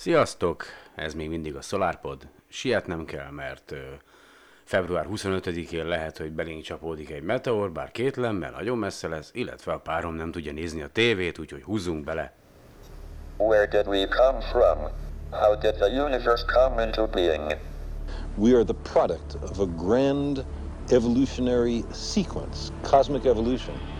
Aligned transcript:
Sziasztok! 0.00 0.64
Ez 0.94 1.14
még 1.14 1.28
mindig 1.28 1.56
a 1.56 1.60
SolarPod. 1.60 2.28
Sietnem 2.48 3.04
kell, 3.04 3.30
mert 3.30 3.74
február 4.64 5.06
25-én 5.10 5.86
lehet, 5.86 6.18
hogy 6.18 6.32
belénk 6.32 6.62
csapódik 6.62 7.10
egy 7.10 7.22
meteor, 7.22 7.72
bár 7.72 7.90
kétlem, 7.90 8.36
mert 8.36 8.56
nagyon 8.56 8.78
messze 8.78 9.08
lesz, 9.08 9.30
illetve 9.32 9.72
a 9.72 9.78
párom 9.78 10.14
nem 10.14 10.30
tudja 10.30 10.52
nézni 10.52 10.82
a 10.82 10.88
tévét, 10.88 11.38
úgyhogy 11.38 11.62
húzzunk 11.62 12.04
bele. 12.04 12.32
Where 13.36 13.66
did 13.66 13.86
we 13.86 14.08
come 14.08 14.40
from? 14.40 14.78
How 15.30 15.56
did 15.56 15.74
the 15.74 16.04
universe 16.04 16.44
come 16.44 16.84
into 16.84 17.06
being? 17.06 17.56
We 18.36 18.54
are 18.54 18.64
the 18.64 18.92
product 18.92 19.34
of 19.42 19.58
a 19.58 19.66
grand 19.66 20.44
evolutionary 20.88 21.84
sequence, 21.92 22.72
cosmic 22.82 23.24
evolution. 23.24 23.99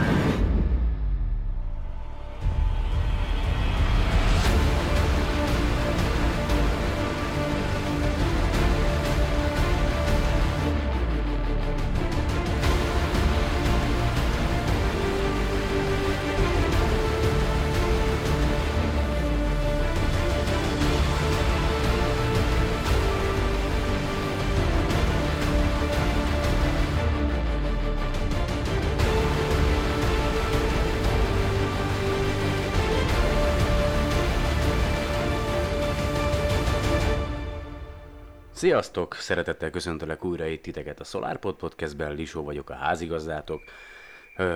Sziasztok! 38.61 39.13
Szeretettel 39.13 39.69
köszöntelek 39.69 40.25
újra 40.25 40.45
itt 40.45 40.61
titeket 40.61 40.99
a 40.99 41.03
SolarPod 41.03 41.55
Podcastben, 41.55 42.15
Lisó 42.15 42.43
vagyok 42.43 42.69
a 42.69 42.73
házigazdátok. 42.73 43.63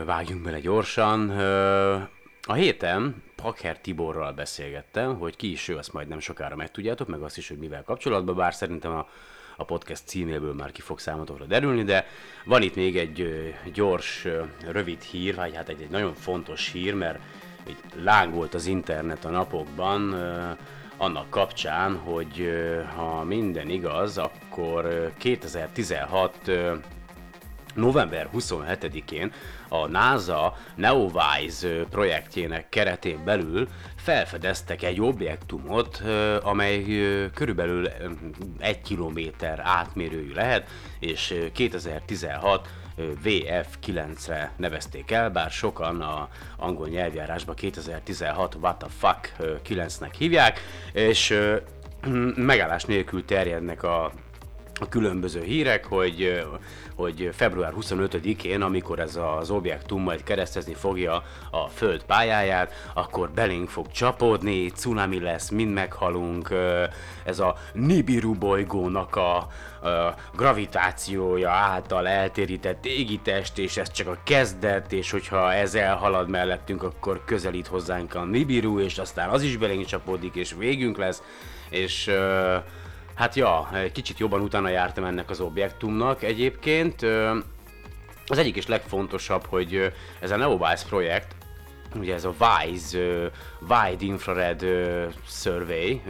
Vágjunk 0.06 0.44
bele 0.44 0.60
gyorsan. 0.60 1.30
A 2.42 2.54
héten 2.54 3.24
Paker 3.36 3.80
Tiborral 3.80 4.32
beszélgettem, 4.32 5.18
hogy 5.20 5.36
ki 5.36 5.52
is 5.52 5.68
ő, 5.68 5.78
azt 5.78 5.94
majd 5.94 6.08
nem 6.08 6.20
sokára 6.20 6.56
megtudjátok, 6.56 7.08
meg 7.08 7.22
azt 7.22 7.38
is, 7.38 7.48
hogy 7.48 7.58
mivel 7.58 7.84
kapcsolatban, 7.84 8.36
bár 8.36 8.54
szerintem 8.54 8.92
a, 8.92 9.08
a 9.58 9.64
podcast 9.64 10.08
címéből 10.08 10.54
már 10.54 10.72
ki 10.72 10.82
fog 10.82 11.00
számotokra 11.00 11.46
derülni, 11.46 11.84
de 11.84 12.08
van 12.46 12.62
itt 12.62 12.76
még 12.76 12.98
egy 12.98 13.54
gyors, 13.74 14.28
rövid 14.72 15.02
hír, 15.02 15.36
vagy 15.36 15.56
hát 15.56 15.70
egy, 15.70 15.82
egy 15.82 15.90
nagyon 15.90 16.14
fontos 16.14 16.72
hír, 16.72 16.94
mert 16.94 17.20
így 17.68 17.78
lángolt 18.04 18.54
az 18.54 18.66
internet 18.66 19.26
a 19.26 19.30
napokban, 19.30 20.16
annak 20.98 21.30
kapcsán, 21.30 21.98
hogy 21.98 22.50
ha 22.96 23.24
minden 23.24 23.70
igaz, 23.70 24.18
akkor 24.18 24.86
ö, 24.86 25.08
2016 25.18 26.36
ö, 26.46 26.74
november 27.74 28.30
27-én 28.34 29.32
a 29.70 29.88
NASA 29.88 30.58
Neowise 30.76 31.84
projektjének 31.90 32.70
keretén 32.70 33.24
belül 33.24 33.68
felfedeztek 33.96 34.84
egy 34.84 35.02
objektumot, 35.02 36.04
amely 36.42 36.84
körülbelül 37.34 37.88
egy 38.60 38.82
kilométer 38.82 39.60
átmérőjű 39.64 40.34
lehet, 40.34 40.70
és 41.00 41.32
ö, 41.32 41.52
2016 41.52 42.68
ö, 42.68 42.85
VF9-re 42.98 44.52
nevezték 44.58 45.12
el, 45.12 45.30
bár 45.30 45.52
sokan 45.52 46.02
a 46.02 46.30
angol 46.58 46.88
nyelvjárásban 46.88 47.56
2016 47.56 48.56
What 48.62 48.78
the 48.78 48.88
fuck 48.98 49.34
ö, 49.38 49.56
9-nek 49.68 50.14
hívják, 50.18 50.60
és 50.94 51.38
megállás 52.36 52.84
nélkül 52.84 53.26
terjednek 53.26 53.84
a 53.84 54.12
a 54.80 54.90
különböző 54.90 55.44
hírek, 55.44 55.86
hogy, 55.86 56.46
hogy 56.96 57.30
február 57.34 57.74
25-én, 57.80 58.62
amikor 58.62 59.00
ez 59.00 59.20
az 59.40 59.50
objektum 59.50 60.02
majd 60.02 60.24
keresztezni 60.24 60.74
fogja 60.74 61.24
a 61.52 61.68
Föld 61.68 62.04
pályáját, 62.04 62.74
akkor 62.94 63.32
belénk 63.32 63.70
fog 63.70 63.92
csapódni, 63.92 64.70
cunami 64.70 65.20
lesz, 65.20 65.50
mind 65.50 65.74
meghalunk, 65.74 66.54
ez 67.24 67.40
a 67.40 67.56
Nibiru 67.74 68.34
bolygónak 68.34 69.16
a, 69.16 69.36
a 69.38 69.48
gravitációja 70.36 71.50
által 71.50 72.08
eltérített 72.08 72.86
égitest, 72.86 73.58
és 73.58 73.78
ez 73.78 73.92
csak 73.92 74.08
a 74.08 74.18
kezdet, 74.24 74.92
és 74.92 75.12
hogyha 75.12 75.54
ez 75.54 75.76
elhalad 75.76 76.30
mellettünk, 76.30 76.84
akkor 76.84 77.24
közelít 77.26 77.68
hozzánk 77.68 78.16
a 78.16 78.24
Nibiru, 78.24 78.80
és 78.80 78.98
aztán 78.98 79.30
az 79.30 79.42
is 79.42 79.58
belénk 79.58 79.86
csapódik, 79.86 80.36
és 80.36 80.56
végünk 80.58 80.98
lesz, 80.98 81.22
és 81.70 82.08
uh, 82.08 82.64
Hát 83.16 83.36
ja, 83.36 83.70
egy 83.74 83.92
kicsit 83.92 84.20
jobban 84.20 84.42
utána 84.42 84.70
jártam 84.70 85.04
ennek 85.04 85.30
az 85.30 85.40
objektumnak 85.40 86.24
egyébként. 86.24 87.02
Az 88.28 88.38
egyik 88.38 88.56
és 88.56 88.68
legfontosabb, 88.68 89.46
hogy 89.46 89.92
ez 90.20 90.32
a 90.32 90.36
Neowise 90.36 90.86
projekt, 90.88 91.36
ugye 91.96 92.14
ez 92.14 92.26
a 92.26 92.34
WISE, 92.40 93.32
Wide 93.60 94.06
Infrared 94.06 94.66
Survey, 95.28 96.02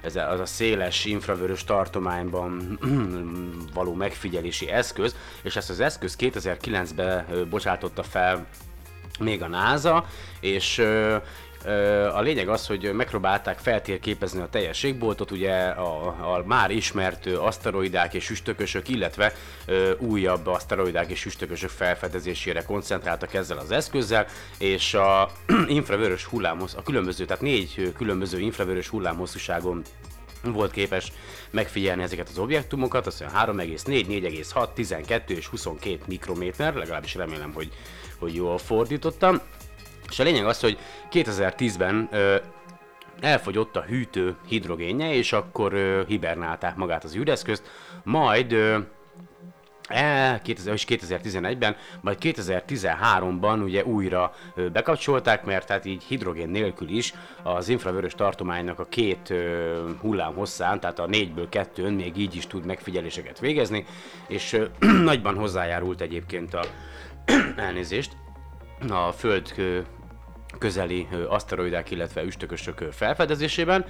ez 0.00 0.16
az 0.16 0.40
a 0.40 0.46
széles 0.46 1.04
infravörös 1.04 1.64
tartományban 1.64 2.78
való 3.74 3.94
megfigyelési 3.94 4.70
eszköz, 4.70 5.16
és 5.42 5.56
ezt 5.56 5.70
az 5.70 5.80
eszköz 5.80 6.16
2009-ben 6.20 7.26
ö, 7.30 7.46
bocsátotta 7.46 8.02
fel 8.02 8.46
még 9.18 9.42
a 9.42 9.48
NASA, 9.48 10.06
és 10.40 10.82
a 12.14 12.20
lényeg 12.20 12.48
az, 12.48 12.66
hogy 12.66 12.92
megpróbálták 12.92 13.58
feltérképezni 13.58 14.40
a 14.40 14.48
teljes 14.48 14.82
égboltot, 14.82 15.30
ugye 15.30 15.52
a, 15.64 16.06
a 16.06 16.42
már 16.46 16.70
ismert 16.70 17.26
aszteroidák 17.26 18.14
és 18.14 18.30
üstökösök, 18.30 18.88
illetve 18.88 19.32
ö, 19.66 19.92
újabb 19.98 20.46
aszteroidák 20.46 21.10
és 21.10 21.24
üstökösök 21.24 21.70
felfedezésére 21.70 22.62
koncentráltak 22.62 23.34
ezzel 23.34 23.58
az 23.58 23.70
eszközzel, 23.70 24.26
és 24.58 24.94
a 24.94 25.30
infravörös 25.66 26.24
hullámhoz, 26.24 26.74
a 26.74 26.82
különböző, 26.82 27.24
tehát 27.24 27.42
négy 27.42 27.92
különböző 27.96 28.40
infravörös 28.40 28.88
hullámhosszúságon 28.88 29.82
volt 30.42 30.70
képes 30.70 31.12
megfigyelni 31.50 32.02
ezeket 32.02 32.28
az 32.28 32.38
objektumokat, 32.38 33.06
azt 33.06 33.20
mondja 33.20 33.38
3,4, 33.38 33.84
4,6, 33.86 34.72
12 34.74 35.34
és 35.34 35.46
22 35.46 35.98
mikrométer, 36.06 36.74
legalábbis 36.74 37.14
remélem, 37.14 37.52
hogy, 37.52 37.68
hogy 38.18 38.34
jól 38.34 38.58
fordítottam. 38.58 39.40
És 40.14 40.20
a 40.20 40.22
lényeg 40.22 40.46
az, 40.46 40.60
hogy 40.60 40.78
2010-ben 41.12 42.08
ö, 42.12 42.36
elfogyott 43.20 43.76
a 43.76 43.82
hűtő 43.82 44.36
hidrogénje, 44.48 45.14
és 45.14 45.32
akkor 45.32 45.72
ö, 45.72 46.02
hibernálták 46.06 46.76
magát 46.76 47.04
az 47.04 47.16
űreszközt, 47.16 47.70
majd 48.02 48.52
ö, 48.52 48.78
E, 49.88 50.40
2000, 50.42 50.72
és 50.72 50.84
2011-ben, 50.88 51.76
majd 52.00 52.18
2013-ban 52.20 53.62
ugye 53.62 53.84
újra 53.84 54.34
bekapcsolták, 54.72 55.44
mert 55.44 55.68
hát 55.68 55.84
így 55.84 56.02
hidrogén 56.02 56.48
nélkül 56.48 56.88
is 56.88 57.14
az 57.42 57.68
infravörös 57.68 58.14
tartománynak 58.14 58.78
a 58.78 58.84
két 58.84 59.34
hullám 60.00 60.34
hosszán, 60.34 60.80
tehát 60.80 60.98
a 60.98 61.06
négyből 61.06 61.48
kettőn 61.48 61.92
még 61.92 62.16
így 62.16 62.36
is 62.36 62.46
tud 62.46 62.64
megfigyeléseket 62.64 63.38
végezni, 63.38 63.86
és 64.28 64.60
nagyban 65.10 65.34
hozzájárult 65.34 66.00
egyébként 66.00 66.54
a 66.54 66.64
elnézést 67.56 68.16
a 68.88 69.12
Föld 69.12 69.54
közeli 70.58 71.08
aszteroidák, 71.28 71.90
illetve 71.90 72.22
üstökösök 72.22 72.84
felfedezésében. 72.92 73.84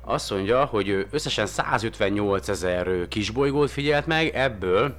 Azt 0.00 0.30
mondja, 0.30 0.64
hogy 0.64 1.06
összesen 1.10 1.46
158 1.46 2.48
ezer 2.48 3.08
kisbolygót 3.08 3.70
figyelt 3.70 4.06
meg, 4.06 4.34
ebből 4.34 4.94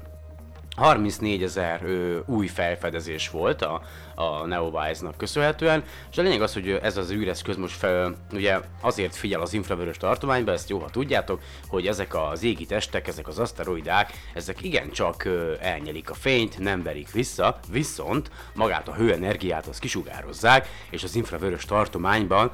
34 0.77 1.44
ezer 1.44 1.81
új 2.25 2.47
felfedezés 2.47 3.29
volt 3.29 3.62
a, 3.62 3.81
a 4.15 4.45
Neowise-nak 4.45 5.18
köszönhetően, 5.18 5.83
és 6.12 6.18
a 6.18 6.21
lényeg 6.21 6.41
az, 6.41 6.53
hogy 6.53 6.69
ez 6.69 6.97
az 6.97 7.12
űreszköz 7.12 7.57
most 7.57 7.75
fel, 7.75 8.15
ugye 8.33 8.59
azért 8.81 9.15
figyel 9.15 9.41
az 9.41 9.53
infravörös 9.53 9.97
tartományba, 9.97 10.51
ezt 10.51 10.69
jó, 10.69 10.77
ha 10.77 10.89
tudjátok, 10.89 11.41
hogy 11.68 11.88
ezek 11.88 12.15
az 12.15 12.44
égi 12.44 12.65
testek, 12.65 13.07
ezek 13.07 13.27
az 13.27 13.39
aszteroidák, 13.39 14.13
ezek 14.33 14.63
igencsak 14.63 15.25
ö, 15.25 15.53
elnyelik 15.59 16.09
a 16.09 16.13
fényt, 16.13 16.59
nem 16.59 16.83
verik 16.83 17.12
vissza, 17.12 17.59
viszont 17.71 18.31
magát 18.56 18.88
a 18.88 18.94
hőenergiát 18.94 19.65
az 19.65 19.80
kisugározzák, 19.80 20.69
és 20.89 21.03
az 21.03 21.15
infravörös 21.15 21.65
tartományban 21.65 22.51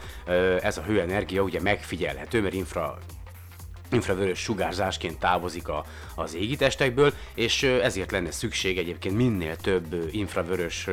ez 0.61 0.77
a 0.77 0.81
hőenergia 0.81 1.41
ugye 1.41 1.61
megfigyelhető, 1.61 2.41
mert 2.41 2.53
infra 2.53 2.97
infravörös 3.93 4.39
sugárzásként 4.39 5.19
távozik 5.19 5.67
a, 5.67 5.85
az 6.15 6.35
égitestekből, 6.35 7.13
és 7.33 7.63
ezért 7.63 8.11
lenne 8.11 8.31
szükség 8.31 8.77
egyébként 8.77 9.15
minél 9.15 9.55
több 9.55 10.09
infravörös 10.11 10.87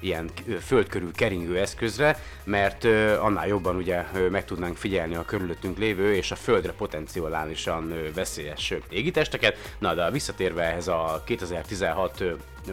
ilyen 0.00 0.30
föld 0.60 0.88
körül 0.88 1.12
keringő 1.12 1.58
eszközre, 1.58 2.18
mert 2.44 2.84
annál 3.20 3.46
jobban 3.46 3.76
ugye 3.76 4.04
meg 4.30 4.44
tudnánk 4.44 4.76
figyelni 4.76 5.14
a 5.14 5.24
körülöttünk 5.24 5.78
lévő 5.78 6.14
és 6.14 6.30
a 6.30 6.36
földre 6.36 6.72
potenciálisan 6.72 7.94
veszélyes 8.14 8.74
égitesteket. 8.88 9.74
Na 9.78 9.94
de 9.94 10.10
visszatérve 10.10 10.62
ehhez 10.62 10.88
a 10.88 11.22
2016 11.24 12.20
ö, 12.20 12.32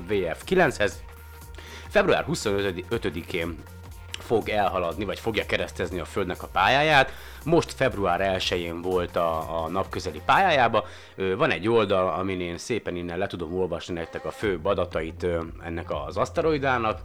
VF9-hez, 0.09 0.91
február 1.89 2.25
25-én 2.29 3.57
fog 4.25 4.49
elhaladni, 4.49 5.05
vagy 5.05 5.19
fogja 5.19 5.45
keresztezni 5.45 5.99
a 5.99 6.05
Földnek 6.05 6.43
a 6.43 6.47
pályáját. 6.47 7.11
Most 7.43 7.73
február 7.73 8.39
1-én 8.39 8.81
volt 8.81 9.15
a, 9.15 9.63
a 9.63 9.67
napközeli 9.67 10.21
pályájába. 10.25 10.85
Van 11.37 11.51
egy 11.51 11.67
oldal, 11.67 12.07
amin 12.07 12.41
én 12.41 12.57
szépen 12.57 12.95
innen 12.95 13.17
le 13.17 13.27
tudom 13.27 13.53
olvasni 13.53 13.93
nektek 13.93 14.25
a 14.25 14.31
fő 14.31 14.59
adatait 14.63 15.25
ennek 15.63 15.91
az 15.91 16.17
aszteroidának. 16.17 17.01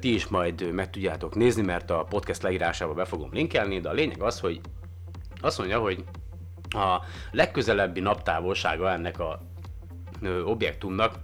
Ti 0.00 0.14
is 0.14 0.26
majd 0.26 0.72
meg 0.72 0.90
tudjátok 0.90 1.34
nézni, 1.34 1.62
mert 1.62 1.90
a 1.90 2.06
podcast 2.08 2.42
leírásába 2.42 2.94
be 2.94 3.04
fogom 3.04 3.30
linkelni, 3.32 3.80
de 3.80 3.88
a 3.88 3.92
lényeg 3.92 4.22
az, 4.22 4.40
hogy 4.40 4.60
azt 5.40 5.58
mondja, 5.58 5.78
hogy 5.78 6.04
a 6.70 7.02
legközelebbi 7.30 8.00
naptávolsága 8.00 8.90
ennek 8.90 9.20
a 9.20 9.40
objektumnak 10.44 11.14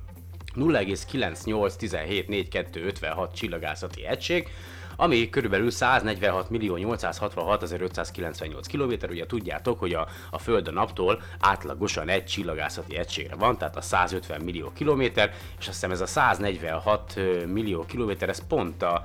0,98174256 0.56 3.34
csillagászati 3.34 4.06
egység, 4.06 4.48
ami 4.96 5.31
körülbelül 5.31 5.70
146 5.70 6.50
millió 6.50 6.76
866 6.76 8.69
km, 8.73 8.93
ugye 9.11 9.26
tudjátok, 9.26 9.79
hogy 9.79 9.94
a, 9.94 10.06
a 10.31 10.38
Föld 10.38 10.69
a 10.69 10.70
naptól 10.70 11.23
átlagosan 11.41 12.08
egy 12.08 12.25
csillagászati 12.25 12.96
egységre 12.96 13.35
van, 13.35 13.58
tehát 13.58 13.76
a 13.76 13.81
150 13.81 14.41
millió 14.41 14.73
kilométer, 14.75 15.32
és 15.58 15.67
azt 15.67 15.67
hiszem 15.67 15.91
ez 15.91 16.00
a 16.00 16.06
146 16.06 17.12
ö, 17.17 17.46
millió 17.46 17.85
kilométer, 17.85 18.29
ez 18.29 18.46
pont 18.46 18.82
a, 18.82 19.05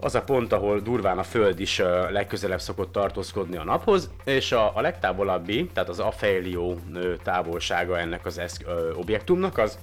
az 0.00 0.14
a 0.14 0.22
pont, 0.22 0.52
ahol 0.52 0.80
durván 0.80 1.18
a 1.18 1.22
Föld 1.22 1.60
is 1.60 1.78
legközelebb 2.10 2.60
szokott 2.60 2.92
tartózkodni 2.92 3.56
a 3.56 3.64
naphoz, 3.64 4.10
és 4.24 4.52
a, 4.52 4.76
a 4.76 4.80
legtávolabbi, 4.80 5.66
tehát 5.72 5.88
az 5.88 5.98
Aphelió 5.98 6.78
ö, 6.94 7.14
távolsága 7.22 7.98
ennek 7.98 8.26
az 8.26 8.38
eszk, 8.38 8.62
ö, 8.66 8.92
objektumnak 8.92 9.58
az 9.58 9.78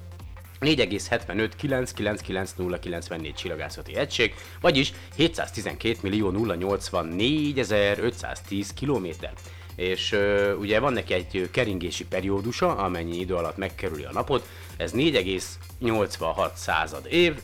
4,75999094 0.64 3.36
csillagászati 3.36 3.96
egység, 3.96 4.34
vagyis 4.62 4.94
712 5.16 5.98
millió 6.02 6.32
084 6.32 8.74
kilométer. 8.76 9.34
És 9.76 10.18
ugye 10.60 10.80
van 10.80 10.94
neki 10.94 11.14
egy 11.14 11.50
keringési 11.52 12.06
periódusa, 12.06 12.76
amennyi 12.76 13.20
idő 13.20 13.36
alatt 13.36 13.58
megkerüli 13.58 14.04
a 14.04 14.12
napot, 14.12 14.48
ez 14.78 14.92
4,86 14.92 16.56
század 16.56 17.06
év, 17.10 17.36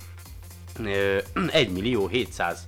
ö, 0.84 1.18
1 1.52 1.70
millió 1.70 2.08
700 2.08 2.66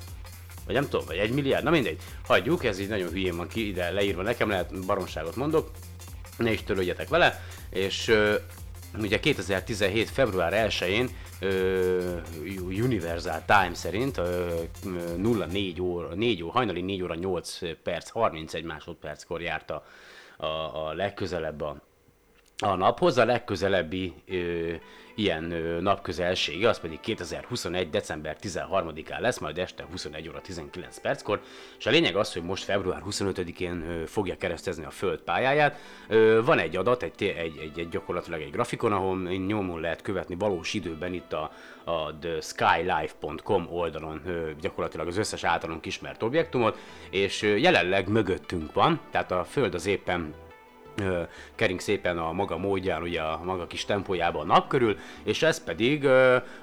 vagy 0.65 0.75
nem 0.75 0.89
tudom, 0.89 1.05
vagy 1.05 1.17
1 1.17 1.31
milliárd, 1.31 1.63
na 1.63 1.69
mindegy, 1.69 1.97
hagyjuk, 2.25 2.63
ez 2.63 2.79
így 2.79 2.87
nagyon 2.87 3.09
hülyén 3.09 3.35
van 3.35 3.47
ki 3.47 3.67
ide 3.67 3.89
leírva 3.89 4.21
nekem, 4.21 4.49
lehet 4.49 4.85
baromságot 4.85 5.35
mondok, 5.35 5.71
ne 6.37 6.51
is 6.51 6.63
törődjetek 6.63 7.09
vele, 7.09 7.43
és 7.69 8.13
ugye 8.99 9.19
2017. 9.19 10.09
február 10.09 10.69
1-én 10.69 11.09
ö, 11.39 12.17
Universal 12.59 13.43
Time 13.45 13.73
szerint 13.73 14.17
ö, 14.17 14.63
04 15.47 15.81
óra, 15.81 16.15
4 16.15 16.43
óra, 16.43 16.51
hajnali 16.51 16.81
4 16.81 17.03
óra 17.03 17.15
8 17.15 17.59
perc, 17.83 18.09
31 18.09 18.63
másodperckor 18.63 19.41
járt 19.41 19.71
a, 19.71 19.83
a, 20.37 20.45
a 20.87 20.93
legközelebb 20.93 21.61
a, 21.61 21.90
a 22.61 22.75
naphoz, 22.75 23.17
a 23.17 23.25
legközelebbi 23.25 24.13
ö, 24.27 24.73
ilyen 25.15 25.51
ö, 25.51 25.81
napközelsége, 25.81 26.69
az 26.69 26.79
pedig 26.79 26.99
2021. 26.99 27.89
december 27.89 28.37
13-án 28.41 29.19
lesz, 29.19 29.39
majd 29.39 29.57
este 29.57 29.85
21 29.91 30.29
óra 30.29 30.41
19 30.41 30.99
perckor, 30.99 31.41
és 31.77 31.85
a 31.85 31.89
lényeg 31.89 32.15
az, 32.15 32.33
hogy 32.33 32.43
most 32.43 32.63
február 32.63 33.01
25-én 33.09 33.85
ö, 33.89 34.05
fogja 34.05 34.37
keresztezni 34.37 34.85
a 34.85 34.89
Föld 34.89 35.19
pályáját. 35.19 35.77
Ö, 36.07 36.41
van 36.45 36.59
egy 36.59 36.75
adat, 36.75 37.03
egy, 37.03 37.23
egy, 37.23 37.57
egy, 37.57 37.79
egy 37.79 37.89
gyakorlatilag 37.89 38.41
egy 38.41 38.51
grafikon, 38.51 38.91
ahol 38.91 39.17
nyomon 39.21 39.79
lehet 39.79 40.01
követni 40.01 40.35
valós 40.35 40.73
időben 40.73 41.13
itt 41.13 41.33
a, 41.33 41.51
a 41.83 42.17
theskylife.com 42.19 43.67
oldalon 43.69 44.21
ö, 44.25 44.49
gyakorlatilag 44.61 45.07
az 45.07 45.17
összes 45.17 45.43
általunk 45.43 45.85
ismert 45.85 46.23
objektumot, 46.23 46.77
és 47.09 47.41
ö, 47.41 47.55
jelenleg 47.55 48.07
mögöttünk 48.07 48.73
van, 48.73 48.99
tehát 49.11 49.31
a 49.31 49.43
Föld 49.43 49.73
az 49.73 49.85
éppen 49.85 50.33
kering 51.55 51.79
szépen 51.79 52.17
a 52.17 52.31
maga 52.31 52.57
módján, 52.57 53.01
ugye 53.01 53.21
a 53.21 53.41
maga 53.43 53.67
kis 53.67 53.85
tempójában 53.85 54.49
a 54.49 54.53
nap 54.53 54.67
körül, 54.67 54.97
és 55.23 55.43
ez 55.43 55.63
pedig 55.63 56.05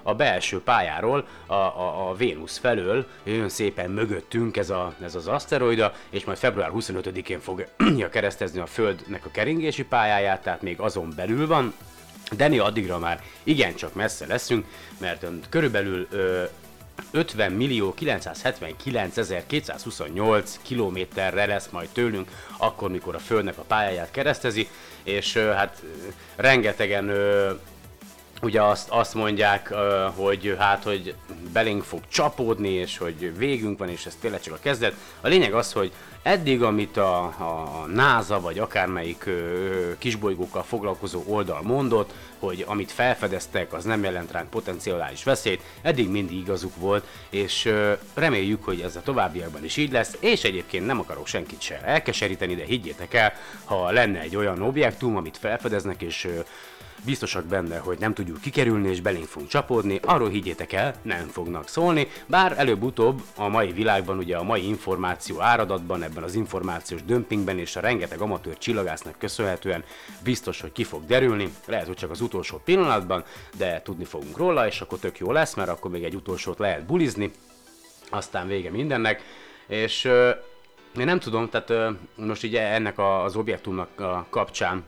a 0.03 0.15
belső 0.15 0.63
pályáról, 0.63 1.27
a, 1.47 1.55
a, 1.55 2.09
a 2.11 2.15
Vénusz 2.15 2.59
felől 2.59 3.07
jön 3.25 3.49
szépen 3.49 3.91
mögöttünk 3.91 4.57
ez, 4.57 4.71
a, 4.71 4.95
ez 5.03 5.15
az 5.15 5.27
aszteroida, 5.27 5.93
és 6.11 6.25
majd 6.25 6.39
február 6.39 6.71
25-én 6.75 7.41
fogja 7.41 8.09
keresztezni 8.11 8.61
a 8.61 8.67
Földnek 8.67 9.27
a 9.27 9.31
keringési 9.31 9.85
pályáját, 9.85 10.43
tehát 10.43 10.63
még 10.63 10.81
azon 10.81 11.13
belül 11.17 11.47
van, 11.47 11.75
de 12.37 12.49
mi 12.49 12.59
addigra 12.59 12.99
már 12.99 13.23
igencsak 13.43 13.95
messze 13.95 14.27
leszünk, 14.27 14.67
mert 14.99 15.27
körülbelül 15.49 16.07
ö, 16.11 16.45
50 17.11 17.53
millió 17.53 17.95
979 17.95 19.47
228 19.47 20.59
kilométerre 20.63 21.47
lesz 21.47 21.69
majd 21.71 21.89
tőlünk, 21.89 22.31
akkor, 22.57 22.91
mikor 22.91 23.15
a 23.15 23.19
Földnek 23.19 23.59
a 23.59 23.63
pályáját 23.63 24.11
keresztezi, 24.11 24.69
és 25.03 25.37
hát 25.37 25.83
rengetegen 26.37 27.11
ugye 28.43 28.63
azt, 28.63 28.89
azt 28.89 29.15
mondják, 29.15 29.73
hogy 30.15 30.57
hát, 30.59 30.83
hogy 30.83 31.15
belénk 31.53 31.83
fog 31.83 32.01
csapódni, 32.09 32.69
és 32.69 32.99
hogy 32.99 33.37
végünk 33.39 33.79
van, 33.79 33.89
és 33.89 34.07
ez 34.07 34.17
tényleg 34.21 34.41
csak 34.41 34.55
a 34.55 34.59
kezdet. 34.63 34.95
A 35.21 35.29
lényeg 35.29 35.55
az, 35.55 35.73
hogy 35.73 35.93
eddig, 36.23 36.63
amit 36.63 36.97
a, 36.97 37.25
a 37.25 37.87
NASA, 37.87 38.41
vagy 38.41 38.59
akármelyik 38.59 39.27
ö, 39.27 39.93
kisbolygókkal 39.99 40.63
foglalkozó 40.63 41.23
oldal 41.27 41.63
mondott, 41.63 42.13
hogy 42.39 42.65
amit 42.67 42.93
felfedeztek, 42.93 43.73
az 43.73 43.85
nem 43.85 44.05
jelent 44.05 44.33
ránk 44.33 44.51
potenciális 44.51 45.25
veszélyt, 45.25 45.63
eddig 45.83 46.09
mindig 46.09 46.37
igazuk 46.37 46.77
volt, 46.77 47.07
és 47.31 47.65
ö, 47.65 47.93
reméljük, 48.15 48.65
hogy 48.65 48.81
ez 48.81 48.97
a 48.97 49.03
továbbiakban 49.03 49.65
is 49.65 49.77
így 49.77 49.93
lesz, 49.93 50.17
és 50.21 50.45
egyébként 50.45 50.87
nem 50.87 51.01
akarok 51.01 51.27
senkit 51.27 51.61
se 51.61 51.81
elkeseríteni, 51.83 52.55
de 52.55 52.65
higgyétek 52.65 53.15
el, 53.15 53.33
ha 53.65 53.91
lenne 53.91 54.21
egy 54.21 54.37
olyan 54.37 54.63
objektum, 54.63 55.17
amit 55.17 55.39
felfedeznek, 55.39 56.03
és 56.03 56.25
ö, 56.25 56.41
biztosak 57.05 57.45
benne, 57.45 57.79
hogy 57.79 57.99
nem 57.99 58.15
tudjuk 58.15 58.41
kikerülni 58.41 58.89
és 58.89 59.01
belénk 59.01 59.27
fogunk 59.27 59.51
csapódni, 59.51 60.01
arról 60.03 60.29
higgyétek 60.29 60.73
el, 60.73 60.95
nem 61.03 61.27
fognak 61.27 61.69
szólni, 61.69 62.09
bár 62.27 62.55
előbb-utóbb 62.57 63.23
a 63.37 63.49
mai 63.49 63.73
világban, 63.73 64.19
ugye 64.19 64.37
a 64.37 64.43
mai 64.43 64.67
információ 64.67 65.41
áradatban, 65.41 66.03
ebben 66.03 66.23
az 66.23 66.35
információs 66.35 67.05
dömpingben 67.05 67.59
és 67.59 67.77
a 67.77 67.81
rengeteg 67.81 68.21
amatőr 68.21 68.59
csillagásznak 68.59 69.19
köszönhetően 69.19 69.85
biztos, 70.23 70.61
hogy 70.61 70.73
ki 70.73 70.85
fog 70.85 71.07
derülni, 71.07 71.53
lehet, 71.67 71.87
hogy 71.87 71.97
csak 71.97 72.11
az 72.11 72.21
utolsó 72.21 72.61
pillanatban, 72.65 73.25
de 73.57 73.83
tudni 73.83 74.05
fogunk 74.05 74.37
róla, 74.37 74.67
és 74.67 74.81
akkor 74.81 74.99
tök 74.99 75.19
jó 75.19 75.33
lesz, 75.33 75.55
mert 75.55 75.69
akkor 75.69 75.91
még 75.91 76.05
egy 76.05 76.15
utolsót 76.15 76.59
lehet 76.59 76.87
bulizni, 76.87 77.31
aztán 78.11 78.47
vége 78.47 78.71
mindennek, 78.71 79.23
és 79.67 80.05
én 80.99 81.05
nem 81.05 81.19
tudom, 81.19 81.49
tehát 81.49 81.95
most 82.15 82.43
ugye 82.43 82.63
ennek 82.63 82.99
az 82.99 83.37
objektumnak 83.37 84.01
a 84.01 84.27
kapcsán 84.31 84.85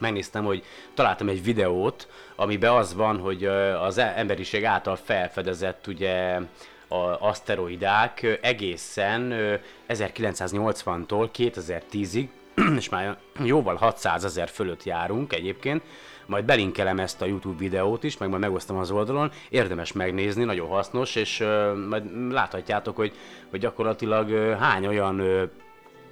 megnéztem, 0.00 0.44
hogy 0.44 0.64
találtam 0.94 1.28
egy 1.28 1.42
videót, 1.42 2.08
amiben 2.36 2.72
az 2.72 2.94
van, 2.94 3.18
hogy 3.18 3.44
az 3.80 3.98
e- 3.98 4.12
emberiség 4.16 4.64
által 4.64 4.96
felfedezett 4.96 5.86
ugye 5.86 6.40
a 6.88 7.28
aszteroidák 7.28 8.38
egészen 8.42 9.30
ö, 9.30 9.54
1980-tól 9.88 11.28
2010-ig, 11.36 12.28
és 12.78 12.88
már 12.88 13.18
jóval 13.44 13.74
600 13.74 14.24
ezer 14.24 14.48
fölött 14.48 14.84
járunk 14.84 15.32
egyébként, 15.32 15.82
majd 16.26 16.44
belinkelem 16.44 16.98
ezt 16.98 17.22
a 17.22 17.26
YouTube 17.26 17.58
videót 17.58 18.04
is, 18.04 18.16
meg 18.16 18.28
majd 18.28 18.40
megosztom 18.40 18.76
az 18.76 18.90
oldalon, 18.90 19.30
érdemes 19.48 19.92
megnézni, 19.92 20.44
nagyon 20.44 20.68
hasznos, 20.68 21.14
és 21.14 21.44
majd 21.88 22.32
láthatjátok, 22.32 22.96
hogy, 22.96 23.12
hogy 23.50 23.60
gyakorlatilag 23.60 24.56
hány 24.58 24.86
olyan 24.86 25.22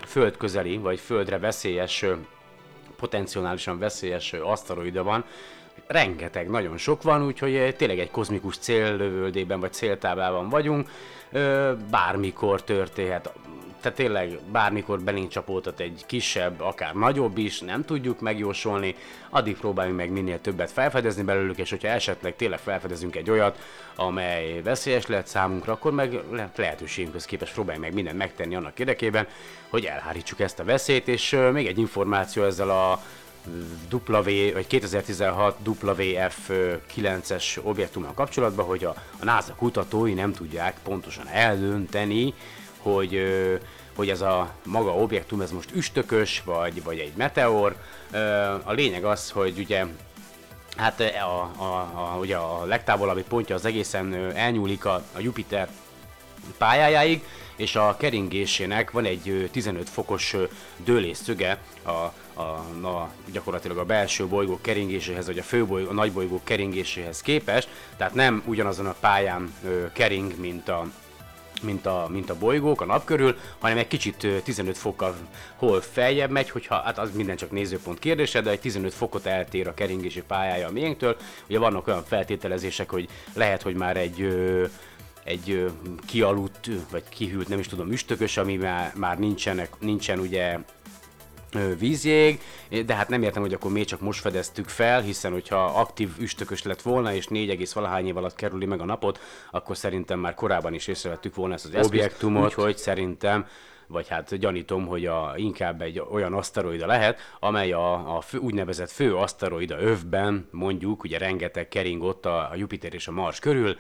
földközeli, 0.07 0.77
vagy 0.77 1.01
földre 1.01 1.39
veszélyes 1.39 2.05
potenciálisan 2.97 3.79
veszélyes 3.79 4.33
aszteroida 4.33 5.03
van, 5.03 5.25
rengeteg, 5.87 6.51
nagyon 6.51 6.77
sok 6.77 7.03
van, 7.03 7.27
úgyhogy 7.27 7.55
ö, 7.55 7.73
tényleg 7.73 7.99
egy 7.99 8.11
kozmikus 8.11 8.59
céllövöldében 8.59 9.61
vagy 9.61 9.73
céltáblában 9.73 10.49
vagyunk, 10.49 10.89
bármikor 11.91 12.63
történhet 12.63 13.33
tehát 13.85 13.99
tényleg 13.99 14.39
bármikor 14.53 15.01
belénk 15.01 15.29
csapódhat 15.29 15.81
egy 15.81 16.03
kisebb, 16.07 16.61
akár 16.61 16.95
nagyobb 16.95 17.39
is, 17.39 17.61
nem 17.61 17.85
tudjuk 17.85 18.21
megjósolni, 18.21 18.95
addig 19.31 19.57
próbáljunk 19.57 19.99
meg 19.99 20.11
minél 20.11 20.41
többet 20.41 20.71
felfedezni 20.71 21.23
belőlük, 21.23 21.59
és 21.59 21.71
hogyha 21.71 21.89
esetleg 21.89 22.37
tényleg 22.37 22.59
felfedezünk 22.59 23.17
egy 23.17 23.31
olyat, 23.31 23.59
amely 23.97 24.63
veszélyes 24.63 25.07
lehet 25.07 25.27
számunkra, 25.27 25.73
akkor 25.73 25.93
meg 25.93 26.21
le- 26.31 26.51
lehetőségünkhöz 26.57 27.25
képest 27.25 27.53
próbáljunk 27.53 27.87
meg 27.87 27.95
mindent 27.95 28.19
megtenni 28.19 28.55
annak 28.55 28.79
érdekében, 28.79 29.27
hogy 29.69 29.85
elhárítsuk 29.85 30.41
ezt 30.41 30.59
a 30.59 30.65
veszélyt, 30.65 31.09
és 31.09 31.39
még 31.53 31.67
egy 31.67 31.79
információ 31.79 32.45
ezzel 32.45 32.71
a 32.71 33.03
W, 33.91 34.53
vagy 34.53 34.67
2016 34.67 35.57
WF 35.67 36.51
9-es 36.97 37.59
objektummal 37.63 38.13
kapcsolatban, 38.15 38.67
hogy 38.67 38.85
a, 38.85 38.95
a 39.19 39.25
NASA 39.25 39.55
kutatói 39.55 40.15
nem 40.15 40.33
tudják 40.33 40.77
pontosan 40.83 41.29
eldönteni, 41.29 42.35
hogy, 42.85 43.23
hogy 43.95 44.09
ez 44.09 44.21
a 44.21 44.51
maga 44.65 44.95
objektum, 44.95 45.41
ez 45.41 45.51
most 45.51 45.71
üstökös, 45.75 46.43
vagy, 46.45 46.83
vagy 46.83 46.99
egy 46.99 47.13
meteor. 47.17 47.77
A 48.65 48.73
lényeg 48.73 49.05
az, 49.05 49.31
hogy 49.31 49.59
ugye 49.59 49.85
Hát 50.77 51.01
a, 51.01 51.51
a, 51.57 51.75
a, 51.95 52.17
ugye 52.21 52.37
a 52.37 52.65
legtávolabbi 52.65 53.23
pontja 53.23 53.55
az 53.55 53.65
egészen 53.65 54.15
elnyúlik 54.35 54.85
a, 54.85 55.03
a 55.13 55.21
Jupiter 55.21 55.69
pályájáig, 56.59 57.25
és 57.57 57.77
a 57.77 57.97
keringésének 57.99 58.91
van 58.91 59.05
egy 59.05 59.29
ö, 59.29 59.47
15 59.47 59.89
fokos 59.89 60.33
ö, 60.33 60.45
dőlésszöge 60.77 61.59
a, 61.83 61.91
a, 61.91 62.43
a, 62.87 63.11
gyakorlatilag 63.33 63.79
a 63.79 63.85
belső 63.85 64.27
bolygó 64.27 64.59
keringéséhez, 64.61 65.27
vagy 65.27 65.39
a 65.39 65.43
főbolygó, 65.43 65.91
a 65.91 65.93
nagybolygó 65.93 66.41
keringéséhez 66.45 67.23
képest, 67.23 67.69
tehát 67.97 68.15
nem 68.15 68.43
ugyanazon 68.47 68.87
a 68.87 68.95
pályán 69.01 69.55
ö, 69.65 69.93
kering, 69.93 70.39
mint 70.41 70.69
a, 70.69 70.87
mint 71.65 71.87
a, 71.87 72.07
mint 72.11 72.31
a 72.31 72.39
bolygók 72.39 72.81
a 72.81 72.85
nap 72.85 73.05
körül, 73.05 73.37
hanem 73.59 73.79
egy 73.79 73.89
kicsit 73.89 74.25
ö, 74.25 74.39
15 74.39 74.79
fokkal 74.79 75.15
hol 75.57 75.81
feljebb 75.81 76.31
megy, 76.31 76.51
hogyha, 76.51 76.75
hát 76.75 76.99
az 76.99 77.11
minden 77.15 77.37
csak 77.37 77.51
nézőpont 77.51 77.99
kérdése, 77.99 78.41
de 78.41 78.51
egy 78.51 78.61
15 78.61 78.95
fokot 78.95 79.27
eltér 79.27 79.69
a 79.69 79.75
keringési 79.75 80.23
pályája 80.23 80.69
a 80.69 80.73
miénktől. 80.73 81.17
Ugye 81.49 81.59
vannak 81.59 81.87
olyan 81.87 82.05
feltételezések, 82.05 82.91
hogy 82.91 83.09
lehet, 83.35 83.63
hogy 83.63 83.75
már 83.75 83.97
egy 83.97 84.29
egy 85.25 85.73
kialudt, 86.07 86.71
vagy 86.91 87.03
kihűlt, 87.09 87.49
nem 87.49 87.59
is 87.59 87.67
tudom, 87.67 87.93
üstökös, 87.93 88.37
ami 88.37 88.57
már, 88.57 88.93
már 88.95 89.19
nincsenek, 89.19 89.81
nincsen 89.81 90.19
ugye 90.19 90.59
vízjég, 91.79 92.41
de 92.87 92.95
hát 92.95 93.09
nem 93.09 93.23
értem, 93.23 93.43
hogy 93.43 93.53
akkor 93.53 93.73
miért 93.73 93.89
csak 93.89 94.01
most 94.01 94.21
fedeztük 94.21 94.69
fel, 94.69 95.01
hiszen 95.01 95.33
hogyha 95.33 95.65
aktív 95.65 96.11
üstökös 96.19 96.63
lett 96.63 96.83
volna, 96.83 97.15
és 97.15 97.27
4, 97.27 97.73
valahány 97.75 98.07
év 98.07 98.17
alatt 98.17 98.35
kerüli 98.35 98.67
meg 98.67 98.81
a 98.81 98.85
napot, 98.85 99.21
akkor 99.51 99.77
szerintem 99.77 100.19
már 100.19 100.35
korábban 100.35 100.75
is 100.75 100.87
észrevettük 100.87 101.35
volna 101.35 101.55
ezt 101.55 101.75
az 101.75 101.87
objektumot, 101.87 102.45
úgyhogy 102.45 102.77
szerintem 102.77 103.47
vagy 103.87 104.09
hát 104.09 104.37
gyanítom, 104.37 104.87
hogy 104.87 105.07
a, 105.07 105.33
inkább 105.37 105.83
egy 105.83 106.03
olyan 106.11 106.33
aszteroida 106.33 106.87
lehet, 106.87 107.19
amely 107.41 107.73
a, 107.73 108.17
a 108.17 108.21
fő, 108.21 108.39
úgynevezett 108.39 108.91
fő 108.91 109.17
aszteroida 109.17 109.81
övben, 109.81 110.49
mondjuk, 110.51 111.03
ugye 111.03 111.19
rengeteg 111.19 111.69
kering 111.69 112.03
ott 112.03 112.27
a, 112.27 112.51
a 112.51 112.55
Jupiter 112.55 112.95
és 112.95 113.09
a 113.09 113.13
Mars 113.13 113.39
körül, 113.39 113.77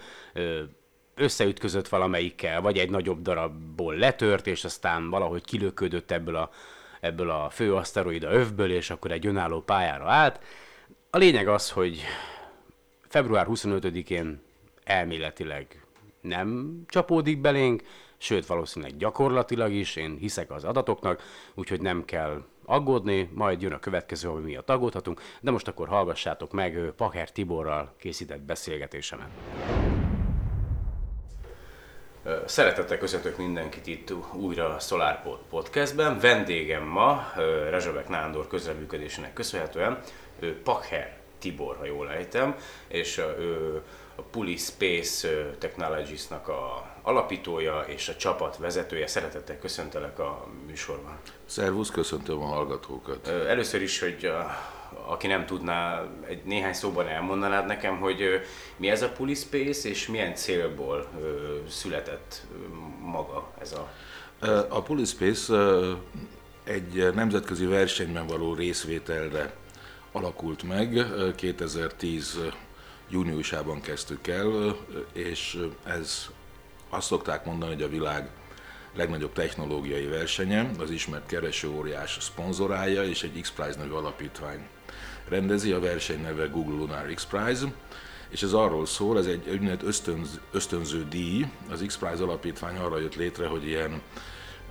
összeütközött 1.14 1.88
valamelyikkel, 1.88 2.60
vagy 2.60 2.78
egy 2.78 2.90
nagyobb 2.90 3.22
darabból 3.22 3.94
letört, 3.94 4.46
és 4.46 4.64
aztán 4.64 5.10
valahogy 5.10 5.44
kilöködött 5.44 6.10
ebből 6.10 6.36
a, 6.36 6.50
ebből 7.04 7.30
a 7.30 7.50
fő 7.50 7.74
aszteroida 7.74 8.32
övből, 8.32 8.72
és 8.72 8.90
akkor 8.90 9.10
egy 9.10 9.26
önálló 9.26 9.60
pályára 9.60 10.10
állt. 10.10 10.40
A 11.10 11.18
lényeg 11.18 11.48
az, 11.48 11.70
hogy 11.70 12.04
február 13.08 13.46
25-én 13.50 14.42
elméletileg 14.84 15.84
nem 16.20 16.78
csapódik 16.86 17.40
belénk, 17.40 17.82
sőt 18.16 18.46
valószínűleg 18.46 18.96
gyakorlatilag 18.96 19.72
is, 19.72 19.96
én 19.96 20.16
hiszek 20.16 20.50
az 20.50 20.64
adatoknak, 20.64 21.22
úgyhogy 21.54 21.80
nem 21.80 22.04
kell 22.04 22.44
aggódni, 22.64 23.30
majd 23.32 23.62
jön 23.62 23.72
a 23.72 23.78
következő, 23.78 24.28
ami 24.28 24.42
miatt 24.42 24.70
aggódhatunk, 24.70 25.20
de 25.40 25.50
most 25.50 25.68
akkor 25.68 25.88
hallgassátok 25.88 26.52
meg 26.52 26.92
Paker 26.96 27.30
Tiborral 27.30 27.94
készített 27.98 28.40
beszélgetésemet. 28.40 29.28
Szeretettel 32.46 32.98
köszöntök 32.98 33.36
mindenkit 33.36 33.86
itt 33.86 34.12
újra 34.32 34.74
a 34.74 34.78
SolarPod 34.78 35.38
podcastben. 35.50 36.18
Vendégem 36.20 36.82
ma 36.82 37.32
ö, 37.36 37.68
Rezsabek 37.70 38.08
Nándor 38.08 38.46
közreműködésének 38.46 39.32
köszönhetően 39.32 39.98
ő 40.38 40.60
Pakher 40.62 41.16
Tibor, 41.38 41.76
ha 41.76 41.84
jól 41.84 42.10
ejtem, 42.10 42.56
és 42.88 43.18
ő 43.18 43.82
a 44.14 44.22
Puli 44.22 44.56
Space 44.56 45.28
Technologies-nak 45.58 46.48
a 46.48 46.90
alapítója 47.02 47.84
és 47.86 48.08
a 48.08 48.16
csapat 48.16 48.56
vezetője. 48.56 49.06
Szeretettel 49.06 49.58
köszöntelek 49.58 50.18
a 50.18 50.46
műsorban. 50.66 51.18
Szervusz, 51.46 51.90
köszöntöm 51.90 52.42
a 52.42 52.46
hallgatókat. 52.46 53.28
Először 53.28 53.82
is, 53.82 54.00
hogy 54.00 54.32
aki 55.06 55.26
nem 55.26 55.46
tudná, 55.46 56.02
egy 56.26 56.44
néhány 56.44 56.72
szóban 56.72 57.08
elmondanád 57.08 57.66
nekem, 57.66 57.98
hogy 57.98 58.40
mi 58.76 58.90
ez 58.90 59.02
a 59.02 59.08
Puli 59.08 59.34
Space, 59.34 59.88
és 59.88 60.06
milyen 60.06 60.34
célból 60.34 61.08
született 61.68 62.46
maga 63.00 63.52
ez 63.60 63.72
a... 63.72 63.92
A 64.68 64.82
Pulispace 64.82 65.54
egy 66.64 67.14
nemzetközi 67.14 67.66
versenyben 67.66 68.26
való 68.26 68.54
részvételre 68.54 69.54
alakult 70.12 70.62
meg. 70.62 71.06
2010 71.36 72.38
júniusában 73.08 73.80
kezdtük 73.80 74.26
el, 74.26 74.76
és 75.12 75.58
ez 75.84 76.26
azt 76.88 77.06
szokták 77.06 77.44
mondani, 77.44 77.72
hogy 77.72 77.82
a 77.82 77.88
világ 77.88 78.30
legnagyobb 78.94 79.32
technológiai 79.32 80.06
versenye, 80.06 80.70
az 80.78 80.90
ismert 80.90 81.26
keresőóriás 81.26 82.16
szponzorálja, 82.20 83.04
és 83.04 83.22
egy 83.22 83.40
X-Prize 83.40 83.78
nevű 83.78 83.90
alapítvány 83.90 84.66
rendezi, 85.28 85.72
a 85.72 85.80
verseny 85.80 86.22
neve 86.22 86.46
Google 86.46 86.76
Lunar 86.76 87.12
X-Prize, 87.14 87.72
és 88.28 88.42
ez 88.42 88.52
arról 88.52 88.86
szól, 88.86 89.18
ez 89.18 89.26
egy 89.26 89.48
úgynevezett 89.48 89.82
ösztönz, 89.82 90.40
ösztönző 90.52 91.06
díj, 91.08 91.46
az 91.70 91.84
X-Prize 91.86 92.22
alapítvány 92.22 92.76
arra 92.76 92.98
jött 92.98 93.14
létre, 93.14 93.46
hogy 93.46 93.66
ilyen 93.66 94.02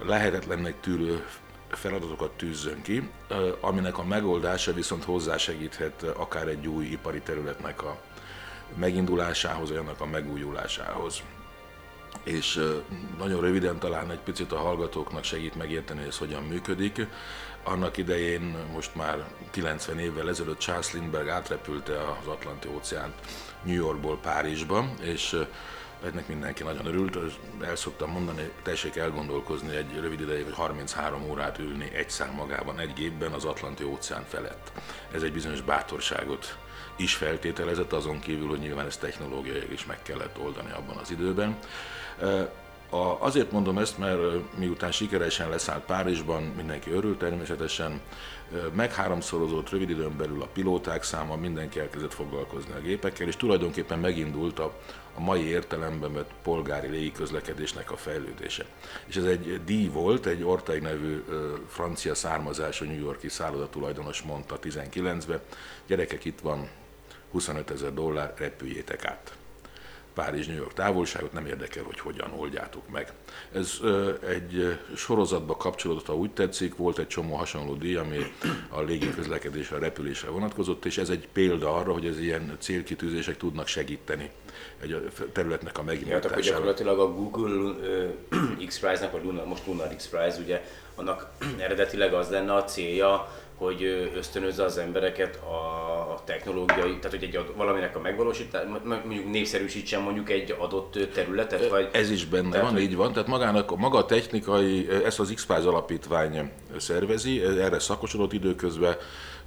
lehetetlennek 0.06 0.80
tűrő 0.80 1.26
feladatokat 1.70 2.32
tűzzön 2.32 2.82
ki, 2.82 3.10
aminek 3.60 3.98
a 3.98 4.04
megoldása 4.04 4.74
viszont 4.74 5.04
hozzásegíthet 5.04 6.04
akár 6.04 6.48
egy 6.48 6.68
új 6.68 6.86
ipari 6.86 7.20
területnek 7.20 7.84
a 7.84 7.98
megindulásához, 8.76 9.70
vagy 9.70 9.78
annak 9.78 10.02
a 10.02 10.06
megújulásához 10.06 11.24
és 12.24 12.60
nagyon 13.18 13.42
röviden 13.42 13.80
talán 13.80 14.12
egy 14.12 14.20
picit 14.20 14.52
a 14.52 14.58
hallgatóknak 14.58 15.24
segít 15.24 15.56
megérteni, 15.56 16.00
hogy 16.00 16.08
ez 16.08 16.18
hogyan 16.18 16.44
működik. 16.44 17.08
Annak 17.64 17.98
idején, 17.98 18.56
most 18.74 18.96
már 18.96 19.24
90 19.52 20.00
évvel 20.00 20.30
ezelőtt 20.30 20.58
Charles 20.58 20.94
Lindbergh 20.94 21.32
átrepülte 21.32 21.94
az 22.00 22.28
Atlanti 22.28 22.68
óceánt 22.74 23.14
New 23.64 23.76
Yorkból 23.76 24.18
Párizsba, 24.18 24.86
és 25.02 25.38
ennek 26.06 26.28
mindenki 26.28 26.64
nagyon 26.64 26.86
örült. 26.86 27.18
El 27.62 27.76
szoktam 27.76 28.12
mondani, 28.12 28.52
tessék 28.64 28.96
elgondolkozni 28.96 29.76
egy 29.76 30.00
rövid 30.00 30.22
ideig, 30.22 30.44
hogy 30.44 30.54
33 30.54 31.30
órát 31.30 31.60
ülni 31.60 31.92
egy 31.94 32.10
szám 32.10 32.34
magában, 32.34 32.80
egy 32.80 32.94
gépben 32.94 33.32
az 33.32 33.46
Atlanti 33.46 33.84
óceán 33.84 34.26
felett. 34.28 34.72
Ez 35.12 35.24
egy 35.24 35.34
bizonyos 35.34 35.62
bátorságot 35.62 36.58
is 36.96 37.16
feltételezett, 37.16 37.94
azon 37.94 38.20
kívül, 38.20 38.48
hogy 38.48 38.60
nyilván 38.60 38.86
ezt 38.86 39.00
technológiailag 39.00 39.72
is 39.72 39.86
meg 39.86 40.02
kellett 40.02 40.40
oldani 40.40 40.72
abban 40.72 40.98
az 40.98 41.12
időben. 41.12 41.58
A, 42.94 43.18
azért 43.20 43.52
mondom 43.52 43.78
ezt, 43.78 43.98
mert 43.98 44.20
miután 44.58 44.92
sikeresen 44.92 45.50
leszállt 45.50 45.86
Párizsban, 45.86 46.44
mindenki 46.44 46.92
örült 46.92 47.18
természetesen, 47.18 48.02
megháromszorozott 48.74 49.70
rövid 49.70 49.90
időn 49.90 50.18
belül 50.18 50.42
a 50.42 50.48
pilóták 50.54 51.04
száma, 51.04 51.36
mindenki 51.36 51.80
elkezdett 51.80 52.14
foglalkozni 52.14 52.74
a 52.74 52.80
gépekkel, 52.80 53.28
és 53.28 53.36
tulajdonképpen 53.36 54.00
megindult 54.00 54.60
a, 54.60 54.74
a 55.16 55.22
mai 55.22 55.42
értelemben 55.42 56.14
vett 56.14 56.32
polgári 56.44 56.88
légiközlekedésnek 56.88 57.92
a 57.92 57.98
fejlődése. 57.98 58.66
És 59.06 59.16
ez 59.16 59.24
egy 59.24 59.64
díj 59.66 59.88
volt, 59.88 60.26
egy 60.26 60.44
Orteig 60.44 60.82
nevű 60.82 61.24
francia 61.68 62.16
származású 62.16 62.86
New 62.86 63.00
Yorki 63.00 63.30
szállodatulajdonos 63.30 64.22
mondta 64.22 64.60
19-ben, 64.62 65.40
gyerekek 65.88 66.26
itt 66.26 66.40
van 66.40 66.70
25 67.32 67.72
ezer 67.72 67.94
dollár, 67.94 68.34
repüljétek 68.38 69.06
át. 69.06 69.34
Párizs-New 70.14 70.56
York 70.56 70.74
távolságot, 70.74 71.34
nem 71.34 71.46
érdekel, 71.46 71.84
hogy 71.84 72.00
hogyan 72.00 72.32
oldjátok 72.38 72.90
meg. 72.90 73.12
Ez 73.52 73.80
egy 74.28 74.80
sorozatba 74.96 75.58
kapcsolódott, 75.58 76.06
ha 76.06 76.16
úgy 76.16 76.32
tetszik, 76.32 76.76
volt 76.76 76.98
egy 76.98 77.08
csomó 77.08 77.36
hasonló 77.36 77.74
díj, 77.74 77.96
ami 77.96 78.18
a 78.70 78.82
légiközlekedésre, 78.82 79.76
a 79.76 79.80
repülésre 79.80 80.30
vonatkozott, 80.30 80.86
és 80.86 80.98
ez 80.98 81.10
egy 81.10 81.28
példa 81.34 81.76
arra, 81.76 81.94
hogy 81.94 82.06
ez 82.06 82.20
ilyen 82.20 82.58
célkitűzések 82.60 83.38
tudnak 83.38 83.68
segíteni 83.68 84.32
egy 84.82 85.12
területnek 85.32 85.78
a 85.78 85.82
Ja, 85.82 85.86
tehát 85.86 86.26
akkor 86.26 86.36
megindításában. 86.36 86.42
gyakorlatilag 86.42 87.00
a 87.00 87.14
Google 87.14 87.88
ö, 87.88 88.08
X-Prize-nak, 88.66 89.12
vagy 89.12 89.24
Lunar, 89.24 89.46
most 89.46 89.68
Lunar 89.68 89.96
X-Prize, 89.96 90.40
ugye 90.44 90.64
annak 90.96 91.32
eredetileg 91.58 92.14
az 92.14 92.30
lenne 92.30 92.54
a 92.54 92.64
célja, 92.64 93.32
hogy 93.64 94.12
ösztönözze 94.16 94.64
az 94.64 94.78
embereket 94.78 95.36
a 95.36 96.22
technológiai, 96.26 96.96
tehát 96.98 97.10
hogy 97.12 97.24
egy 97.24 97.36
ad, 97.36 97.56
valaminek 97.56 97.96
a 97.96 98.00
megvalósítás, 98.00 98.62
mondjuk 99.06 99.32
népszerűsítsen 99.32 100.02
mondjuk 100.02 100.30
egy 100.30 100.56
adott 100.60 100.98
területet, 101.14 101.70
vagy 101.70 101.90
Ez 101.92 102.10
is 102.10 102.26
benne 102.26 102.50
Tehát, 102.50 102.66
van, 102.66 102.74
hogy- 102.74 102.82
így 102.82 102.96
van. 102.96 103.14
Tehát 103.14 103.28
magának, 103.28 103.78
maga 103.78 103.98
a 103.98 104.06
technikai, 104.06 104.90
ezt 105.06 105.20
az 105.20 105.32
x 105.36 105.50
alapítvány 105.50 106.52
szervezi, 106.78 107.42
erre 107.42 107.80
szakosodott 107.80 108.34
időközben, 108.34 108.96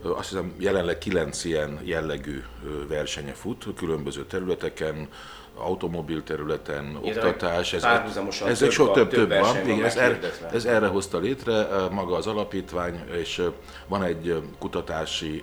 azt 0.02 0.28
hiszem 0.28 0.54
jelenleg 0.58 0.98
kilenc 0.98 1.44
ilyen 1.44 1.80
jellegű 1.82 2.42
versenye 2.88 3.32
fut 3.32 3.66
különböző 3.76 4.24
területeken, 4.24 5.08
automobil 5.56 6.22
területen, 6.22 6.98
Illetve 7.02 7.28
oktatás, 7.28 7.72
ez, 7.72 7.84
ezek 7.84 8.54
több 8.58 8.70
sok 8.70 8.88
a- 8.88 8.92
több, 8.92 9.08
több 9.08 9.28
több 9.28 9.40
van, 9.40 9.54
van 9.54 9.68
igen, 9.68 9.84
ez, 9.84 9.96
erre, 9.96 10.06
meghirdetve. 10.06 10.48
ez 10.50 10.64
erre 10.64 10.86
hozta 10.86 11.18
létre 11.18 11.66
maga 11.90 12.16
az 12.16 12.26
alapítvány, 12.26 13.04
és 13.12 13.42
van 13.86 14.02
egy 14.02 14.42
kutatási 14.58 15.42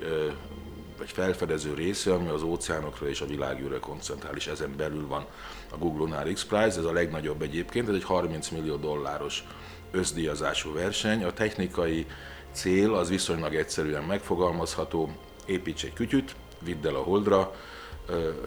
vagy 0.97 1.11
felfedező 1.11 1.73
része, 1.73 2.13
ami 2.13 2.27
az 2.29 2.43
óceánokra 2.43 3.07
és 3.09 3.21
a 3.21 3.25
világűrre 3.25 3.79
koncentrál, 3.79 4.35
és 4.35 4.47
ezen 4.47 4.73
belül 4.77 5.07
van 5.07 5.25
a 5.71 5.77
Google 5.77 5.99
Lunar 5.99 6.31
X 6.33 6.45
Prize, 6.45 6.79
ez 6.79 6.85
a 6.85 6.91
legnagyobb 6.91 7.41
egyébként, 7.41 7.89
ez 7.89 7.95
egy 7.95 8.03
30 8.03 8.49
millió 8.49 8.75
dolláros 8.75 9.43
összdíjazású 9.91 10.73
verseny. 10.73 11.23
A 11.23 11.31
technikai 11.33 12.05
cél 12.51 12.93
az 12.93 13.09
viszonylag 13.09 13.55
egyszerűen 13.55 14.03
megfogalmazható, 14.03 15.09
építs 15.45 15.83
egy 15.83 15.93
kütyüt, 15.93 16.35
vidd 16.59 16.87
el 16.87 16.95
a 16.95 17.01
holdra, 17.01 17.53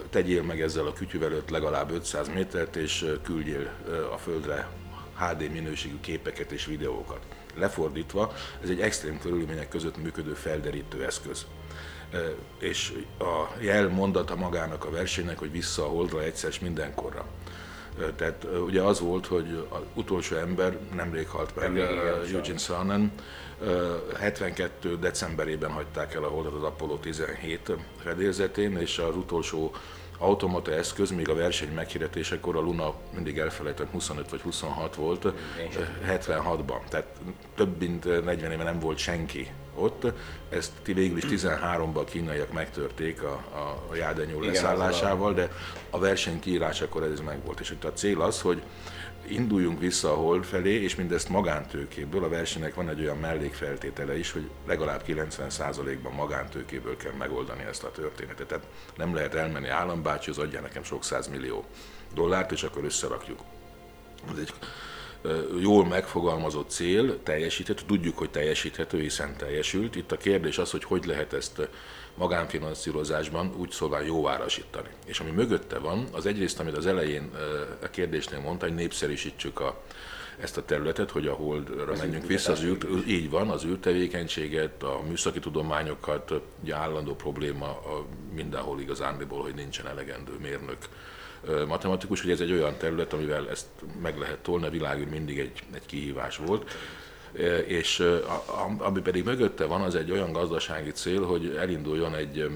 tegyél 0.09 0.43
meg 0.43 0.61
ezzel 0.61 0.85
a 0.85 0.93
kütyüvel 0.93 1.31
öt 1.31 1.49
legalább 1.49 1.91
500 1.91 2.27
métert, 2.27 2.75
és 2.75 3.05
küldjél 3.23 3.69
a 4.13 4.17
Földre 4.17 4.67
HD 5.17 5.51
minőségű 5.51 5.99
képeket 6.01 6.51
és 6.51 6.65
videókat. 6.65 7.19
Lefordítva, 7.55 8.33
ez 8.63 8.69
egy 8.69 8.81
extrém 8.81 9.19
körülmények 9.19 9.69
között 9.69 9.97
működő 9.97 10.33
felderítő 10.33 11.05
eszköz. 11.05 11.45
És 12.59 12.93
a 13.19 13.61
jel 13.61 13.87
mondata 13.87 14.35
magának 14.35 14.85
a 14.85 14.89
versenynek, 14.89 15.39
hogy 15.39 15.51
vissza 15.51 15.83
a 15.83 15.89
holdra 15.89 16.23
egyszer 16.23 16.51
mindenkorra. 16.61 17.25
Tehát 18.15 18.47
ugye 18.65 18.81
az 18.81 18.99
volt, 18.99 19.25
hogy 19.25 19.65
az 19.69 19.79
utolsó 19.93 20.35
ember 20.35 20.77
nemrég 20.95 21.27
halt 21.27 21.55
meg, 21.55 21.75
sajnos. 21.75 22.31
Eugene 22.31 22.57
Cernan, 22.57 23.11
Ö, 23.61 23.95
72. 24.19 24.97
decemberében 24.99 25.71
hagyták 25.71 26.13
el 26.13 26.23
a 26.23 26.27
holdat 26.27 26.53
az 26.53 26.63
Apollo 26.63 26.97
17 26.97 27.71
fedélzetén, 28.03 28.77
és 28.77 28.97
az 28.97 29.15
utolsó 29.15 29.75
automata 30.17 30.71
eszköz, 30.71 31.11
még 31.11 31.29
a 31.29 31.35
verseny 31.35 31.73
meghirdetésekor 31.73 32.55
a 32.55 32.59
Luna 32.59 32.93
mindig 33.13 33.37
elfelejtett 33.37 33.91
25 33.91 34.29
vagy 34.29 34.41
26 34.41 34.95
volt, 34.95 35.25
ö, 35.25 35.29
76-ban. 36.07 36.79
Tehát 36.89 37.07
több 37.55 37.79
mint 37.79 38.23
40 38.25 38.51
éve 38.51 38.63
nem 38.63 38.79
volt 38.79 38.97
senki 38.97 39.47
ott. 39.77 40.05
Ezt 40.49 40.71
ti 40.81 40.93
végül 40.93 41.17
is 41.17 41.23
13-ban 41.27 41.95
a 41.95 42.03
kínaiak 42.03 42.51
megtörték 42.51 43.23
a, 43.23 43.43
a, 43.51 43.83
a 43.91 43.95
jádenyó 43.95 44.41
leszállásával, 44.41 45.33
de 45.33 45.51
a 45.89 45.99
verseny 45.99 46.39
kiírásakor 46.39 47.03
ez 47.03 47.19
megvolt. 47.19 47.59
És 47.59 47.69
itt 47.69 47.83
a 47.83 47.93
cél 47.93 48.21
az, 48.21 48.41
hogy 48.41 48.61
induljunk 49.27 49.79
vissza 49.79 50.11
a 50.11 50.15
hold 50.15 50.43
felé, 50.43 50.81
és 50.81 50.95
mindezt 50.95 51.29
magántőkéből, 51.29 52.23
a 52.23 52.29
versenynek 52.29 52.75
van 52.75 52.89
egy 52.89 53.01
olyan 53.01 53.17
mellékfeltétele 53.17 54.17
is, 54.17 54.31
hogy 54.31 54.49
legalább 54.67 55.03
90%-ban 55.07 56.13
magántőkéből 56.13 56.97
kell 56.97 57.13
megoldani 57.17 57.63
ezt 57.63 57.83
a 57.83 57.91
történetet. 57.91 58.47
Tehát 58.47 58.65
nem 58.95 59.13
lehet 59.13 59.33
elmenni 59.33 59.67
állambácsihoz, 59.67 60.37
adja 60.37 60.61
nekem 60.61 60.83
sok 60.83 61.03
százmillió 61.03 61.65
dollárt, 62.13 62.51
és 62.51 62.63
akkor 62.63 62.83
összerakjuk. 62.83 63.39
Ez 64.31 64.37
egy 64.37 64.53
jól 65.61 65.85
megfogalmazott 65.85 66.69
cél, 66.69 67.23
teljesíthető, 67.23 67.83
tudjuk, 67.87 68.17
hogy 68.17 68.29
teljesíthető, 68.29 68.99
hiszen 68.99 69.37
teljesült. 69.37 69.95
Itt 69.95 70.11
a 70.11 70.17
kérdés 70.17 70.57
az, 70.57 70.71
hogy 70.71 70.83
hogy 70.83 71.05
lehet 71.05 71.33
ezt 71.33 71.69
magánfinanszírozásban 72.17 73.53
úgy 73.57 73.71
szóval 73.71 74.03
jóvárasítani. 74.03 74.87
És 75.05 75.19
ami 75.19 75.31
mögötte 75.31 75.77
van, 75.77 76.07
az 76.11 76.25
egyrészt, 76.25 76.59
amit 76.59 76.77
az 76.77 76.85
elején 76.85 77.31
a 77.83 77.89
kérdésnél 77.89 78.39
mondta, 78.39 78.65
hogy 78.65 78.75
népszerűsítsük 78.75 79.59
a, 79.59 79.81
ezt 80.39 80.57
a 80.57 80.65
területet, 80.65 81.11
hogy 81.11 81.27
a 81.27 81.33
holdra 81.33 81.95
menjünk 81.97 82.25
vissza, 82.25 82.51
az 82.51 82.63
űr, 82.63 82.77
így 83.07 83.29
van, 83.29 83.49
az 83.49 83.65
űrtevékenységet, 83.65 84.83
a 84.83 85.01
műszaki 85.07 85.39
tudományokat, 85.39 86.33
ugye 86.63 86.75
állandó 86.75 87.15
probléma 87.15 87.65
a 87.65 88.05
mindenhol 88.33 88.79
igazándiból, 88.79 89.41
hogy 89.41 89.55
nincsen 89.55 89.87
elegendő 89.87 90.33
mérnök, 90.41 90.77
matematikus, 91.67 92.21
hogy 92.21 92.31
ez 92.31 92.39
egy 92.39 92.51
olyan 92.51 92.77
terület, 92.77 93.13
amivel 93.13 93.49
ezt 93.49 93.67
meg 94.01 94.17
lehet 94.17 94.39
tolni, 94.39 94.65
a 94.65 94.69
világűr 94.69 95.07
mindig 95.07 95.39
egy, 95.39 95.63
egy 95.73 95.85
kihívás 95.85 96.37
volt. 96.37 96.71
És 97.65 98.03
ami 98.77 99.01
pedig 99.01 99.23
mögötte 99.23 99.65
van, 99.65 99.81
az 99.81 99.95
egy 99.95 100.11
olyan 100.11 100.31
gazdasági 100.31 100.91
cél, 100.91 101.23
hogy 101.25 101.55
elinduljon 101.59 102.15
egy 102.15 102.49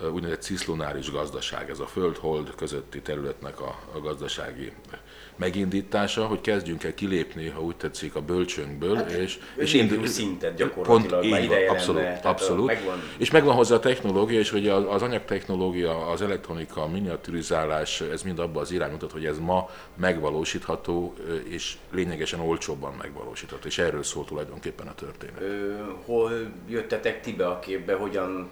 úgynevezett 0.00 0.42
ciszlunáris 0.42 1.10
gazdaság, 1.10 1.70
ez 1.70 1.78
a 1.78 1.86
föld-hold 1.86 2.54
közötti 2.54 3.00
területnek 3.00 3.60
a, 3.60 3.78
a 3.94 3.98
gazdasági 3.98 4.72
megindítása, 5.36 6.26
hogy 6.26 6.40
kezdjünk 6.40 6.84
el 6.84 6.94
kilépni, 6.94 7.48
ha 7.48 7.60
úgy 7.60 7.76
tetszik, 7.76 8.14
a 8.14 8.20
bölcsőnkből, 8.20 8.94
Hát, 8.96 9.10
és, 9.10 9.38
és 9.56 9.72
indu- 9.74 9.92
indul 9.92 10.06
szintet 10.08 10.54
gyakorlatilag, 10.56 11.24
már 11.30 11.42
így 11.42 11.48
van, 11.48 11.58
abszolút, 11.68 12.02
lenne, 12.02 12.18
abszolút. 12.22 12.66
megvan- 12.66 13.02
És 13.16 13.30
megvan 13.30 13.54
hozzá 13.54 13.74
a 13.74 13.80
technológia, 13.80 14.38
és 14.38 14.50
hogy 14.50 14.68
az, 14.68 14.84
az 14.88 15.02
anyagtechnológia, 15.02 16.06
az 16.06 16.22
elektronika, 16.22 16.82
a 16.82 16.88
miniaturizálás, 16.88 18.00
ez 18.00 18.22
mind 18.22 18.38
abba 18.38 18.60
az 18.60 18.70
irány 18.72 18.90
mutat, 18.90 19.12
hogy 19.12 19.24
ez 19.24 19.38
ma 19.38 19.68
megvalósítható, 19.96 21.14
és 21.48 21.76
lényegesen 21.92 22.40
olcsóbban 22.40 22.94
megvalósítható, 23.02 23.66
és 23.66 23.78
erről 23.78 24.02
szól 24.02 24.24
tulajdonképpen 24.24 24.86
a 24.86 24.94
történet. 24.94 25.40
Ö, 25.40 25.72
hol 26.04 26.30
jöttetek 26.68 27.20
ti 27.20 27.32
be 27.32 27.46
a 27.46 27.58
képbe, 27.58 27.94
hogyan, 27.94 28.48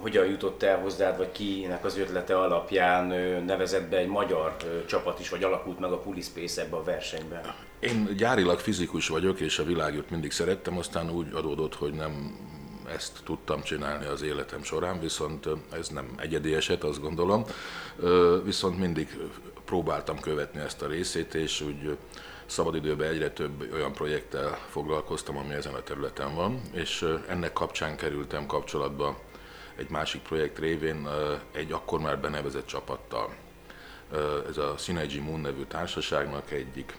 hogyan 0.00 0.26
jutott 0.26 0.62
el 0.62 0.80
hozzád, 0.80 1.16
vagy 1.16 1.32
kinek 1.32 1.84
az 1.84 1.98
ötlete 1.98 2.38
alapján 2.38 3.06
nevezett 3.44 3.88
be 3.88 3.96
egy 3.96 4.08
magyar 4.08 4.56
csapat 4.86 5.20
is, 5.20 5.28
vagy 5.28 5.42
alakult 5.42 5.78
meg 5.78 5.92
a 5.92 5.98
Pulispace 5.98 6.62
ebbe 6.62 6.76
a 6.76 6.82
versenyben? 6.82 7.54
Én 7.80 8.14
gyárilag 8.16 8.58
fizikus 8.58 9.08
vagyok, 9.08 9.40
és 9.40 9.58
a 9.58 9.64
világot 9.64 10.10
mindig 10.10 10.32
szerettem, 10.32 10.78
aztán 10.78 11.10
úgy 11.10 11.26
adódott, 11.32 11.74
hogy 11.74 11.92
nem 11.92 12.38
ezt 12.94 13.20
tudtam 13.24 13.62
csinálni 13.62 14.06
az 14.06 14.22
életem 14.22 14.62
során, 14.62 15.00
viszont 15.00 15.48
ez 15.72 15.88
nem 15.88 16.14
egyedi 16.16 16.54
eset, 16.54 16.84
azt 16.84 17.00
gondolom. 17.00 17.44
Viszont 18.44 18.78
mindig 18.78 19.18
próbáltam 19.64 20.20
követni 20.20 20.60
ezt 20.60 20.82
a 20.82 20.86
részét, 20.86 21.34
és 21.34 21.60
úgy 21.60 21.96
szabadidőben 22.46 23.08
egyre 23.08 23.30
több 23.30 23.72
olyan 23.72 23.92
projekttel 23.92 24.58
foglalkoztam, 24.68 25.36
ami 25.36 25.54
ezen 25.54 25.74
a 25.74 25.82
területen 25.82 26.34
van, 26.34 26.60
és 26.72 27.06
ennek 27.28 27.52
kapcsán 27.52 27.96
kerültem 27.96 28.46
kapcsolatba 28.46 29.18
egy 29.76 29.90
másik 29.90 30.22
projekt 30.22 30.58
révén 30.58 31.08
egy 31.52 31.72
akkor 31.72 32.00
már 32.00 32.18
benevezett 32.18 32.66
csapattal. 32.66 33.34
Ez 34.48 34.56
a 34.56 34.74
Synergy 34.78 35.20
Moon 35.20 35.40
nevű 35.40 35.64
társaságnak 35.64 36.50
egyik 36.50 36.98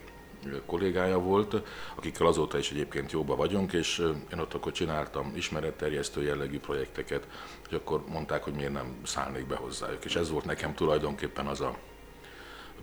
kollégája 0.66 1.20
volt, 1.20 1.56
akikkel 1.96 2.28
azóta 2.28 2.58
is 2.58 2.72
egyébként 2.72 3.12
jóba 3.12 3.36
vagyunk, 3.36 3.74
és 3.74 4.00
én 4.32 4.40
ott 4.40 4.54
akkor 4.54 4.72
csináltam 4.72 5.32
ismeretterjesztő 5.36 6.24
jellegű 6.24 6.60
projekteket, 6.60 7.28
és 7.70 7.76
akkor 7.76 8.04
mondták, 8.08 8.44
hogy 8.44 8.54
miért 8.54 8.72
nem 8.72 8.96
szállnék 9.04 9.48
be 9.48 9.56
hozzájuk. 9.56 10.06
És 10.06 10.16
ez 10.16 10.30
volt 10.30 10.46
nekem 10.46 10.74
tulajdonképpen 10.74 11.48
az 11.48 11.62
a 11.62 11.78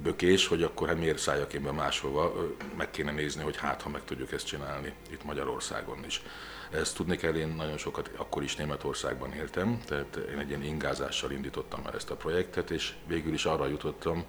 bökés, 0.03 0.47
hogy 0.47 0.63
akkor 0.63 0.89
hát 0.89 0.99
miért 0.99 1.19
szálljak 1.19 1.53
én 1.53 1.63
be 1.63 1.73
máshova, 1.73 2.35
meg 2.77 2.91
kéne 2.91 3.13
nézni, 3.13 3.43
hogy 3.43 3.57
hát, 3.57 3.83
ha 3.83 3.89
meg 3.89 4.05
tudjuk 4.05 4.33
ezt 4.33 4.47
csinálni 4.47 4.93
itt 5.11 5.25
Magyarországon 5.25 6.05
is. 6.05 6.23
Ezt 6.71 6.97
tudni 6.97 7.17
kell, 7.17 7.35
én 7.35 7.49
nagyon 7.49 7.77
sokat 7.77 8.11
akkor 8.17 8.43
is 8.43 8.57
Németországban 8.57 9.33
éltem, 9.33 9.81
tehát 9.87 10.17
én 10.17 10.39
egy 10.39 10.49
ilyen 10.49 10.63
ingázással 10.63 11.31
indítottam 11.31 11.81
el 11.87 11.95
ezt 11.95 12.11
a 12.11 12.17
projektet, 12.17 12.71
és 12.71 12.93
végül 13.07 13.33
is 13.33 13.45
arra 13.45 13.67
jutottam, 13.67 14.25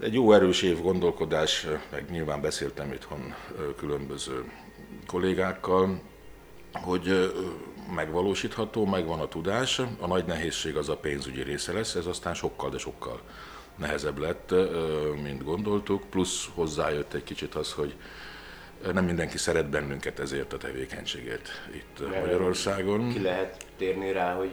egy 0.00 0.14
jó 0.14 0.32
erős 0.32 0.62
év 0.62 0.80
gondolkodás, 0.80 1.66
meg 1.90 2.10
nyilván 2.10 2.40
beszéltem 2.40 2.92
itthon 2.92 3.34
különböző 3.76 4.52
kollégákkal, 5.06 6.00
hogy 6.72 7.32
megvalósítható, 7.94 8.86
megvan 8.86 9.20
a 9.20 9.28
tudás, 9.28 9.78
a 9.78 10.06
nagy 10.06 10.24
nehézség 10.24 10.76
az 10.76 10.88
a 10.88 10.96
pénzügyi 10.96 11.42
része 11.42 11.72
lesz, 11.72 11.94
ez 11.94 12.06
aztán 12.06 12.34
sokkal, 12.34 12.70
de 12.70 12.78
sokkal 12.78 13.20
nehezebb 13.76 14.18
lett, 14.18 14.54
mint 15.22 15.44
gondoltuk, 15.44 16.02
plusz 16.10 16.48
hozzájött 16.54 17.14
egy 17.14 17.24
kicsit 17.24 17.54
az, 17.54 17.72
hogy 17.72 17.94
nem 18.92 19.04
mindenki 19.04 19.38
szeret 19.38 19.68
bennünket 19.68 20.18
ezért 20.18 20.52
a 20.52 20.56
tevékenységért 20.56 21.48
itt 21.74 22.20
Magyarországon. 22.20 23.12
Ki 23.12 23.22
lehet 23.22 23.56
térni 23.78 24.12
rá, 24.12 24.34
hogy 24.34 24.50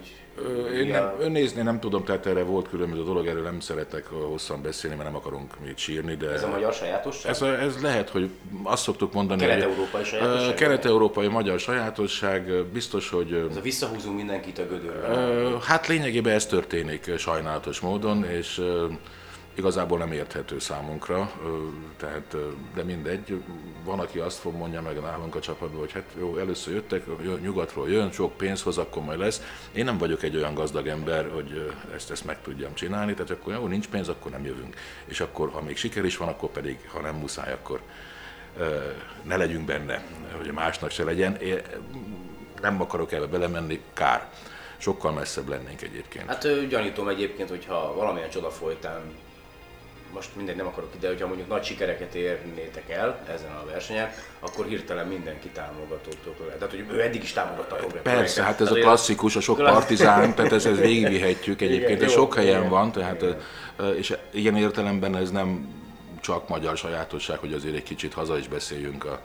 Én 0.74 0.88
nem, 0.88 1.04
a- 1.22 1.28
nézni 1.28 1.62
nem 1.62 1.80
tudom, 1.80 2.04
tehát 2.04 2.26
erre 2.26 2.44
volt 2.44 2.70
különböző 2.70 3.04
dolog, 3.04 3.28
erről 3.28 3.44
nem 3.44 3.60
szeretek 3.60 4.06
hosszan 4.08 4.62
beszélni, 4.62 4.96
mert 4.96 5.10
nem 5.10 5.18
akarunk 5.18 5.60
még 5.60 5.78
sírni, 5.78 6.16
de... 6.16 6.30
ez 6.30 6.44
a 6.44 6.48
magyar 6.48 6.74
sajátosság? 6.74 7.32
Ez, 7.32 7.42
a, 7.42 7.60
ez 7.60 7.82
lehet, 7.82 8.10
hogy 8.10 8.30
azt 8.64 8.84
szoktuk 8.84 9.14
mondani, 9.14 9.42
Kelet-európai 9.42 9.88
hogy 9.92 10.06
sajátosság? 10.06 10.50
ö, 10.50 10.54
kelet-európai 10.54 11.28
magyar 11.28 11.60
sajátosság, 11.60 12.66
biztos, 12.66 13.10
hogy 13.10 13.48
Ez 13.50 13.58
a 13.58 13.62
visszahúzunk 13.62 14.16
mindenkit 14.16 14.60
a 14.60 14.66
gödörbe. 14.68 15.58
Hát 15.66 15.88
lényegében 15.88 16.34
ez 16.34 16.46
történik 16.46 17.12
sajnálatos 17.18 17.80
módon, 17.80 18.24
és 18.24 18.62
igazából 19.56 19.98
nem 19.98 20.12
érthető 20.12 20.60
számunkra, 20.60 21.32
tehát, 21.98 22.36
de 22.74 22.84
mindegy, 22.84 23.44
van, 23.84 24.00
aki 24.00 24.20
azt 24.20 24.38
fog 24.38 24.56
mondja 24.56 24.82
meg 24.82 25.02
nálunk 25.02 25.36
a 25.36 25.40
csapatban, 25.40 25.80
hogy 25.80 25.92
hát 25.92 26.04
jó, 26.20 26.38
először 26.38 26.74
jöttek, 26.74 27.04
jö- 27.24 27.42
nyugatról 27.42 27.90
jön, 27.90 28.12
sok 28.12 28.38
pénz 28.38 28.62
hoz, 28.62 28.78
akkor 28.78 29.04
majd 29.04 29.20
lesz. 29.20 29.42
Én 29.72 29.86
nem 29.86 29.98
vagyok 29.98 30.24
egy 30.24 30.36
olyan 30.36 30.54
gazdag 30.54 30.88
ember, 30.88 31.30
hogy 31.34 31.74
ezt, 31.94 32.12
ezt 32.12 32.26
meg 32.26 32.42
tudjam 32.42 32.74
csinálni, 32.74 33.14
tehát 33.14 33.32
akkor 33.32 33.54
jó, 33.54 33.68
nincs 33.68 33.88
pénz, 33.88 34.08
akkor 34.10 34.32
nem 34.32 34.46
jövünk. 34.46 34.76
És 35.06 35.20
akkor, 35.20 35.50
ha 35.50 35.62
még 35.62 35.78
siker 35.78 36.06
is 36.06 36.18
van, 36.18 36.28
akkor 36.28 36.50
pedig, 36.50 36.90
ha 36.92 37.00
nem 37.00 37.16
muszáj, 37.16 37.52
akkor 37.52 37.82
ne 39.24 39.36
legyünk 39.38 39.66
benne, 39.66 40.04
hogy 40.38 40.52
másnak 40.52 40.92
se 40.92 41.04
legyen. 41.04 41.36
Én 41.36 41.62
nem 42.62 42.82
akarok 42.82 43.12
ebbe 43.12 43.26
belemenni, 43.26 43.82
kár. 43.94 44.30
Sokkal 44.78 45.12
messzebb 45.12 45.48
lennénk 45.48 45.82
egyébként. 45.82 46.28
Hát 46.28 46.68
gyanítom 46.68 47.08
egyébként, 47.08 47.50
hogyha 47.50 47.94
valamilyen 47.96 48.30
csoda 48.30 48.50
folytán, 48.50 49.02
most 50.14 50.36
mindegy, 50.36 50.56
nem 50.56 50.68
akarok 50.68 50.90
ide, 50.96 51.08
hogyha 51.08 51.28
mondjuk 51.28 51.48
nagy 51.48 51.64
sikereket 51.64 52.16
érnétek 52.16 52.90
el 52.90 53.20
ezen 53.34 53.52
a 53.52 53.66
versenyen, 53.66 54.12
akkor 54.40 54.66
hirtelen 54.66 55.08
mindenki 55.08 55.48
támogatótok 55.48 56.40
lehet. 56.40 56.58
Tehát, 56.58 56.74
hogy 56.74 56.86
ő 56.92 57.02
eddig 57.02 57.24
is 57.24 57.34
támogatta 57.34 57.76
a 57.76 58.02
Persze, 58.02 58.44
hát 58.44 58.62
ez 58.62 58.72
a 58.72 58.76
klasszikus, 58.76 59.36
a 59.36 59.40
sok 59.42 59.58
Klassz- 59.58 59.74
partizán, 59.74 60.36
tehát 60.36 60.52
ez, 60.52 60.66
ez 60.66 60.80
végigvihetjük 60.90 61.62
egyébként, 61.62 61.90
Igen, 61.90 62.04
ez 62.04 62.12
jó, 62.12 62.18
sok 62.18 62.36
helyen 62.36 62.58
igen, 62.58 62.70
van, 62.70 62.92
tehát, 62.92 63.22
igen. 63.22 63.96
és 63.96 64.18
ilyen 64.32 64.56
értelemben 64.56 65.16
ez 65.16 65.32
nem 65.32 65.74
csak 66.22 66.48
magyar 66.50 66.78
sajátosság, 66.78 67.38
hogy 67.38 67.54
azért 67.54 67.76
egy 67.76 67.84
kicsit 67.84 68.14
haza 68.14 68.38
is 68.38 68.48
beszéljünk 68.48 69.06
a, 69.06 69.22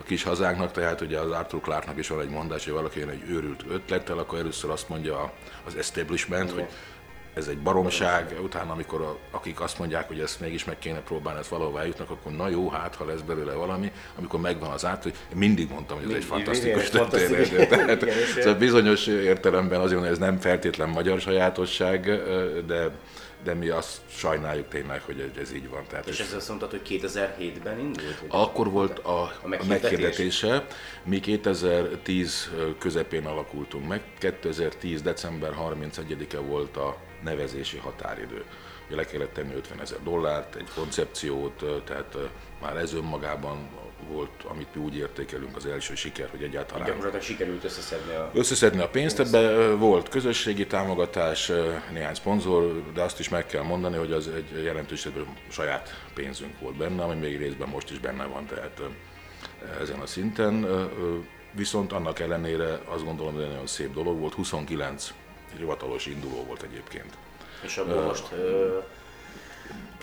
a 0.00 0.02
kis 0.02 0.22
hazánknak, 0.22 0.72
tehát 0.72 1.00
ugye 1.00 1.18
az 1.18 1.30
Arthur 1.30 1.60
Clarknak 1.60 1.98
is 1.98 2.08
van 2.08 2.20
egy 2.20 2.28
mondás, 2.28 2.64
hogy 2.64 2.72
valaki 2.72 2.98
jön 2.98 3.08
egy 3.08 3.22
őrült 3.28 3.64
ötlettel, 3.70 4.18
akkor 4.18 4.38
először 4.38 4.70
azt 4.70 4.88
mondja 4.88 5.32
az 5.66 5.76
establishment, 5.76 6.50
hogy 6.50 6.66
ez 7.38 7.46
egy 7.46 7.58
baromság, 7.58 8.36
utána 8.42 8.72
amikor 8.72 9.00
a, 9.00 9.16
akik 9.30 9.60
azt 9.60 9.78
mondják, 9.78 10.08
hogy 10.08 10.20
ezt 10.20 10.40
mégis 10.40 10.64
meg 10.64 10.78
kéne 10.78 11.00
próbálni, 11.00 11.38
ezt 11.40 11.48
valahova 11.48 11.80
eljutnak, 11.80 12.10
akkor 12.10 12.32
na 12.32 12.48
jó, 12.48 12.68
hát 12.70 12.94
ha 12.94 13.04
lesz 13.06 13.20
belőle 13.20 13.52
valami, 13.52 13.92
amikor 14.18 14.40
megvan 14.40 14.70
az 14.70 14.84
át, 14.84 15.02
hogy 15.02 15.14
én 15.32 15.38
mindig 15.38 15.70
mondtam, 15.70 15.96
hogy 15.96 16.10
ez 16.10 16.16
egy 16.16 16.28
Mindig, 16.30 16.44
fantasztikus 16.46 16.88
igen, 16.88 17.00
fantasztikus. 17.00 17.48
történet. 17.48 17.68
Tehát, 17.98 18.02
Igen, 18.02 18.14
szóval 18.36 18.54
bizonyos 18.54 19.06
értelemben 19.06 19.80
azért, 19.80 20.00
hogy 20.00 20.08
ez 20.08 20.18
nem 20.18 20.38
feltétlen 20.38 20.88
magyar 20.88 21.20
sajátosság, 21.20 22.04
de, 22.66 22.90
de 23.44 23.54
mi 23.54 23.68
azt 23.68 23.96
sajnáljuk 24.10 24.68
tényleg, 24.68 25.00
hogy 25.02 25.32
ez- 25.40 25.52
így 25.54 25.68
van. 25.68 25.82
Tehát 25.88 26.06
És 26.06 26.20
ez, 26.20 26.32
azt 26.36 26.48
mondtad, 26.48 26.70
hogy 26.70 26.82
2007-ben 26.88 27.78
indult? 27.78 28.22
Akkor 28.28 28.70
volt 28.70 28.98
a, 28.98 29.10
a 29.42 29.48
meghirdetés? 29.48 29.82
meghirdetése, 29.90 30.66
mi 31.04 31.20
2010 31.20 32.50
közepén 32.78 33.26
alakultunk 33.26 33.88
meg, 33.88 34.00
2010. 34.18 35.02
december 35.02 35.50
31-e 35.70 36.38
volt 36.38 36.76
a 36.76 36.96
nevezési 37.24 37.76
határidő. 37.76 38.44
Ugye 38.86 38.96
le 38.96 39.04
kellett 39.04 39.32
tenni 39.32 39.54
50 39.54 39.80
ezer 39.80 39.98
dollárt, 40.02 40.54
egy 40.54 40.68
koncepciót, 40.74 41.84
tehát 41.84 42.16
már 42.60 42.76
ez 42.76 42.94
önmagában 42.94 43.68
volt, 44.08 44.42
amit 44.44 44.74
mi 44.74 44.82
úgy 44.82 44.96
értékelünk 44.96 45.56
az 45.56 45.66
első 45.66 45.94
siker, 45.94 46.28
hogy 46.30 46.42
egyáltalán 46.42 46.86
Gyakorlatilag 46.86 47.24
sikerült 47.24 47.64
összeszedni 47.64 48.14
a... 48.14 48.30
összeszedni 48.34 48.80
a 48.80 48.88
pénzt, 48.88 49.20
ebbe 49.20 49.70
volt 49.74 50.08
közösségi 50.08 50.66
támogatás, 50.66 51.52
néhány 51.92 52.14
szponzor, 52.14 52.82
de 52.92 53.02
azt 53.02 53.18
is 53.18 53.28
meg 53.28 53.46
kell 53.46 53.62
mondani, 53.62 53.96
hogy 53.96 54.12
az 54.12 54.28
egy 54.28 54.64
jelentős 54.64 55.08
saját 55.48 56.06
pénzünk 56.14 56.58
volt 56.60 56.76
benne, 56.76 57.02
ami 57.02 57.14
még 57.14 57.38
részben 57.38 57.68
most 57.68 57.90
is 57.90 57.98
benne 57.98 58.24
van, 58.24 58.46
tehát 58.46 58.80
ezen 59.80 59.98
a 60.00 60.06
szinten. 60.06 60.66
Viszont 61.52 61.92
annak 61.92 62.18
ellenére 62.18 62.80
azt 62.84 63.04
gondolom, 63.04 63.34
hogy 63.34 63.42
egy 63.42 63.48
nagyon 63.48 63.66
szép 63.66 63.94
dolog 63.94 64.18
volt, 64.18 64.34
29 64.34 65.14
hivatalos 65.56 66.06
induló 66.06 66.44
volt 66.44 66.62
egyébként. 66.62 67.12
És 67.64 67.76
abból 67.76 68.02
most... 68.02 68.24
Ö, 68.32 68.78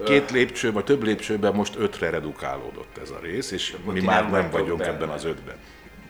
Két 0.03 0.31
lépcső, 0.31 0.71
vagy 0.71 0.83
több 0.83 1.03
lépcsőben 1.03 1.53
most 1.55 1.75
ötre 1.77 2.09
redukálódott 2.09 2.97
ez 3.01 3.09
a 3.09 3.19
rész, 3.21 3.51
és 3.51 3.75
mi 3.91 3.99
már 4.01 4.29
nem 4.31 4.49
vagyunk 4.49 4.79
benne. 4.79 4.91
ebben 4.91 5.09
az 5.09 5.25
ötben. 5.25 5.55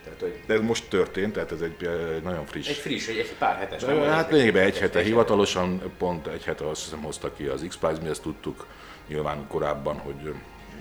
tehát, 0.03 0.19
hogy 0.19 0.39
De 0.47 0.53
ez 0.53 0.61
most 0.61 0.89
történt, 0.89 1.33
tehát 1.33 1.51
ez 1.51 1.61
egy 1.61 1.75
ö, 1.79 2.17
nagyon 2.23 2.45
friss 2.45 2.67
egy 2.67 2.75
friss, 2.75 3.07
egy, 3.07 3.17
egy 3.17 3.33
pár 3.39 3.55
hetes. 3.57 3.81
De 3.83 3.93
hát 3.93 4.31
lényegében 4.31 4.63
egy 4.63 4.77
hete 4.79 4.99
egy- 4.99 5.05
hivatalosan, 5.05 5.81
pont 5.97 6.27
egy 6.27 6.43
hete 6.43 6.67
azt 6.69 6.83
hiszem 6.83 7.01
hozta 7.01 7.33
ki 7.33 7.45
az 7.45 7.65
x 7.67 7.79
mi 8.01 8.07
ezt 8.09 8.21
tudtuk 8.21 8.65
nyilván 9.07 9.47
korábban, 9.47 9.97
hogy 9.97 10.33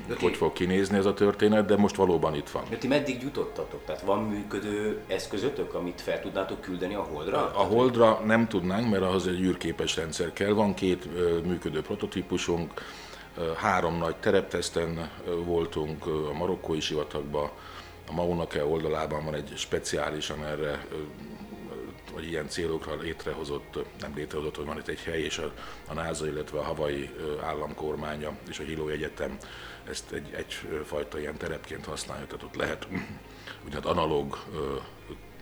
De 0.07 0.15
hogy 0.21 0.31
ki- 0.31 0.37
fog 0.37 0.53
kinézni 0.53 0.97
ez 0.97 1.07
a 1.07 1.15
történet, 1.15 1.67
de 1.67 1.77
most 1.77 1.97
valóban 1.97 2.35
itt 2.35 2.51
van. 2.51 2.63
De 2.71 2.77
ti 2.77 2.87
meddig 2.87 3.23
jutottatok? 3.23 3.85
Tehát 3.85 4.03
van 4.03 4.23
működő 4.23 5.01
eszközötök, 5.07 5.75
amit 5.75 6.01
fel 6.01 6.21
tudnátok 6.21 6.61
küldeni 6.61 6.95
a 6.95 7.03
Holdra? 7.03 7.39
A 7.55 7.63
Holdra 7.63 8.21
nem 8.25 8.49
tudnánk, 8.49 8.91
mert 8.91 9.03
ahhoz 9.03 9.27
egy 9.27 9.41
űrképes 9.41 9.97
rendszer 9.97 10.33
kell. 10.33 10.53
Van 10.53 10.75
két 10.75 11.09
működő 11.47 11.81
prototípusunk, 11.83 12.73
három 13.57 13.99
nagy 13.99 14.17
terepteszten 14.17 15.11
voltunk 15.45 16.07
a 16.07 16.33
marokkói 16.33 16.81
sivatagban, 16.81 17.51
a 18.09 18.13
Maunake 18.13 18.65
oldalában 18.65 19.25
van 19.25 19.35
egy 19.35 19.53
speciálisan 19.57 20.45
erre 20.45 20.87
vagy 22.15 22.29
ilyen 22.29 22.49
célokra 22.49 22.97
létrehozott, 23.01 23.79
nem 24.01 24.13
létrehozott, 24.15 24.57
hogy 24.57 24.67
van 24.67 24.79
itt 24.79 24.89
egy 24.89 25.01
hely, 25.01 25.21
és 25.23 25.39
a, 25.39 25.53
a 25.89 25.95
NASA, 25.95 26.27
illetve 26.27 26.59
a 26.59 26.63
havai 26.63 27.11
államkormánya 27.43 28.33
és 28.49 28.59
a 28.59 28.63
Hilo 28.63 28.89
Egyetem 28.89 29.37
ezt 29.89 30.13
egy, 30.13 30.33
egyfajta 30.33 31.19
ilyen 31.19 31.37
terepként 31.37 31.85
használja, 31.85 32.27
tehát 32.27 32.43
ott 32.43 32.55
lehet 32.55 32.87
úgynevezett 33.65 33.91
analóg 33.91 34.39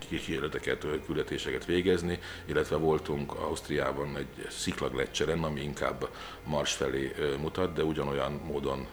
kísérleteket, 0.09 0.87
küldetéseket 1.07 1.65
végezni, 1.65 2.19
illetve 2.45 2.77
voltunk 2.77 3.35
Ausztriában 3.35 4.17
egy 4.17 4.47
sziklagletcseren, 4.51 5.43
ami 5.43 5.61
inkább 5.61 6.09
Mars 6.45 6.73
felé 6.73 7.13
mutat, 7.41 7.73
de 7.73 7.85
ugyanolyan 7.85 8.33
módon 8.33 8.87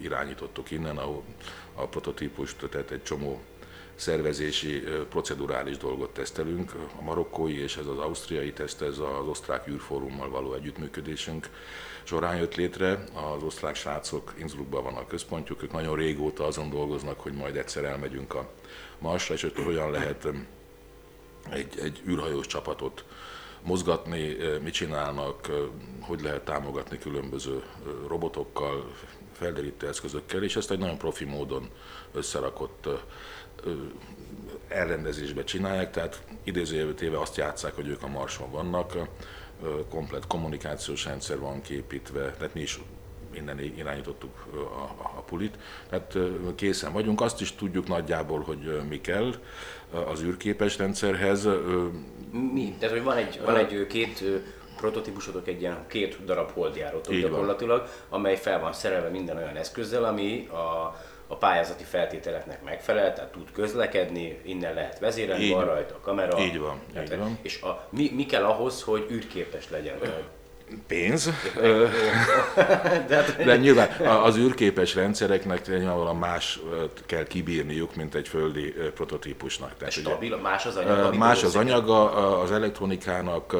irányítottuk 0.00 0.70
innen, 0.70 0.96
ahol 0.96 1.22
a 1.74 1.86
prototípust, 1.86 2.68
tehát 2.70 2.90
egy 2.90 3.02
csomó 3.02 3.40
szervezési, 3.98 4.82
procedurális 5.08 5.76
dolgot 5.76 6.10
tesztelünk. 6.10 6.72
A 6.98 7.02
marokkói 7.02 7.62
és 7.62 7.76
ez 7.76 7.86
az 7.86 7.98
ausztriai 7.98 8.52
teszt, 8.52 8.82
ez 8.82 8.98
az 8.98 9.26
osztrák 9.28 9.68
űrfórummal 9.68 10.30
való 10.30 10.54
együttműködésünk 10.54 11.48
során 12.02 12.36
jött 12.36 12.54
létre. 12.54 13.04
Az 13.12 13.42
osztrák 13.42 13.74
srácok 13.74 14.34
Innsbruckban 14.38 14.82
van 14.82 14.94
a 14.94 15.06
központjuk, 15.06 15.62
ők 15.62 15.72
nagyon 15.72 15.96
régóta 15.96 16.44
azon 16.44 16.70
dolgoznak, 16.70 17.20
hogy 17.20 17.32
majd 17.32 17.56
egyszer 17.56 17.84
elmegyünk 17.84 18.34
a 18.34 18.48
Marsra, 18.98 19.34
és 19.34 19.42
hogy 19.42 19.64
hogyan 19.64 19.90
lehet 19.90 20.28
egy, 21.50 21.78
egy 21.78 22.02
űrhajós 22.08 22.46
csapatot 22.46 23.04
mozgatni, 23.62 24.36
mit 24.62 24.72
csinálnak, 24.72 25.50
hogy 26.00 26.20
lehet 26.20 26.44
támogatni 26.44 26.98
különböző 26.98 27.62
robotokkal, 28.06 28.92
felderítő 29.32 29.88
eszközökkel, 29.88 30.42
és 30.42 30.56
ezt 30.56 30.70
egy 30.70 30.78
nagyon 30.78 30.98
profi 30.98 31.24
módon 31.24 31.68
összerakott 32.12 32.88
elrendezésbe 34.68 35.44
csinálják, 35.44 35.90
tehát 35.90 36.22
idézőjelbe 36.44 36.92
téve 36.92 37.20
azt 37.20 37.36
játszák, 37.36 37.74
hogy 37.74 37.88
ők 37.88 38.02
a 38.02 38.08
Marson 38.08 38.50
vannak, 38.50 38.96
komplet 39.88 40.26
kommunikációs 40.26 41.04
rendszer 41.04 41.38
van 41.38 41.62
képítve, 41.62 42.32
tehát 42.38 42.54
mi 42.54 42.60
is 42.60 42.80
innen 43.30 43.58
irányítottuk 43.60 44.46
a, 44.54 45.02
a, 45.18 45.22
pulit. 45.26 45.58
Tehát 45.88 46.16
készen 46.54 46.92
vagyunk, 46.92 47.20
azt 47.20 47.40
is 47.40 47.54
tudjuk 47.54 47.88
nagyjából, 47.88 48.40
hogy 48.40 48.80
mi 48.88 49.00
kell 49.00 49.34
az 50.06 50.22
űrképes 50.22 50.78
rendszerhez. 50.78 51.48
Mi? 52.30 52.76
Tehát, 52.78 52.94
hogy 52.94 53.04
van 53.04 53.16
egy, 53.16 53.40
van 53.44 53.56
egy 53.56 53.86
két 53.86 54.24
prototípusotok, 54.76 55.48
egy 55.48 55.60
ilyen 55.60 55.84
két 55.86 56.24
darab 56.24 56.50
holdjárótok 56.50 57.14
Így 57.14 57.22
van. 57.22 57.30
gyakorlatilag, 57.30 57.88
amely 58.08 58.36
fel 58.36 58.60
van 58.60 58.72
szerelve 58.72 59.08
minden 59.08 59.36
olyan 59.36 59.56
eszközzel, 59.56 60.04
ami 60.04 60.46
a, 60.46 60.96
a 61.28 61.36
pályázati 61.36 61.84
feltételeknek 61.84 62.62
megfelel, 62.64 63.14
tehát 63.14 63.32
tud 63.32 63.52
közlekedni, 63.52 64.40
innen 64.44 64.74
lehet 64.74 64.98
vezérelni, 64.98 65.44
Így 65.44 65.52
van 65.52 65.64
rajta 65.64 65.94
a 65.94 66.00
kamera. 66.00 66.38
Így 66.38 66.58
van, 66.58 66.80
Tehát, 66.92 67.12
így 67.12 67.18
van. 67.18 67.38
És 67.42 67.62
a, 67.62 67.86
mi, 67.90 68.10
mi 68.14 68.26
kell 68.26 68.44
ahhoz, 68.44 68.82
hogy 68.82 69.06
űrképes 69.10 69.70
legyen? 69.70 69.98
pénz, 70.86 71.30
De, 73.08 73.16
hát, 73.16 73.44
de 73.44 73.56
nyilván 73.56 73.88
az 74.06 74.36
űrképes 74.36 74.94
rendszereknek 74.94 75.66
nyilvánvalóan 75.66 76.16
más 76.16 76.60
kell 77.06 77.24
kibírniuk, 77.24 77.94
mint 77.94 78.14
egy 78.14 78.28
földi 78.28 78.74
prototípusnak. 78.94 79.76
Tehát, 79.78 79.96
ugye- 79.96 80.08
stabil, 80.08 80.36
más 80.36 80.66
az 80.66 80.76
anyag, 80.76 80.98
Ö, 80.98 81.04
amit 81.04 81.18
Más 81.18 81.42
az 81.42 81.56
anyaga, 81.56 82.10
az 82.40 82.50
elektronikának 82.52 83.56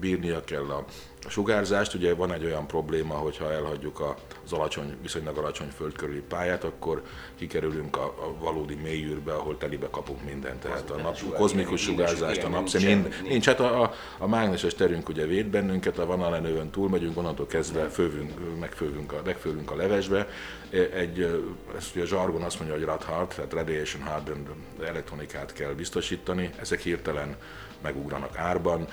bírnia 0.00 0.44
kell 0.44 0.64
a 0.64 0.84
sugárzást. 1.28 1.94
Ugye 1.94 2.14
van 2.14 2.32
egy 2.32 2.44
olyan 2.44 2.66
probléma, 2.66 3.14
hogyha 3.14 3.52
elhagyjuk 3.52 4.00
a- 4.00 4.16
az 4.52 4.58
alacsony, 4.58 4.96
viszonylag 5.02 5.36
alacsony 5.36 5.68
föld 5.76 5.96
körüli 5.96 6.22
pályát, 6.28 6.64
akkor 6.64 7.02
kikerülünk 7.36 7.96
a, 7.96 8.04
a 8.04 8.34
valódi 8.38 8.74
mélyűrbe, 8.74 9.32
ahol 9.32 9.56
telibe 9.56 9.88
kapunk 9.90 10.24
mindent. 10.24 10.60
Tehát 10.60 10.90
a 10.90 10.96
nap, 10.96 11.16
sugár- 11.16 11.38
kozmikus 11.38 11.80
sugárzást, 11.80 12.42
a 12.42 12.48
napszem, 12.48 12.82
nincs 12.82 13.14
semmi, 13.14 13.28
nincs. 13.28 13.46
Hát 13.46 13.60
a, 13.60 13.82
a, 13.82 13.94
a 14.18 14.26
mágneses 14.26 14.74
terünk 14.74 15.08
ugye 15.08 15.26
véd 15.26 15.46
bennünket, 15.46 15.98
a 15.98 16.06
vanalenőön 16.06 16.70
túlmegyünk, 16.70 17.16
onnantól 17.16 17.46
kezdve 17.46 17.88
fővünk, 17.88 18.58
megfővünk 18.58 19.12
a, 19.12 19.22
megfővünk 19.24 19.70
a 19.70 19.76
levesbe. 19.76 20.28
Egy, 20.94 21.20
ö, 21.20 21.38
ezt 21.76 21.94
ugye 21.94 22.04
a 22.04 22.06
zsargon 22.06 22.42
azt 22.42 22.58
mondja, 22.58 22.76
hogy 22.76 22.86
rad 22.86 23.02
hard, 23.02 23.28
tehát 23.28 23.52
radiation 23.52 24.02
hardened 24.02 24.46
elektronikát 24.84 25.52
kell 25.52 25.72
biztosítani. 25.72 26.50
Ezek 26.60 26.80
hirtelen 26.80 27.36
megugranak 27.82 28.36
árban. 28.36 28.88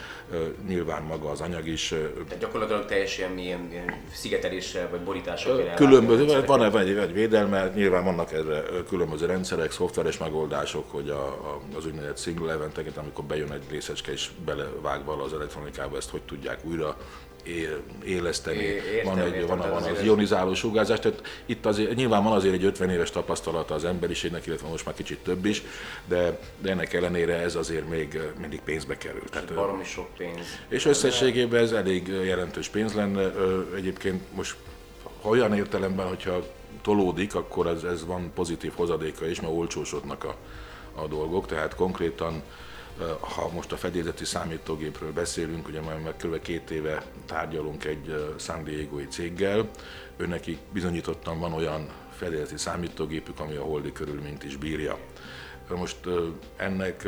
Nyilván 0.67 1.03
maga 1.03 1.29
az 1.29 1.41
anyag 1.41 1.67
is 1.67 1.87
Tehát 2.27 2.39
gyakorlatilag 2.39 2.85
teljesen 2.85 3.37
ilyen, 3.37 3.67
ilyen 3.71 4.01
szigeteléssel 4.13 4.89
vagy 4.89 4.99
borítással 4.99 5.63
kell 5.63 5.73
Különböző, 5.73 6.25
van 6.45 6.59
rendszereket. 6.59 6.87
egy, 6.87 6.97
egy 6.97 7.13
védelme, 7.13 7.71
nyilván 7.75 8.03
vannak 8.03 8.31
erre 8.31 8.63
különböző 8.87 9.25
rendszerek, 9.25 9.71
szoftveres 9.71 10.17
megoldások, 10.17 10.91
hogy 10.91 11.09
a, 11.09 11.25
a, 11.25 11.61
az 11.77 11.85
úgynevezett 11.85 12.17
single 12.17 12.51
eventeket, 12.51 12.97
amikor 12.97 13.23
bejön 13.23 13.51
egy 13.51 13.63
részecske 13.69 14.11
és 14.11 14.29
belevág 14.45 15.05
vala 15.05 15.23
az 15.23 15.33
elektronikába, 15.33 15.97
ezt 15.97 16.09
hogy 16.09 16.21
tudják 16.21 16.65
újra 16.65 16.97
éleszteni. 18.03 18.63
Értem, 18.63 19.03
van 19.15 19.19
egy, 19.19 19.33
értem, 19.33 19.47
van, 19.57 19.69
van 19.69 19.77
az 19.77 19.85
azért- 19.85 20.03
ionizáló 20.05 20.53
sugárzás, 20.53 20.99
tehát 20.99 21.21
itt 21.45 21.65
azért, 21.65 21.95
nyilván 21.95 22.23
van 22.23 22.33
azért 22.33 22.53
egy 22.53 22.63
50 22.63 22.89
éves 22.89 23.11
tapasztalata 23.11 23.73
az 23.73 23.85
emberiségnek, 23.85 24.45
illetve 24.45 24.67
most 24.67 24.85
már 24.85 24.95
kicsit 24.95 25.19
több 25.19 25.45
is, 25.45 25.63
de, 26.05 26.39
de 26.61 26.69
ennek 26.69 26.93
ellenére 26.93 27.33
ez 27.33 27.55
azért 27.55 27.89
még 27.89 28.19
mindig 28.39 28.61
pénzbe 28.61 28.97
kerül. 28.97 29.23
Tehát, 29.31 29.49
eh, 29.49 29.55
Baromi 29.55 29.83
sok 29.83 30.07
pénz. 30.17 30.59
és 30.67 30.85
összességében 30.85 31.61
ez 31.63 31.71
elég 31.71 32.07
jelentős 32.07 32.67
pénz 32.67 32.93
lenne. 32.93 33.31
Egyébként 33.75 34.21
most 34.33 34.55
ha 35.21 35.29
olyan 35.29 35.53
értelemben, 35.53 36.07
hogyha 36.07 36.43
tolódik, 36.81 37.35
akkor 37.35 37.67
ez, 37.67 37.83
ez 37.83 38.05
van 38.05 38.31
pozitív 38.35 38.71
hozadéka 38.75 39.27
is, 39.27 39.41
mert 39.41 39.53
olcsósodnak 39.53 40.23
a, 40.23 40.35
a 41.01 41.07
dolgok. 41.07 41.47
Tehát 41.47 41.75
konkrétan, 41.75 42.41
ha 43.19 43.49
most 43.53 43.71
a 43.71 43.77
fedélzeti 43.77 44.25
számítógépről 44.25 45.13
beszélünk, 45.13 45.67
ugye 45.67 45.81
már 45.81 46.15
kb. 46.17 46.41
két 46.41 46.71
éve 46.71 47.03
tárgyalunk 47.25 47.85
egy 47.85 48.33
San 48.39 48.63
Diego-i 48.63 49.07
céggel, 49.07 49.69
őnekik 50.17 50.57
bizonyítottan 50.73 51.39
van 51.39 51.53
olyan 51.53 51.89
fedélzeti 52.17 52.57
számítógépük, 52.57 53.39
ami 53.39 53.55
a 53.55 53.63
holdi 53.63 53.91
körülményt 53.91 54.43
is 54.43 54.57
bírja. 54.57 54.97
Most 55.69 55.97
ennek 56.55 57.07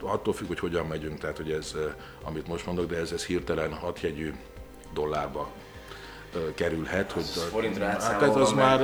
attól 0.00 0.32
függ, 0.32 0.46
hogy 0.46 0.58
hogyan 0.58 0.86
megyünk, 0.86 1.18
tehát 1.18 1.36
hogy 1.36 1.50
ez, 1.50 1.74
amit 2.22 2.46
most 2.46 2.66
mondok, 2.66 2.86
de 2.86 2.96
ez, 2.96 3.12
ez 3.12 3.24
hirtelen 3.24 3.72
hatjegyű 3.72 4.34
dollárba 4.94 5.50
kerülhet. 6.54 7.12
Hogy 7.12 7.24
forintra 7.24 7.84
hát 7.86 8.22
ez 8.22 8.36
az 8.36 8.52
meg- 8.52 8.64
már 8.64 8.80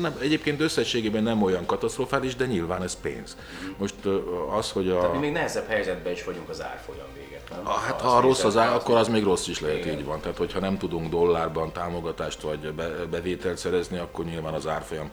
nem, 0.00 0.16
egyébként 0.20 0.60
összességében 0.60 1.22
nem 1.22 1.42
olyan 1.42 1.66
katasztrofális, 1.66 2.36
de 2.36 2.46
nyilván 2.46 2.82
ez 2.82 3.00
pénz. 3.00 3.36
Most 3.76 3.94
eh, 4.04 4.56
az, 4.56 4.70
hogy 4.70 4.88
a... 4.88 5.10
Mi 5.12 5.18
még 5.18 5.32
nehezebb 5.32 5.68
helyzetben 5.68 6.12
is 6.12 6.24
vagyunk 6.24 6.48
az 6.48 6.62
árfolyam 6.62 7.06
véget, 7.14 7.48
nem? 7.50 7.60
Ah, 7.62 7.80
Hát 7.80 8.00
azt 8.02 8.14
ha 8.14 8.20
rossz 8.20 8.44
az 8.44 8.56
ár, 8.56 8.72
akkor 8.74 8.96
az 8.96 9.08
még 9.08 9.22
rossz 9.22 9.48
is 9.48 9.60
lehet, 9.60 9.76
Igen. 9.84 9.98
így 9.98 10.04
van. 10.04 10.20
Tehát, 10.20 10.36
hogyha 10.36 10.60
nem 10.60 10.78
tudunk 10.78 11.10
dollárban 11.10 11.72
támogatást 11.72 12.40
vagy 12.40 12.72
be, 12.72 12.88
bevételt 12.88 13.58
szerezni, 13.58 13.98
akkor 13.98 14.24
nyilván 14.24 14.54
az 14.54 14.66
árfolyam 14.66 15.10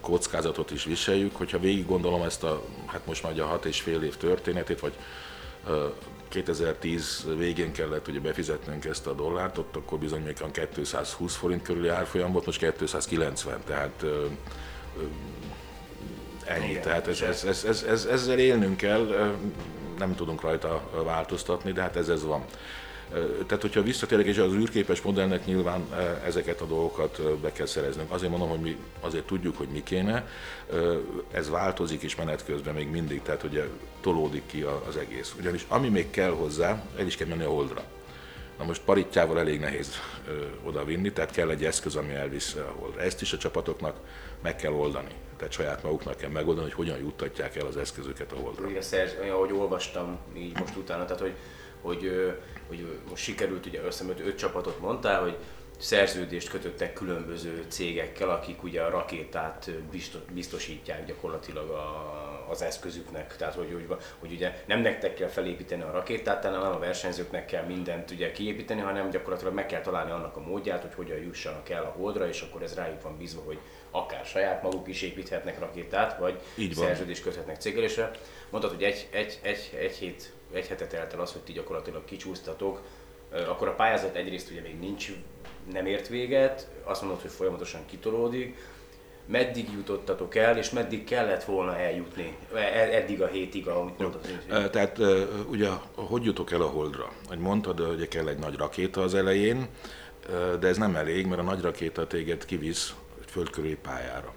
kockázatot 0.00 0.70
is 0.70 0.84
viseljük. 0.84 1.36
Hogyha 1.36 1.58
végig 1.58 1.86
gondolom 1.86 2.22
ezt 2.22 2.44
a, 2.44 2.62
hát 2.86 3.00
most 3.06 3.22
már 3.22 3.40
a 3.40 3.46
hat 3.46 3.64
és 3.64 3.80
fél 3.80 4.02
év 4.02 4.16
történetét, 4.16 4.80
vagy 4.80 4.92
2010 6.30 7.26
végén 7.36 7.72
kellett 7.72 8.08
ugye 8.08 8.20
befizetnünk 8.20 8.84
ezt 8.84 9.06
a 9.06 9.12
dollárt, 9.12 9.58
ott 9.58 9.76
akkor 9.76 9.98
bizony 9.98 10.22
még 10.22 10.36
olyan 10.40 10.52
220 10.72 11.34
forint 11.34 11.62
körüli 11.62 11.88
árfolyam 11.88 12.32
volt, 12.32 12.46
most 12.46 12.58
290, 12.58 13.60
tehát 13.66 14.04
Ennyi, 16.44 16.70
Igen, 16.70 16.82
tehát 16.82 17.06
ez, 17.06 17.20
ez, 17.20 17.44
ez, 17.44 17.64
ez, 17.64 17.82
ez, 17.82 18.04
ezzel 18.04 18.38
élnünk 18.38 18.76
kell, 18.76 19.36
nem 19.98 20.14
tudunk 20.14 20.40
rajta 20.40 20.90
változtatni, 21.04 21.72
de 21.72 21.80
hát 21.80 21.96
ez 21.96 22.08
ez 22.08 22.24
van. 22.24 22.44
Tehát, 23.46 23.62
hogyha 23.62 23.82
visszatérek, 23.82 24.26
és 24.26 24.38
az 24.38 24.52
űrképes 24.52 25.02
modellnek 25.02 25.44
nyilván 25.44 25.86
ezeket 26.24 26.60
a 26.60 26.66
dolgokat 26.66 27.22
be 27.40 27.52
kell 27.52 27.66
szereznünk. 27.66 28.12
Azért 28.12 28.30
mondom, 28.30 28.48
hogy 28.48 28.60
mi 28.60 28.76
azért 29.00 29.26
tudjuk, 29.26 29.56
hogy 29.56 29.68
mi 29.68 29.82
kéne. 29.82 30.28
Ez 31.30 31.50
változik 31.50 32.02
is 32.02 32.16
menet 32.16 32.44
közben 32.44 32.74
még 32.74 32.90
mindig, 32.90 33.22
tehát 33.22 33.42
ugye 33.42 33.62
tolódik 34.00 34.42
ki 34.46 34.62
az 34.88 34.96
egész. 34.96 35.34
Ugyanis 35.38 35.64
ami 35.68 35.88
még 35.88 36.10
kell 36.10 36.30
hozzá, 36.30 36.82
el 36.98 37.06
is 37.06 37.16
kell 37.16 37.26
menni 37.26 37.44
a 37.44 37.50
holdra. 37.50 37.82
Na 38.58 38.66
most 38.66 38.82
parittyával 38.82 39.38
elég 39.38 39.60
nehéz 39.60 39.90
ö, 40.28 40.44
oda 40.62 40.84
vinni, 40.84 41.12
tehát 41.12 41.30
kell 41.30 41.50
egy 41.50 41.64
eszköz, 41.64 41.96
ami 41.96 42.12
elvisz 42.12 42.54
a 42.54 42.72
holdra. 42.78 43.00
Ezt 43.00 43.20
is 43.20 43.32
a 43.32 43.36
csapatoknak 43.36 43.96
meg 44.42 44.56
kell 44.56 44.72
oldani. 44.72 45.14
Tehát 45.36 45.52
saját 45.52 45.82
maguknak 45.82 46.16
kell 46.16 46.30
megoldani, 46.30 46.66
hogy 46.66 46.76
hogyan 46.76 46.98
juttatják 46.98 47.56
el 47.56 47.66
az 47.66 47.76
eszközöket 47.76 48.32
a 48.32 48.36
holdra. 48.36 48.68
Igen, 48.68 48.82
Szerzs, 48.82 49.12
ahogy 49.32 49.52
olvastam 49.52 50.18
így 50.36 50.58
most 50.58 50.76
utána, 50.76 51.04
tehát 51.04 51.20
hogy, 51.20 51.34
hogy, 51.80 52.32
hogy 52.70 52.98
most 53.08 53.22
sikerült, 53.22 53.66
ugye 53.66 53.82
össze 53.82 54.04
öt, 54.08 54.20
öt 54.20 54.38
csapatot 54.38 54.80
mondtál, 54.80 55.20
hogy 55.20 55.36
szerződést 55.78 56.50
kötöttek 56.50 56.92
különböző 56.92 57.64
cégekkel, 57.68 58.30
akik 58.30 58.62
ugye 58.62 58.82
a 58.82 58.90
rakétát 58.90 59.70
biztosítják 60.32 61.06
gyakorlatilag 61.06 61.70
a, 61.70 62.46
az 62.50 62.62
eszközüknek. 62.62 63.36
Tehát, 63.36 63.54
hogy, 63.54 63.72
hogy, 63.72 63.96
hogy 64.18 64.32
ugye 64.32 64.62
nem 64.66 64.80
nektek 64.80 65.14
kell 65.14 65.28
felépíteni 65.28 65.82
a 65.82 65.90
rakétát, 65.90 66.44
hanem 66.44 66.60
nem 66.60 66.72
a 66.72 66.78
versenyzőknek 66.78 67.46
kell 67.46 67.64
mindent 67.64 68.10
ugye 68.10 68.32
kiépíteni, 68.32 68.80
hanem 68.80 69.10
gyakorlatilag 69.10 69.54
meg 69.54 69.66
kell 69.66 69.80
találni 69.80 70.10
annak 70.10 70.36
a 70.36 70.40
módját, 70.40 70.82
hogy 70.82 70.94
hogyan 70.94 71.18
jussanak 71.18 71.68
el 71.68 71.82
a 71.82 71.94
holdra, 71.96 72.28
és 72.28 72.40
akkor 72.40 72.62
ez 72.62 72.74
rájuk 72.74 73.02
van 73.02 73.16
bízva, 73.16 73.42
hogy 73.42 73.58
akár 73.90 74.24
saját 74.24 74.62
maguk 74.62 74.88
is 74.88 75.02
építhetnek 75.02 75.58
rakétát, 75.58 76.18
vagy 76.18 76.40
Így 76.54 76.74
van. 76.74 76.86
szerződést 76.86 77.22
köthetnek 77.22 77.60
cégélésre. 77.60 78.10
Mondtad, 78.50 78.72
hogy 78.72 78.82
egy, 78.82 79.08
egy, 79.10 79.38
egy, 79.42 79.70
egy, 79.78 79.96
hét, 79.96 80.32
egy 80.52 80.66
hetet 80.66 80.88
telt 80.88 81.12
el 81.12 81.20
az, 81.20 81.32
hogy 81.32 81.42
ti 81.42 81.52
gyakorlatilag 81.52 82.04
kicsúsztatok, 82.04 82.80
akkor 83.48 83.68
a 83.68 83.74
pályázat 83.74 84.16
egyrészt 84.16 84.50
ugye 84.50 84.60
még 84.60 84.78
nincs, 84.78 85.12
nem 85.72 85.86
ért 85.86 86.08
véget, 86.08 86.68
azt 86.84 87.00
mondod, 87.00 87.20
hogy 87.20 87.30
folyamatosan 87.30 87.86
kitolódik, 87.86 88.56
meddig 89.26 89.72
jutottatok 89.72 90.34
el, 90.34 90.58
és 90.58 90.70
meddig 90.70 91.04
kellett 91.04 91.44
volna 91.44 91.78
eljutni, 91.78 92.36
e- 92.54 92.96
eddig 92.96 93.22
a 93.22 93.26
hétig, 93.26 93.68
amit 93.68 93.98
mondtad. 93.98 94.70
Tehát 94.70 94.98
ugye, 95.48 95.68
hogy 95.94 96.24
jutok 96.24 96.52
el 96.52 96.62
a 96.62 96.66
Holdra? 96.66 97.12
Hogy 97.28 97.38
mondtad, 97.38 97.80
hogy 97.80 98.08
kell 98.08 98.28
egy 98.28 98.38
nagy 98.38 98.56
rakéta 98.56 99.02
az 99.02 99.14
elején, 99.14 99.68
de 100.60 100.68
ez 100.68 100.76
nem 100.76 100.96
elég, 100.96 101.26
mert 101.26 101.40
a 101.40 101.44
nagy 101.44 101.60
rakéta 101.60 102.06
téged 102.06 102.44
kivisz 102.44 102.94
egy 103.20 103.30
földkörüli 103.30 103.76
pályára. 103.76 104.34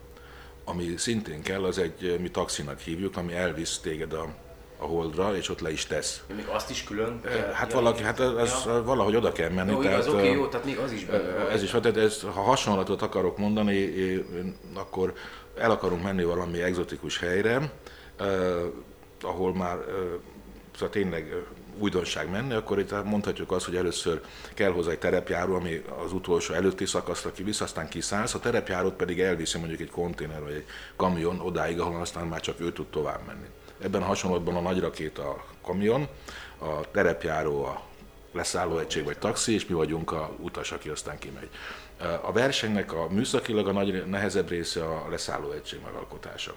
Ami 0.63 0.97
szintén 0.97 1.41
kell, 1.41 1.63
az 1.63 1.77
egy, 1.77 2.19
mi 2.19 2.29
taxinak 2.31 2.79
hívjuk, 2.79 3.17
ami 3.17 3.33
elvisz 3.33 3.79
téged 3.79 4.13
a, 4.13 4.35
a 4.83 4.85
Holdra, 4.85 5.35
és 5.35 5.49
ott 5.49 5.59
le 5.59 5.71
is 5.71 5.85
tesz. 5.85 6.23
Még 6.35 6.45
azt 6.47 6.69
is 6.69 6.83
külön? 6.83 7.19
Ö, 7.23 7.27
kell 7.27 7.51
Hát, 7.51 7.71
valaki, 7.71 8.03
hát 8.03 8.19
az, 8.19 8.33
az 8.35 8.63
Ja. 8.65 8.83
valahogy 8.83 9.15
oda 9.15 9.31
kell 9.31 9.49
menni. 9.49 9.71
Jó, 9.71 9.81
igaz, 9.81 10.07
ö, 10.07 10.11
oké, 10.11 10.31
jó, 10.31 10.47
tehát 10.47 10.65
még 10.65 10.77
az 10.77 10.91
is 10.91 11.05
benne 11.05 11.31
van. 11.31 11.49
ez 11.49 11.63
is 11.63 11.69
tehát 11.69 11.97
ez, 11.97 12.21
ha 12.21 12.41
hasonlatot 12.41 13.01
akarok 13.01 13.37
mondani, 13.37 13.93
akkor 14.73 15.13
el 15.57 15.71
akarunk 15.71 16.03
menni 16.03 16.23
valami 16.23 16.61
egzotikus 16.61 17.19
helyre, 17.19 17.71
eh, 18.19 18.27
ahol 19.21 19.55
már 19.55 19.77
eh, 19.77 19.83
szóval 20.73 20.89
tényleg 20.89 21.31
eh, 21.31 21.37
újdonság 21.77 22.29
menne, 22.29 22.55
akkor 22.55 22.79
itt 22.79 23.03
mondhatjuk 23.03 23.51
azt, 23.51 23.65
hogy 23.65 23.75
először 23.75 24.21
kell 24.53 24.71
hozzá 24.71 24.91
egy 24.91 24.99
terepjáró, 24.99 25.55
ami 25.55 25.83
az 26.05 26.13
utolsó 26.13 26.53
előtti 26.53 26.85
szakaszra 26.85 27.31
kivisz, 27.31 27.61
aztán 27.61 27.89
kiszállsz, 27.89 28.33
a 28.33 28.39
terepjárót 28.39 28.93
pedig 28.93 29.19
elviszi 29.19 29.57
mondjuk 29.57 29.79
egy 29.79 29.89
konténer 29.89 30.41
vagy 30.41 30.53
egy 30.53 30.65
kamion 30.95 31.39
odáig, 31.39 31.79
ahol 31.79 32.01
aztán 32.01 32.27
már 32.27 32.39
csak 32.41 32.59
ő 32.59 32.71
tud 32.71 32.87
tovább 32.87 33.19
menni. 33.27 33.47
Ebben 33.83 34.01
a 34.01 34.05
hasonlatban 34.05 34.55
a 34.55 34.61
nagy 34.61 34.79
rakéta 34.79 35.29
a 35.29 35.45
kamion, 35.61 36.07
a 36.57 36.91
terepjáró 36.91 37.63
a 37.63 37.81
leszálló 38.31 38.77
egység 38.77 39.03
vagy 39.03 39.17
taxi, 39.17 39.53
és 39.53 39.65
mi 39.65 39.73
vagyunk 39.73 40.11
a 40.11 40.31
utas, 40.39 40.71
aki 40.71 40.89
aztán 40.89 41.19
kimegy. 41.19 41.49
A 42.21 42.31
versenynek 42.31 42.93
a 42.93 43.07
műszakilag 43.09 43.67
a 43.67 43.71
nagy, 43.71 44.05
nehezebb 44.07 44.49
része 44.49 44.85
a 44.85 45.07
leszálló 45.09 45.51
egység 45.51 45.79
megalkotása. 45.85 46.53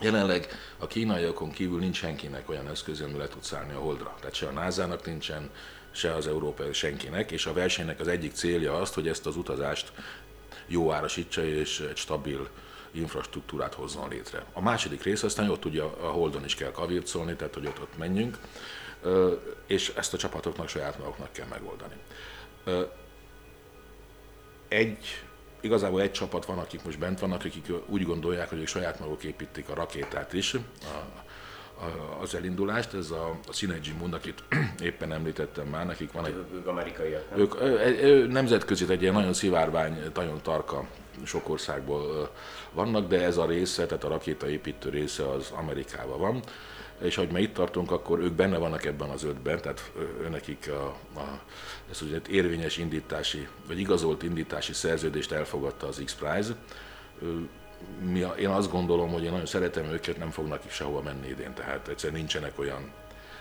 Jelenleg 0.00 0.48
a 0.78 0.86
kínaiakon 0.86 1.50
kívül 1.50 1.78
nincs 1.78 1.96
senkinek 1.96 2.48
olyan 2.48 2.68
eszköz, 2.68 3.00
ami 3.00 3.18
le 3.18 3.28
tud 3.28 3.42
szállni 3.42 3.72
a 3.72 3.78
holdra. 3.78 4.14
Tehát 4.18 4.34
se 4.34 4.46
a 4.46 4.50
NASA-nak 4.50 5.06
nincsen, 5.06 5.50
se 5.90 6.14
az 6.14 6.26
európai 6.26 6.72
senkinek, 6.72 7.30
és 7.30 7.46
a 7.46 7.52
versenynek 7.52 8.00
az 8.00 8.08
egyik 8.08 8.32
célja 8.32 8.74
az, 8.74 8.94
hogy 8.94 9.08
ezt 9.08 9.26
az 9.26 9.36
utazást 9.36 9.92
jó 10.66 10.92
árasítsa 10.92 11.44
és 11.44 11.80
egy 11.80 11.96
stabil 11.96 12.48
infrastruktúrát 12.94 13.74
hozzon 13.74 14.08
létre. 14.08 14.44
A 14.52 14.60
második 14.60 15.02
rész 15.02 15.22
aztán 15.22 15.50
ott 15.50 15.64
ugye 15.64 15.82
a 15.82 16.08
Holdon 16.08 16.44
is 16.44 16.54
kell 16.54 16.70
kavircolni, 16.70 17.34
tehát 17.34 17.54
hogy 17.54 17.66
ott, 17.66 17.80
ott 17.80 17.98
menjünk, 17.98 18.38
és 19.66 19.92
ezt 19.96 20.14
a 20.14 20.16
csapatoknak 20.16 20.68
saját 20.68 20.98
maguknak 20.98 21.32
kell 21.32 21.46
megoldani. 21.46 21.94
Egy, 24.68 25.24
igazából 25.60 26.00
egy 26.00 26.12
csapat 26.12 26.44
van, 26.44 26.58
akik 26.58 26.84
most 26.84 26.98
bent 26.98 27.20
vannak, 27.20 27.44
akik 27.44 27.72
úgy 27.86 28.04
gondolják, 28.04 28.48
hogy 28.48 28.58
ők 28.58 28.66
saját 28.66 29.00
maguk 29.00 29.22
építik 29.22 29.68
a 29.68 29.74
rakétát 29.74 30.32
is, 30.32 30.54
a, 30.54 30.58
a, 31.84 32.20
az 32.20 32.34
elindulást, 32.34 32.94
ez 32.94 33.10
a, 33.10 33.38
a 33.48 33.52
Synergy 33.52 33.94
Moon, 33.98 34.12
akit 34.12 34.42
éppen 34.82 35.12
említettem 35.12 35.66
már, 35.66 35.86
nekik 35.86 36.12
van 36.12 36.26
egy 36.26 36.34
Ők 36.54 36.66
amerikaiak, 36.66 37.30
nem? 37.30 37.38
ők 37.38 37.54
ö, 37.60 37.90
ö, 38.00 38.26
nemzetközi, 38.26 38.84
egy 38.88 39.02
ilyen 39.02 39.14
nagyon 39.14 39.32
szivárvány, 39.32 40.10
nagyon 40.14 40.42
tarka 40.42 40.86
sok 41.24 41.48
országból 41.48 42.30
vannak, 42.72 43.08
de 43.08 43.22
ez 43.22 43.36
a 43.36 43.46
része, 43.46 43.86
tehát 43.86 44.04
a 44.04 44.08
rakétaépítő 44.08 44.88
része 44.88 45.28
az 45.30 45.50
Amerikában 45.56 46.18
van. 46.18 46.42
És 47.00 47.16
ahogy 47.16 47.30
ma 47.30 47.38
itt 47.38 47.54
tartunk, 47.54 47.90
akkor 47.90 48.18
ők 48.18 48.32
benne 48.32 48.58
vannak 48.58 48.84
ebben 48.84 49.08
az 49.08 49.24
ötben, 49.24 49.60
tehát 49.60 49.92
ö, 49.96 50.24
őnekik 50.24 50.70
a, 50.70 50.86
a, 51.20 51.40
ez 51.90 52.02
ugye 52.02 52.20
érvényes 52.28 52.76
indítási, 52.76 53.48
vagy 53.66 53.78
igazolt 53.78 54.22
indítási 54.22 54.72
szerződést 54.72 55.32
elfogadta 55.32 55.86
az 55.86 56.02
X-Prize. 56.04 56.54
Mi, 58.00 58.24
én 58.38 58.48
azt 58.48 58.70
gondolom, 58.70 59.10
hogy 59.12 59.24
én 59.24 59.30
nagyon 59.30 59.46
szeretem 59.46 59.84
őket, 59.84 60.18
nem 60.18 60.30
fognak 60.30 60.62
sehova 60.68 61.02
menni 61.02 61.28
idén, 61.28 61.54
tehát 61.54 61.88
egyszerűen 61.88 62.18
nincsenek 62.18 62.58
olyan 62.58 62.92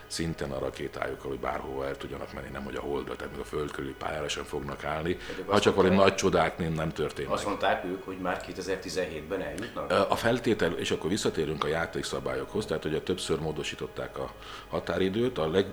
szinten 0.08 0.52
a 0.52 0.60
rakétájukkal, 0.60 1.30
hogy 1.30 1.40
bárhova 1.40 1.88
el 1.88 1.98
tudjanak 1.98 2.34
menni, 2.34 2.50
nem 2.52 2.64
hogy 2.64 2.76
a 2.76 2.82
holdra, 2.82 3.16
tehát 3.16 3.32
még 3.32 3.42
a 3.42 3.46
föld 3.46 3.72
körüli 3.72 3.96
pályára 3.98 4.28
sem 4.28 4.44
fognak 4.44 4.84
állni, 4.84 5.18
ha 5.46 5.60
csak 5.60 5.76
valami 5.76 5.96
nagy 5.96 6.16
csodák 6.16 6.58
nem, 6.58 6.74
nem 6.74 6.92
történnek. 6.92 7.32
Azt 7.32 7.46
mondták 7.46 7.86
ők, 7.86 8.04
hogy 8.04 8.18
már 8.18 8.44
2017-ben 8.48 9.42
eljutnak? 9.42 10.10
A 10.10 10.16
feltétel, 10.16 10.72
és 10.72 10.92
akkor 10.92 11.10
visszatérünk 11.10 11.64
a 11.64 11.68
játékszabályokhoz, 11.68 12.66
tehát 12.66 12.84
hogy 12.84 13.04
többször 13.04 13.40
módosították 13.40 14.18
a 14.18 14.32
határidőt, 14.70 15.38
a 15.38 15.48
leg, 15.50 15.66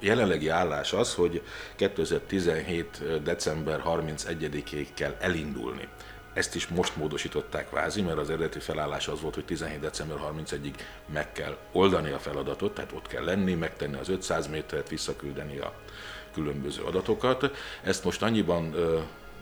jelenlegi 0.00 0.48
állás 0.48 0.92
az, 0.92 1.14
hogy 1.14 1.42
2017. 1.76 3.22
december 3.22 3.82
31-ig 3.86 4.86
kell 4.94 5.16
elindulni. 5.20 5.88
Ezt 6.32 6.54
is 6.54 6.66
most 6.66 6.96
módosították 6.96 7.70
vázi, 7.70 8.02
mert 8.02 8.18
az 8.18 8.30
eredeti 8.30 8.58
felállás 8.58 9.08
az 9.08 9.20
volt, 9.20 9.34
hogy 9.34 9.44
17. 9.44 9.80
december 9.80 10.16
31-ig 10.34 10.74
meg 11.12 11.32
kell 11.32 11.56
oldani 11.72 12.10
a 12.10 12.18
feladatot, 12.18 12.74
tehát 12.74 12.92
ott 12.92 13.06
kell 13.06 13.24
lenni, 13.24 13.54
megtenni 13.54 13.96
az 13.96 14.08
500 14.08 14.46
métert, 14.46 14.88
visszaküldeni 14.88 15.58
a 15.58 15.72
különböző 16.32 16.82
adatokat. 16.82 17.50
Ezt 17.82 18.04
most 18.04 18.22
annyiban 18.22 18.74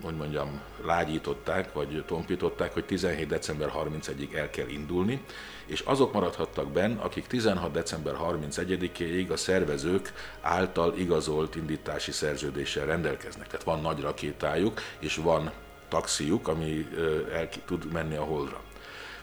hogy 0.02 0.16
mondjam, 0.16 0.60
lágyították, 0.84 1.72
vagy 1.72 2.04
tompították, 2.06 2.72
hogy 2.72 2.84
17. 2.84 3.26
december 3.26 3.72
31-ig 3.76 4.34
el 4.34 4.50
kell 4.50 4.68
indulni, 4.68 5.22
és 5.66 5.80
azok 5.80 6.12
maradhattak 6.12 6.72
benn, 6.72 6.96
akik 6.96 7.26
16. 7.26 7.72
december 7.72 8.14
31-ig 8.22 9.30
a 9.30 9.36
szervezők 9.36 10.12
által 10.40 10.94
igazolt 10.96 11.56
indítási 11.56 12.12
szerződéssel 12.12 12.86
rendelkeznek. 12.86 13.46
Tehát 13.46 13.64
van 13.64 13.80
nagy 13.80 14.00
rakétájuk, 14.00 14.80
és 14.98 15.16
van 15.16 15.52
taxiuk, 15.90 16.48
ami 16.48 16.88
el 17.32 17.48
tud 17.66 17.92
menni 17.92 18.16
a 18.16 18.22
holdra. 18.22 18.60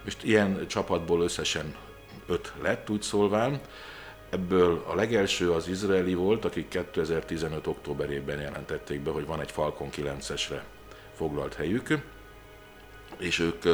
Most 0.04 0.24
ilyen 0.24 0.68
csapatból 0.68 1.22
összesen 1.22 1.76
öt 2.28 2.54
lett, 2.62 2.90
úgy 2.90 3.02
szólván. 3.02 3.60
Ebből 4.30 4.84
a 4.88 4.96
legelső 4.96 5.52
az 5.52 5.68
izraeli 5.68 6.14
volt, 6.14 6.46
akik 6.46 6.68
2015. 6.68 7.68
októberében 7.68 8.42
jelentették 8.42 9.02
be, 9.02 9.12
hogy 9.12 9.26
van 9.26 9.40
egy 9.40 9.52
Falcon 9.52 9.90
9-esre 9.96 10.62
foglalt 11.16 11.54
helyük, 11.54 11.88
és 13.18 13.40
ők 13.40 13.66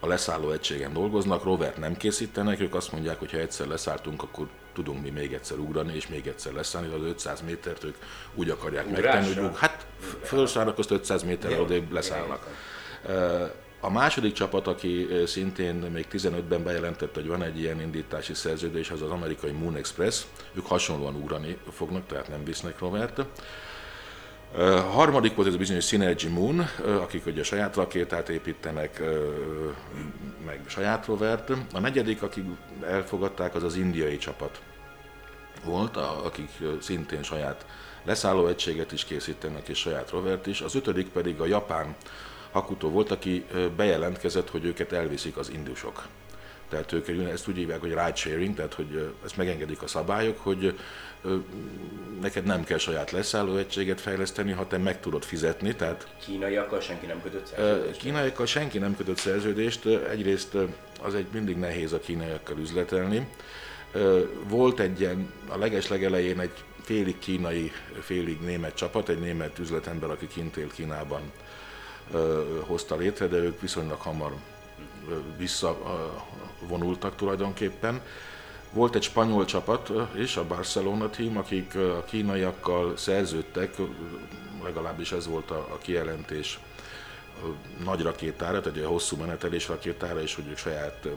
a 0.00 0.06
leszálló 0.06 0.50
egységen 0.50 0.92
dolgoznak, 0.92 1.44
rovert 1.44 1.76
nem 1.76 1.96
készítenek, 1.96 2.60
ők 2.60 2.74
azt 2.74 2.92
mondják, 2.92 3.18
hogy 3.18 3.30
ha 3.30 3.38
egyszer 3.38 3.66
leszálltunk, 3.66 4.22
akkor 4.22 4.48
tudunk 4.72 5.02
mi 5.02 5.10
még 5.10 5.32
egyszer 5.32 5.58
ugrani, 5.58 5.94
és 5.94 6.08
még 6.08 6.26
egyszer 6.26 6.52
leszállni, 6.52 6.94
az 6.94 7.02
500 7.02 7.40
métert 7.40 7.84
ők 7.84 7.96
úgy 8.34 8.50
akarják 8.50 8.86
Ugrásra. 8.86 9.20
megtenni, 9.20 9.46
hogy 9.46 9.58
hát 9.58 9.86
felszállnak, 10.22 10.78
azt 10.78 10.90
500 10.90 11.22
méterre 11.22 11.60
odébb 11.60 11.92
leszállnak. 11.92 12.46
A 13.80 13.90
második 13.90 14.32
csapat, 14.32 14.66
aki 14.66 15.08
szintén 15.26 15.74
még 15.74 16.06
15-ben 16.12 16.62
bejelentette, 16.64 17.20
hogy 17.20 17.28
van 17.28 17.42
egy 17.42 17.58
ilyen 17.58 17.80
indítási 17.80 18.34
szerződés, 18.34 18.90
az 18.90 19.02
az 19.02 19.10
amerikai 19.10 19.50
Moon 19.50 19.76
Express. 19.76 20.22
Ők 20.54 20.66
hasonlóan 20.66 21.14
ugrani 21.14 21.56
fognak, 21.72 22.06
tehát 22.06 22.28
nem 22.28 22.44
visznek 22.44 22.78
rovert. 22.78 23.24
Harmadik 24.92 25.34
volt 25.34 25.48
ez 25.48 25.54
a 25.54 25.58
bizonyos 25.58 25.86
Synergy 25.86 26.28
Moon, 26.28 26.60
akik 27.00 27.26
ugye 27.26 27.42
saját 27.42 27.76
rakétát 27.76 28.28
építenek, 28.28 29.02
meg 30.46 30.60
saját 30.66 31.06
rovert. 31.06 31.50
A 31.72 31.80
negyedik, 31.80 32.22
akik 32.22 32.44
elfogadták, 32.82 33.54
az 33.54 33.62
az 33.62 33.76
indiai 33.76 34.16
csapat 34.16 34.60
volt, 35.64 35.96
akik 35.96 36.50
szintén 36.80 37.22
saját 37.22 37.66
leszálló 38.04 38.46
egységet 38.46 38.92
is 38.92 39.04
készítenek, 39.04 39.68
és 39.68 39.78
saját 39.78 40.10
rovert 40.10 40.46
is. 40.46 40.60
Az 40.60 40.74
ötödik 40.74 41.08
pedig 41.08 41.40
a 41.40 41.46
japán 41.46 41.94
Hakuto 42.50 42.90
volt, 42.90 43.10
aki 43.10 43.44
bejelentkezett, 43.76 44.50
hogy 44.50 44.64
őket 44.64 44.92
elviszik 44.92 45.36
az 45.36 45.50
indusok. 45.50 46.06
Tehát 46.70 46.92
ők 46.92 47.08
ezt 47.08 47.48
úgy 47.48 47.56
hívják, 47.56 47.80
hogy 47.80 47.88
ride 47.88 48.14
sharing, 48.14 48.54
tehát 48.54 48.74
hogy 48.74 49.14
ezt 49.24 49.36
megengedik 49.36 49.82
a 49.82 49.86
szabályok, 49.86 50.38
hogy 50.38 50.78
neked 52.20 52.44
nem 52.44 52.64
kell 52.64 52.78
saját 52.78 53.10
leszállóegységet 53.10 54.00
fejleszteni, 54.00 54.52
ha 54.52 54.66
te 54.66 54.78
meg 54.78 55.00
tudod 55.00 55.22
fizetni. 55.22 55.74
Tehát 55.74 56.06
kínaiakkal 56.24 56.80
senki 56.80 57.06
nem 57.06 57.22
kötött 57.22 57.46
szerződést? 57.46 57.98
Kínaiakkal 57.98 58.46
senki 58.46 58.78
nem 58.78 58.96
kötött 58.96 59.18
szerződést. 59.18 59.86
Egyrészt 59.86 60.56
az 61.02 61.14
egy 61.14 61.26
mindig 61.32 61.56
nehéz 61.56 61.92
a 61.92 61.98
kínaiakkal 61.98 62.58
üzletelni. 62.58 63.28
Volt 64.48 64.80
egy 64.80 65.00
ilyen, 65.00 65.32
a 65.48 65.58
leges 65.58 65.88
legelején 65.88 66.40
egy 66.40 66.64
félig 66.82 67.18
kínai, 67.18 67.72
félig 68.00 68.40
német 68.40 68.74
csapat, 68.74 69.08
egy 69.08 69.20
német 69.20 69.58
üzletember, 69.58 70.10
aki 70.10 70.26
kint 70.26 70.56
élt 70.56 70.72
Kínában 70.72 71.20
hozta 72.60 72.96
létre, 72.96 73.26
de 73.26 73.36
ők 73.36 73.60
viszonylag 73.60 74.00
hamar 74.00 74.32
visszavonultak 76.60 77.16
tulajdonképpen. 77.16 78.00
Volt 78.72 78.94
egy 78.94 79.02
spanyol 79.02 79.44
csapat 79.44 79.92
és 80.14 80.36
a 80.36 80.46
Barcelona 80.46 81.10
team, 81.10 81.36
akik 81.36 81.74
a 81.74 82.04
kínaiakkal 82.04 82.96
szerződtek, 82.96 83.74
legalábbis 84.62 85.12
ez 85.12 85.26
volt 85.26 85.50
a, 85.50 85.78
kijelentés 85.82 86.58
nagy 87.84 88.02
rakétára, 88.02 88.60
tehát 88.60 88.78
egy 88.78 88.84
hosszú 88.84 89.16
menetelés 89.16 89.68
rakétára, 89.68 90.22
és 90.22 90.34
hogy 90.34 90.48
ők 90.48 90.58
saját 90.58 91.08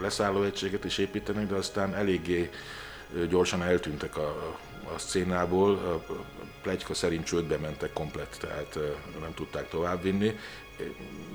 leszállóegységet 0.00 0.84
is 0.84 0.98
építenek, 0.98 1.46
de 1.46 1.54
aztán 1.54 1.94
eléggé 1.94 2.50
gyorsan 3.28 3.62
eltűntek 3.62 4.16
a, 4.16 4.56
a 4.94 4.98
szcénából, 4.98 5.74
a 5.74 6.12
plegyka 6.62 6.94
szerint 6.94 7.24
csődbe 7.24 7.56
mentek 7.56 7.92
komplet, 7.92 8.36
tehát 8.40 8.78
nem 9.20 9.34
tudták 9.34 9.68
továbbvinni. 9.68 10.38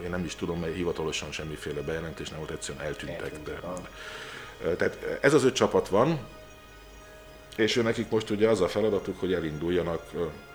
Én 0.03 0.09
nem 0.09 0.25
is 0.25 0.35
tudom, 0.35 0.59
mert 0.59 0.75
hivatalosan 0.75 1.31
semmiféle 1.31 1.81
bejelentés 1.81 2.29
nem 2.29 2.37
volt, 2.37 2.51
egyszerűen 2.51 2.85
eltűntek. 2.85 3.43
De, 3.43 3.59
tehát 4.75 5.19
ez 5.21 5.33
az 5.33 5.43
öt 5.43 5.55
csapat 5.55 5.87
van, 5.87 6.19
és 7.55 7.75
ő 7.75 7.81
nekik 7.81 8.09
most 8.09 8.29
ugye 8.29 8.49
az 8.49 8.61
a 8.61 8.67
feladatuk, 8.67 9.19
hogy 9.19 9.33
elinduljanak 9.33 10.11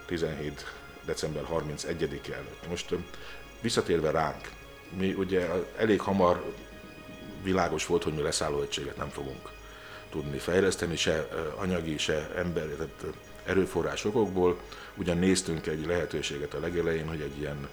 17. 0.07 0.65
december 1.05 1.45
31 1.45 2.21
előtt. 2.33 2.69
Most 2.69 2.95
visszatérve 3.61 4.11
ránk, 4.11 4.51
mi 4.99 5.13
ugye 5.13 5.49
elég 5.77 6.01
hamar 6.01 6.45
világos 7.43 7.87
volt, 7.87 8.03
hogy 8.03 8.15
mi 8.15 8.23
leszállóegységet 8.23 8.97
nem 8.97 9.09
fogunk 9.09 9.51
tudni 10.11 10.39
fejleszteni, 10.39 10.97
se 10.97 11.29
anyagi, 11.57 11.99
se 11.99 12.31
ember, 12.37 12.65
tehát 12.67 13.17
erőforrásokból. 13.45 14.61
Ugyan 14.95 15.19
néztünk 15.19 15.67
egy 15.67 15.87
lehetőséget 15.87 16.55
a 16.55 16.61
legelején, 16.61 17.09
hogy 17.09 17.21
egy 17.21 17.39
ilyen 17.39 17.69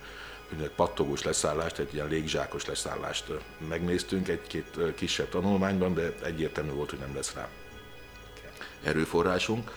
úgynevezett 0.52 0.76
pattogós 0.76 1.24
leszállást, 1.24 1.80
egy 1.80 1.94
ilyen 1.94 2.08
légzsákos 2.08 2.66
leszállást 2.66 3.26
megnéztünk 3.70 4.28
egy-két 4.28 4.78
kisebb 4.96 5.30
tanulmányban, 5.30 5.94
de 5.94 6.14
egyértelmű 6.24 6.72
volt, 6.72 6.90
hogy 6.90 7.00
nem 7.00 7.16
lesz 7.16 7.34
rá 7.34 7.48
erőforrásunk. 8.84 9.72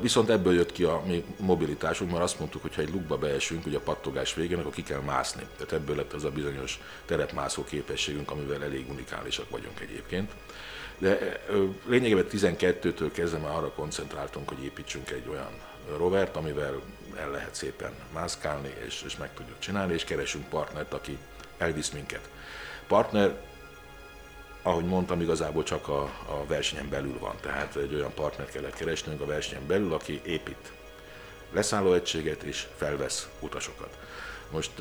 Viszont 0.00 0.30
ebből 0.30 0.54
jött 0.54 0.72
ki 0.72 0.82
a 0.82 1.02
mi 1.06 1.24
mobilitásunk, 1.38 2.10
mert 2.10 2.22
azt 2.22 2.38
mondtuk, 2.38 2.62
hogy 2.62 2.74
ha 2.74 2.80
egy 2.80 2.92
lukba 2.92 3.18
beesünk, 3.18 3.66
ugye 3.66 3.76
a 3.76 3.80
pattogás 3.80 4.34
végén, 4.34 4.58
akkor 4.58 4.72
ki 4.72 4.82
kell 4.82 5.00
mászni. 5.00 5.46
Tehát 5.56 5.72
ebből 5.72 5.96
lett 5.96 6.12
az 6.12 6.24
a 6.24 6.30
bizonyos 6.30 6.80
terepmászó 7.04 7.64
képességünk, 7.64 8.30
amivel 8.30 8.62
elég 8.62 8.90
unikálisak 8.90 9.50
vagyunk 9.50 9.80
egyébként. 9.80 10.32
De 10.98 11.42
lényegében 11.86 12.26
12-től 12.32 13.10
kezdve 13.12 13.38
már 13.38 13.56
arra 13.56 13.70
koncentráltunk, 13.70 14.48
hogy 14.48 14.64
építsünk 14.64 15.10
egy 15.10 15.28
olyan 15.30 15.50
rovert, 15.96 16.36
amivel 16.36 16.80
el 17.18 17.30
lehet 17.30 17.54
szépen 17.54 17.92
mászkálni, 18.12 18.74
és, 18.86 19.02
és 19.06 19.16
meg 19.16 19.34
tudjuk 19.34 19.58
csinálni, 19.58 19.92
és 19.92 20.04
keresünk 20.04 20.48
partnert, 20.48 20.92
aki 20.92 21.18
elvisz 21.58 21.90
minket. 21.90 22.30
Partner, 22.86 23.36
ahogy 24.62 24.84
mondtam, 24.84 25.20
igazából 25.20 25.62
csak 25.62 25.88
a, 25.88 26.02
a 26.02 26.46
versenyen 26.46 26.88
belül 26.88 27.18
van, 27.18 27.34
tehát 27.40 27.76
egy 27.76 27.94
olyan 27.94 28.14
partnert 28.14 28.50
kellett 28.50 28.74
keresnünk 28.74 29.20
a 29.20 29.26
versenyen 29.26 29.66
belül, 29.66 29.92
aki 29.92 30.20
épít 30.24 30.72
leszállóegységet 31.52 32.42
és 32.42 32.66
felvesz 32.76 33.28
utasokat. 33.40 33.98
Most 34.50 34.72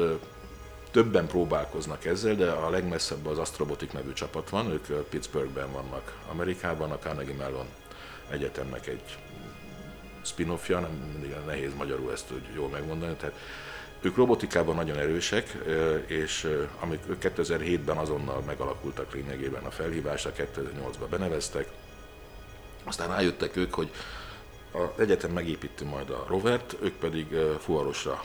többen 0.92 1.28
próbálkoznak 1.28 2.06
ezzel, 2.06 2.36
de 2.36 2.50
a 2.50 2.70
legmesszebb 2.70 3.26
az 3.26 3.38
Astrobotic 3.38 3.94
nevű 3.94 4.14
csapat 4.14 4.50
van, 4.50 4.72
ők 4.72 4.86
Pittsburghben 4.86 5.72
vannak 5.72 6.18
Amerikában, 6.30 6.92
a 6.92 7.00
Carnegie 7.00 7.36
Mellon 7.36 7.68
Egyetemnek 8.30 8.88
egy 8.88 9.18
spin-offja, 10.28 10.80
nem 10.80 10.92
mindig 11.12 11.36
nehéz 11.46 11.74
magyarul 11.78 12.12
ezt 12.12 12.32
úgy 12.32 12.56
jól 12.56 12.70
megmondani, 12.70 13.16
tehát 13.16 13.36
ők 14.02 14.16
robotikában 14.16 14.76
nagyon 14.76 14.98
erősek, 14.98 15.58
és 16.06 16.50
amik 16.80 17.00
2007-ben 17.22 17.98
azonnal 17.98 18.42
megalakultak 18.42 19.14
lényegében 19.14 19.64
a 19.64 19.72
felhívásra, 19.72 20.32
2008-ban 20.38 21.08
beneveztek, 21.10 21.68
aztán 22.84 23.08
rájöttek 23.08 23.56
ők, 23.56 23.74
hogy 23.74 23.90
az 24.72 25.00
egyetem 25.00 25.32
megépíti 25.32 25.84
majd 25.84 26.10
a 26.10 26.26
rovert, 26.28 26.76
ők 26.82 26.94
pedig 26.94 27.36
fuvarosra 27.60 28.24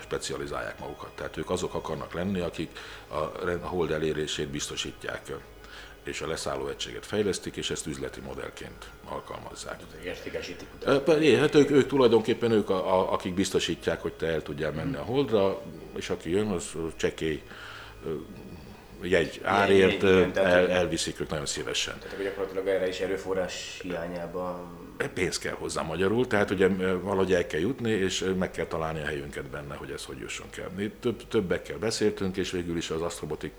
specializálják 0.00 0.78
magukat. 0.78 1.10
Tehát 1.14 1.36
ők 1.36 1.50
azok 1.50 1.74
akarnak 1.74 2.12
lenni, 2.12 2.40
akik 2.40 2.78
a 3.08 3.66
hold 3.66 3.90
elérését 3.90 4.48
biztosítják 4.48 5.32
és 6.06 6.20
a 6.20 6.26
leszálló 6.26 6.68
egységet 6.68 7.06
fejlesztik, 7.06 7.56
és 7.56 7.70
ezt 7.70 7.86
üzleti 7.86 8.20
modellként 8.20 8.88
alkalmazzák. 9.04 9.80
Értékesítik 10.04 10.68
utána. 10.74 11.38
Hát 11.38 11.54
ők, 11.54 11.70
ők 11.70 11.86
tulajdonképpen 11.86 12.50
ők, 12.50 12.70
a, 12.70 12.98
a, 12.98 13.12
akik 13.12 13.34
biztosítják, 13.34 14.00
hogy 14.00 14.12
te 14.12 14.26
el 14.26 14.42
tudjál 14.42 14.72
menni 14.72 14.96
a 14.96 15.02
holdra, 15.02 15.62
és 15.96 16.10
aki 16.10 16.30
jön, 16.30 16.46
az 16.46 16.72
csekély 16.96 17.42
jegy 19.02 19.40
árért 19.42 20.02
el, 20.02 20.70
elviszik 20.70 21.20
ők 21.20 21.28
nagyon 21.28 21.46
szívesen. 21.46 21.98
Tehát 21.98 22.22
gyakorlatilag 22.22 22.68
erre 22.68 22.88
is 22.88 23.00
erőforrás 23.00 23.78
hiányában 23.82 24.82
pénz 25.14 25.38
kell 25.38 25.54
hozzá 25.54 25.82
magyarul, 25.82 26.26
tehát 26.26 26.50
ugye 26.50 26.68
valahogy 26.98 27.32
el 27.32 27.46
kell 27.46 27.60
jutni, 27.60 27.90
és 27.90 28.24
meg 28.38 28.50
kell 28.50 28.66
találni 28.66 29.00
a 29.00 29.04
helyünket 29.04 29.44
benne, 29.44 29.74
hogy 29.74 29.90
ez 29.90 30.04
hogy 30.04 30.18
jusson 30.18 30.50
kell. 30.50 30.70
Mi 30.76 30.92
több, 31.00 31.28
többekkel 31.28 31.78
beszéltünk, 31.78 32.36
és 32.36 32.50
végül 32.50 32.76
is 32.76 32.90
az 32.90 33.02
Astrobotik 33.02 33.52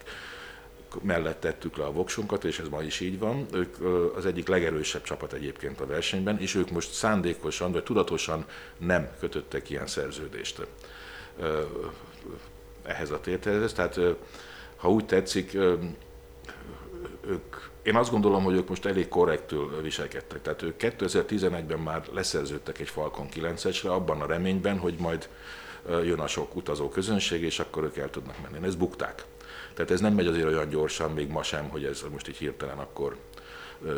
mellett 1.02 1.40
tettük 1.40 1.78
le 1.78 1.84
a 1.84 1.92
voksunkat, 1.92 2.44
és 2.44 2.60
ez 2.60 2.68
ma 2.68 2.82
is 2.82 3.00
így 3.00 3.20
van. 3.20 3.46
Ők 3.54 3.76
az 4.16 4.26
egyik 4.26 4.48
legerősebb 4.48 5.04
csapat 5.04 5.34
egyébként 5.34 5.82
a 5.82 5.86
versenyben, 5.86 6.40
és 6.40 6.56
ők 6.56 6.72
most 6.72 6.94
szándékosan, 6.94 7.72
vagy 7.72 7.84
tudatosan 7.84 8.46
nem 8.78 9.10
kötöttek 9.20 9.70
ilyen 9.70 9.88
szerződést 9.88 10.68
ehhez 12.84 13.12
a 13.12 13.20
tételhez. 13.20 13.74
Tehát 13.74 14.00
ha 14.76 14.90
úgy 14.90 15.06
tetszik, 15.06 15.54
ők, 17.28 17.56
én 17.84 17.96
azt 17.96 18.12
gondolom, 18.12 18.44
hogy 18.44 18.56
ők 18.56 18.70
most 18.70 18.86
elég 18.86 19.08
korrektül 19.08 19.82
viselkedtek. 19.82 20.42
Tehát 20.42 20.62
ők 20.62 20.76
2011-ben 20.80 21.80
már 21.80 22.04
leszerződtek 22.14 22.80
egy 22.80 22.90
Falcon 22.90 23.28
9-esre, 23.36 23.88
abban 23.88 24.22
a 24.22 24.26
reményben, 24.26 24.78
hogy 24.78 24.96
majd 25.00 25.30
jön 25.88 26.20
a 26.20 26.28
sok 26.28 26.56
utazó 26.56 26.90
közönség, 26.90 27.42
és 27.44 27.60
akkor 27.60 27.84
ők 27.84 27.98
el 27.98 28.10
tudnak 28.10 28.36
menni. 28.42 28.66
Ezt 28.66 28.78
bukták. 28.78 29.26
Tehát 29.76 29.92
ez 29.92 30.00
nem 30.00 30.14
megy 30.14 30.28
azért 30.28 30.48
olyan 30.48 30.70
gyorsan, 30.70 31.12
még 31.12 31.28
ma 31.28 31.44
sem, 31.44 31.70
hogy 31.70 31.84
ez 31.84 32.06
most 32.12 32.28
így 32.28 32.38
hirtelen 32.38 32.78
akkor 32.78 33.18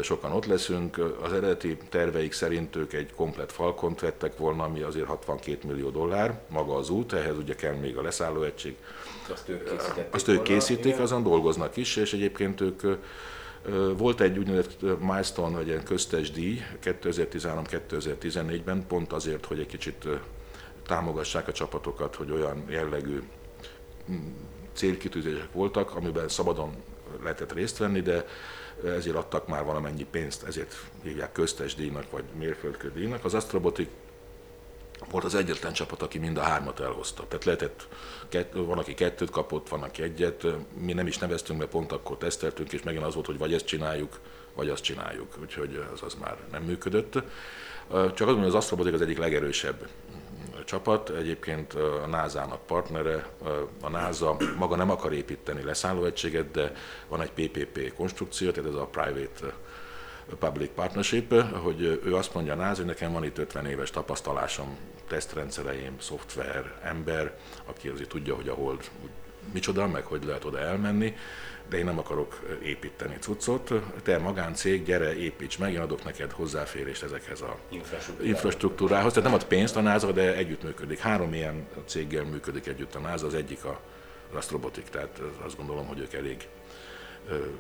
sokan 0.02 0.32
ott 0.32 0.46
leszünk. 0.46 0.98
Az 1.22 1.34
eredeti 1.34 1.78
terveik 1.90 2.34
szerint 2.34 2.76
ők 2.76 2.94
egy 2.94 3.14
komplet 3.16 3.52
falkont 3.52 4.00
vettek 4.00 4.38
volna, 4.38 4.64
ami 4.64 4.82
azért 4.82 5.06
62 5.06 5.68
millió 5.68 5.90
dollár, 5.90 6.40
maga 6.50 6.76
az 6.76 6.90
út, 6.90 7.14
ehhez 7.14 7.38
ugye 7.38 7.56
kell 7.56 7.74
még 7.74 7.98
a 7.98 8.02
leszállóegység. 8.02 8.76
Azt 9.32 9.50
ők 9.50 9.64
készítették 9.64 10.14
Azt 10.14 10.28
ők 10.28 10.42
készítik, 10.42 10.86
igen. 10.86 11.02
azon 11.02 11.24
dolgoznak 11.24 11.78
is, 11.78 11.96
és 11.96 12.14
egyébként 12.14 12.62
ők 12.62 12.82
volt 13.98 14.22
egy 14.22 14.38
úgynevezett 14.38 15.00
milestone, 15.00 15.56
vagy 15.56 15.68
ilyen 15.68 15.84
köztes 15.84 16.32
díj 16.32 16.62
2013-2014-ben, 16.84 18.88
pont 18.88 19.14
azért, 19.14 19.46
hogy 19.46 19.60
egy 19.60 19.68
kicsit 19.68 20.08
támogassák 20.86 21.48
a 21.48 21.52
csapatokat, 21.52 22.16
hogy 22.16 22.32
olyan 22.32 22.64
jellegű 22.70 23.22
célkitűzések 24.78 25.52
voltak, 25.52 25.96
amiben 25.96 26.28
szabadon 26.28 26.76
lehetett 27.24 27.54
részt 27.54 27.78
venni, 27.78 28.02
de 28.02 28.26
ezért 28.86 29.16
adtak 29.16 29.48
már 29.48 29.64
valamennyi 29.64 30.06
pénzt, 30.12 30.44
ezért 30.44 30.76
hívják 31.04 31.32
köztes 31.32 31.76
díjnak, 31.76 32.12
vagy 32.12 32.24
mérföldkő 32.38 32.92
díjnak. 32.96 33.26
Az 33.26 33.34
Astrobotik 33.34 33.90
volt 35.12 35.24
az 35.24 35.36
egyetlen 35.36 35.74
csapat, 35.74 36.02
aki 36.02 36.18
mind 36.18 36.38
a 36.38 36.42
hármat 36.42 36.80
elhozta. 36.80 37.28
Tehát 37.28 37.46
lehetett, 37.46 37.88
kett, 38.30 38.54
van, 38.54 38.78
aki 38.78 38.94
kettőt 38.94 39.30
kapott, 39.30 39.70
van, 39.70 39.84
aki 39.84 40.02
egyet. 40.04 40.46
Mi 40.80 40.94
nem 40.94 41.08
is 41.08 41.18
neveztünk, 41.18 41.60
mert 41.60 41.72
pont 41.72 41.92
akkor 41.92 42.18
teszteltünk, 42.18 42.74
és 42.74 42.84
megint 42.84 43.04
az 43.04 43.14
volt, 43.14 43.26
hogy 43.26 43.38
vagy 43.38 43.54
ezt 43.54 43.66
csináljuk, 43.66 44.20
vagy 44.56 44.70
azt 44.70 44.84
csináljuk. 44.84 45.38
Úgyhogy 45.42 45.86
az, 45.94 46.02
az 46.02 46.14
már 46.14 46.38
nem 46.52 46.64
működött. 46.64 47.14
Csak 48.14 48.28
az, 48.28 48.36
hogy 48.36 48.44
az 48.44 48.56
Astrobotik 48.56 48.94
az 48.94 49.02
egyik 49.02 49.18
legerősebb 49.18 49.88
csapat, 50.66 51.10
egyébként 51.10 51.74
a 51.74 52.08
NASA-nak 52.08 52.66
partnere, 52.66 53.30
a 53.82 53.90
NASA 53.90 54.38
maga 54.58 54.76
nem 54.76 54.90
akar 54.90 55.14
építeni 55.14 55.64
leszállóegységet, 55.64 56.52
de 56.52 56.72
van 57.08 57.22
egy 57.22 57.32
PPP 57.32 57.94
konstrukció, 57.94 58.52
tehát 58.52 58.70
ez 58.70 58.76
a 58.76 58.86
Private 58.86 59.54
Public 60.40 60.70
Partnership, 60.76 61.34
hogy 61.52 61.82
ő 62.04 62.16
azt 62.16 62.34
mondja 62.34 62.54
a 62.54 62.56
NASA, 62.56 62.76
hogy 62.76 62.86
nekem 62.86 63.12
van 63.12 63.24
itt 63.24 63.38
50 63.38 63.66
éves 63.66 63.90
tapasztalásom, 63.90 64.78
tesztrendszereim, 65.08 65.96
szoftver, 66.00 66.80
ember, 66.84 67.38
aki 67.66 67.88
azért 67.88 68.10
tudja, 68.10 68.36
hogy 68.36 68.48
a 68.48 68.54
hold 68.54 68.90
micsoda, 69.54 69.88
meg 69.88 70.06
hogy 70.06 70.24
lehet 70.24 70.46
oda 70.46 70.60
elmenni, 70.60 71.16
de 71.70 71.78
én 71.78 71.86
nem 71.86 71.98
akarok 72.00 72.40
építeni 72.64 73.16
cuccot. 73.20 73.72
Te 74.04 74.18
magáncég, 74.18 74.84
gyere, 74.84 75.16
építs 75.18 75.60
meg, 75.60 75.74
én 75.74 75.80
adok 75.80 76.04
neked 76.04 76.32
hozzáférést 76.32 77.04
ezekhez 77.04 77.42
a 77.42 77.58
Infrastruktúrához. 77.70 78.28
infrastruktúrához. 78.36 79.14
Tehát 79.14 79.30
nem 79.30 79.40
ad 79.40 79.46
pénzt 79.46 79.76
a 79.76 79.82
NASA, 79.82 80.12
de 80.12 80.36
együttműködik. 80.36 81.00
Három 81.00 81.34
ilyen 81.34 81.68
céggel 81.86 82.24
működik 82.24 82.68
együtt 82.68 82.96
a 82.96 83.00
NASA, 83.00 83.26
az 83.26 83.34
egyik 83.34 83.64
a 83.66 83.80
Rastrobotik, 84.34 84.90
tehát 84.90 85.22
azt 85.46 85.58
gondolom, 85.58 85.88
hogy 85.88 86.00
ők 86.00 86.14
elég 86.14 86.48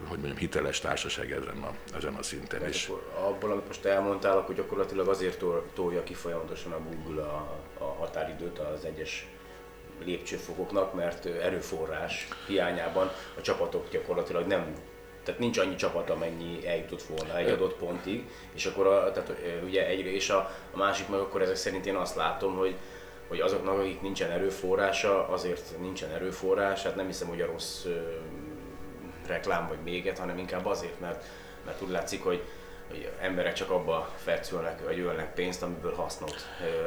hogy 0.07 0.17
mondjam, 0.17 0.37
hiteles 0.37 0.79
társaság 0.79 1.31
ezen 1.31 1.57
a, 1.63 1.95
ezen 1.97 2.13
a 2.13 2.23
szinten 2.23 2.61
És 2.63 2.75
is. 2.75 2.91
abból, 3.27 3.51
amit 3.51 3.67
most 3.67 3.85
elmondtál, 3.85 4.37
akkor 4.37 4.55
gyakorlatilag 4.55 5.07
azért 5.07 5.37
tol- 5.37 5.71
tolja 5.73 6.03
ki 6.03 6.13
folyamatosan 6.13 6.71
a 6.71 6.79
Google 6.79 7.21
a, 7.21 7.57
a 7.77 7.83
határidőt 7.83 8.59
az 8.59 8.85
egyes 8.85 9.27
lépcsőfokoknak, 10.05 10.93
mert 10.93 11.25
erőforrás 11.25 12.27
hiányában 12.47 13.11
a 13.37 13.41
csapatok 13.41 13.89
gyakorlatilag 13.89 14.47
nem 14.47 14.73
tehát 15.23 15.41
nincs 15.41 15.57
annyi 15.57 15.75
csapat, 15.75 16.09
amennyi 16.09 16.67
eljutott 16.67 17.01
volna 17.01 17.37
egy 17.37 17.49
adott 17.49 17.73
pontig, 17.73 18.29
és 18.53 18.65
akkor 18.65 18.87
a, 18.87 19.11
tehát, 19.11 19.33
ugye 19.63 19.87
egyre, 19.87 20.11
és 20.11 20.29
a, 20.29 20.51
a 20.71 20.77
másik 20.77 21.07
meg 21.07 21.19
akkor 21.19 21.41
ezek 21.41 21.55
szerint 21.55 21.85
én 21.85 21.95
azt 21.95 22.15
látom, 22.15 22.55
hogy 22.55 22.75
hogy 23.27 23.39
azoknak, 23.39 23.79
akik 23.79 24.01
nincsen 24.01 24.31
erőforrása, 24.31 25.27
azért 25.27 25.79
nincsen 25.79 26.09
erőforrás, 26.09 26.83
hát 26.83 26.95
nem 26.95 27.05
hiszem, 27.05 27.27
hogy 27.27 27.41
a 27.41 27.45
rossz 27.45 27.85
ö, 27.85 27.99
reklám 29.27 29.67
vagy 29.67 29.77
méget, 29.83 30.17
hanem 30.19 30.37
inkább 30.37 30.65
azért, 30.65 30.99
mert, 30.99 31.25
mert 31.65 31.81
úgy 31.81 31.89
látszik, 31.89 32.23
hogy, 32.23 32.43
hogy 32.89 33.11
emberek 33.21 33.53
csak 33.53 33.69
abba 33.69 34.09
fercülnek, 34.23 34.83
vagy 34.85 34.99
ölnek 34.99 35.33
pénzt, 35.33 35.63
amiből 35.63 35.93
hasznot 35.93 36.35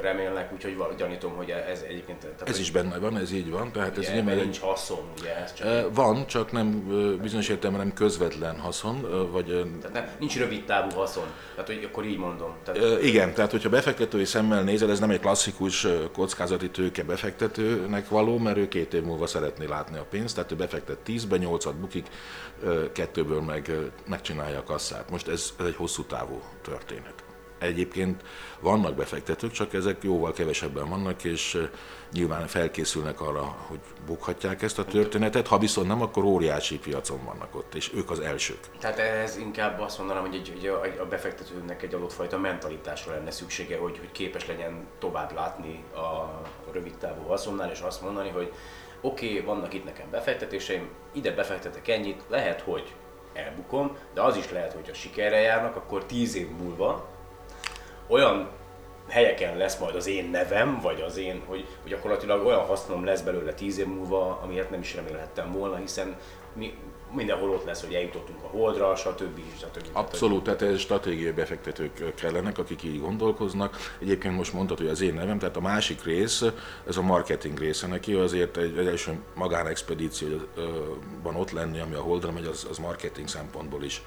remélnek, 0.01 0.53
úgyhogy 0.53 0.77
gyanítom, 0.97 1.33
hogy 1.37 1.51
ez 1.51 1.85
egyébként... 1.89 2.19
Tehát, 2.19 2.49
Ez 2.49 2.59
is 2.59 2.71
benne 2.71 2.99
van, 2.99 3.17
ez 3.19 3.33
így 3.33 3.51
van. 3.51 3.73
Tehát 3.73 3.99
ez 3.99 4.09
ugye, 4.09 4.13
ebben 4.17 4.29
egy- 4.35 4.43
nincs 4.43 4.61
haszon, 4.61 5.05
ugye 5.19 5.37
ez 5.37 5.55
csak... 5.55 5.95
Van, 5.95 6.27
csak 6.27 6.53
nem 6.53 6.87
bizonyos 7.23 7.49
értelemben 7.49 7.87
nem 7.87 7.95
közvetlen 7.95 8.59
haszon, 8.59 9.31
vagy 9.31 9.45
tehát 9.81 9.93
nem, 9.93 10.09
nincs 10.19 10.39
rövid 10.39 10.65
távú 10.65 10.91
haszon. 10.95 11.25
Tehát, 11.55 11.67
hogy 11.71 11.85
akkor 11.91 12.05
így 12.05 12.19
mondom. 12.19 12.55
Tehát, 12.65 13.03
Igen, 13.03 13.35
tehát 13.35 13.51
hogyha 13.51 13.69
befektetői 13.69 14.25
szemmel 14.25 14.63
nézel, 14.63 14.91
ez 14.91 14.99
nem 15.01 15.11
egy 15.11 15.21
klasszikus 15.21 15.87
kockázati 16.13 16.71
tőke 16.71 17.03
befektetőnek 17.03 18.09
való, 18.09 18.39
mert 18.39 18.57
ő 18.57 18.69
két 18.69 18.95
év 18.95 19.03
múlva 19.03 19.27
szeretné 19.27 19.67
látni 19.67 19.99
a 19.99 20.05
pénzt, 20.11 20.35
tehát 20.35 20.53
ő 20.53 20.55
befektet 20.57 20.99
10-be, 21.07 21.37
8-at 21.41 21.75
bukik, 21.81 22.07
kettőből 22.93 23.41
meg 23.41 23.71
megcsinálja 24.07 24.59
a 24.59 24.63
kasszát. 24.63 25.11
Most 25.11 25.29
ez, 25.29 25.53
ez 25.59 25.67
egy 25.67 25.77
hosszú 25.77 25.90
távú 25.99 26.43
történet. 26.63 27.25
Egyébként 27.61 28.23
vannak 28.61 28.95
befektetők, 28.95 29.51
csak 29.51 29.75
ezek 29.75 30.03
jóval 30.03 30.33
kevesebben 30.33 30.89
vannak, 30.89 31.25
és 31.25 31.55
ö, 31.55 31.65
nyilván 32.13 32.47
felkészülnek 32.47 33.21
arra, 33.21 33.43
hogy 33.43 33.79
bukhatják 34.07 34.63
ezt 34.63 34.79
a 34.79 34.85
történetet, 34.85 35.47
ha 35.47 35.59
viszont 35.59 35.89
nem, 35.89 36.03
akkor 36.03 36.25
óriási 36.25 36.79
piacon 36.79 37.25
vannak 37.25 37.55
ott, 37.55 37.75
és 37.75 37.91
ők 37.95 38.11
az 38.11 38.21
elsők. 38.21 38.59
Tehát 38.79 38.99
ehhez 38.99 39.37
inkább 39.37 39.81
azt 39.81 39.99
mondanám, 39.99 40.23
hogy 40.23 40.35
egy, 40.35 40.67
a, 40.67 41.03
a 41.03 41.07
befektetőnek 41.07 41.83
egy 41.83 41.95
adott 41.95 42.13
fajta 42.13 42.39
mentalitásra 42.39 43.13
lenne 43.13 43.31
szüksége, 43.31 43.79
hogy, 43.79 43.99
hogy 43.99 44.13
képes 44.13 44.47
legyen 44.47 44.87
tovább 44.99 45.35
látni 45.35 45.85
a 45.95 46.41
rövid 46.73 46.97
távú 46.97 47.23
haszonnál, 47.23 47.71
és 47.71 47.81
azt 47.81 48.03
mondani, 48.03 48.29
hogy 48.29 48.53
oké, 49.01 49.31
okay, 49.31 49.45
vannak 49.45 49.75
itt 49.75 49.85
nekem 49.85 50.11
befektetéseim, 50.11 50.89
ide 51.13 51.33
befektetek 51.33 51.89
ennyit, 51.89 52.23
lehet, 52.29 52.61
hogy 52.61 52.95
elbukom, 53.33 53.97
de 54.15 54.23
az 54.23 54.37
is 54.37 54.51
lehet, 54.51 54.73
hogy 54.73 54.89
ha 54.89 54.95
sikerre 54.95 55.41
járnak, 55.41 55.77
akkor 55.77 56.05
tíz 56.05 56.35
év 56.35 56.49
múlva 56.51 57.09
olyan 58.07 58.49
helyeken 59.11 59.57
lesz 59.57 59.79
majd 59.79 59.95
az 59.95 60.07
én 60.07 60.31
nevem, 60.31 60.81
vagy 60.83 61.01
az 61.01 61.17
én, 61.17 61.43
hogy, 61.47 61.67
hogy 61.83 61.91
gyakorlatilag 61.91 62.47
olyan 62.47 62.65
hasznom 62.65 63.05
lesz 63.05 63.21
belőle 63.21 63.53
tíz 63.53 63.79
év 63.79 63.87
múlva, 63.87 64.41
amiért 64.43 64.71
nem 64.71 64.81
is 64.81 64.95
remélhettem 64.95 65.53
volna, 65.53 65.77
hiszen 65.77 66.17
mi, 66.53 66.75
mindenhol 67.15 67.51
ott 67.51 67.65
lesz, 67.65 67.85
hogy 67.85 67.95
eljutottunk 67.95 68.43
a 68.43 68.47
Holdra, 68.47 68.97
stb. 68.97 69.41
stb. 69.59 69.89
Abszolút, 69.93 70.45
tehát 70.45 70.63
ez 70.63 70.79
stratégiai 70.79 71.33
befektetők 71.33 72.15
kellenek, 72.15 72.59
akik 72.59 72.83
így 72.83 73.01
gondolkoznak. 73.01 73.77
Egyébként 74.01 74.37
most 74.37 74.53
mondtad, 74.53 74.79
hogy 74.79 74.87
az 74.87 75.01
én 75.01 75.15
nevem, 75.15 75.39
tehát 75.39 75.57
a 75.57 75.61
másik 75.61 76.05
rész, 76.05 76.45
ez 76.89 76.97
a 76.97 77.03
marketing 77.03 77.59
része 77.59 77.87
neki, 77.87 78.13
azért 78.13 78.57
egy, 78.57 78.79
egy 78.79 78.87
első 78.87 79.19
magánexpedícióban 79.35 81.37
ott 81.37 81.51
lenni, 81.51 81.81
ami 81.81 81.95
a 81.95 82.01
Holdra 82.01 82.33
megy, 82.33 82.47
az, 82.47 82.67
az 82.71 82.79
marketing 82.79 83.29
szempontból 83.29 83.85
is 83.85 84.03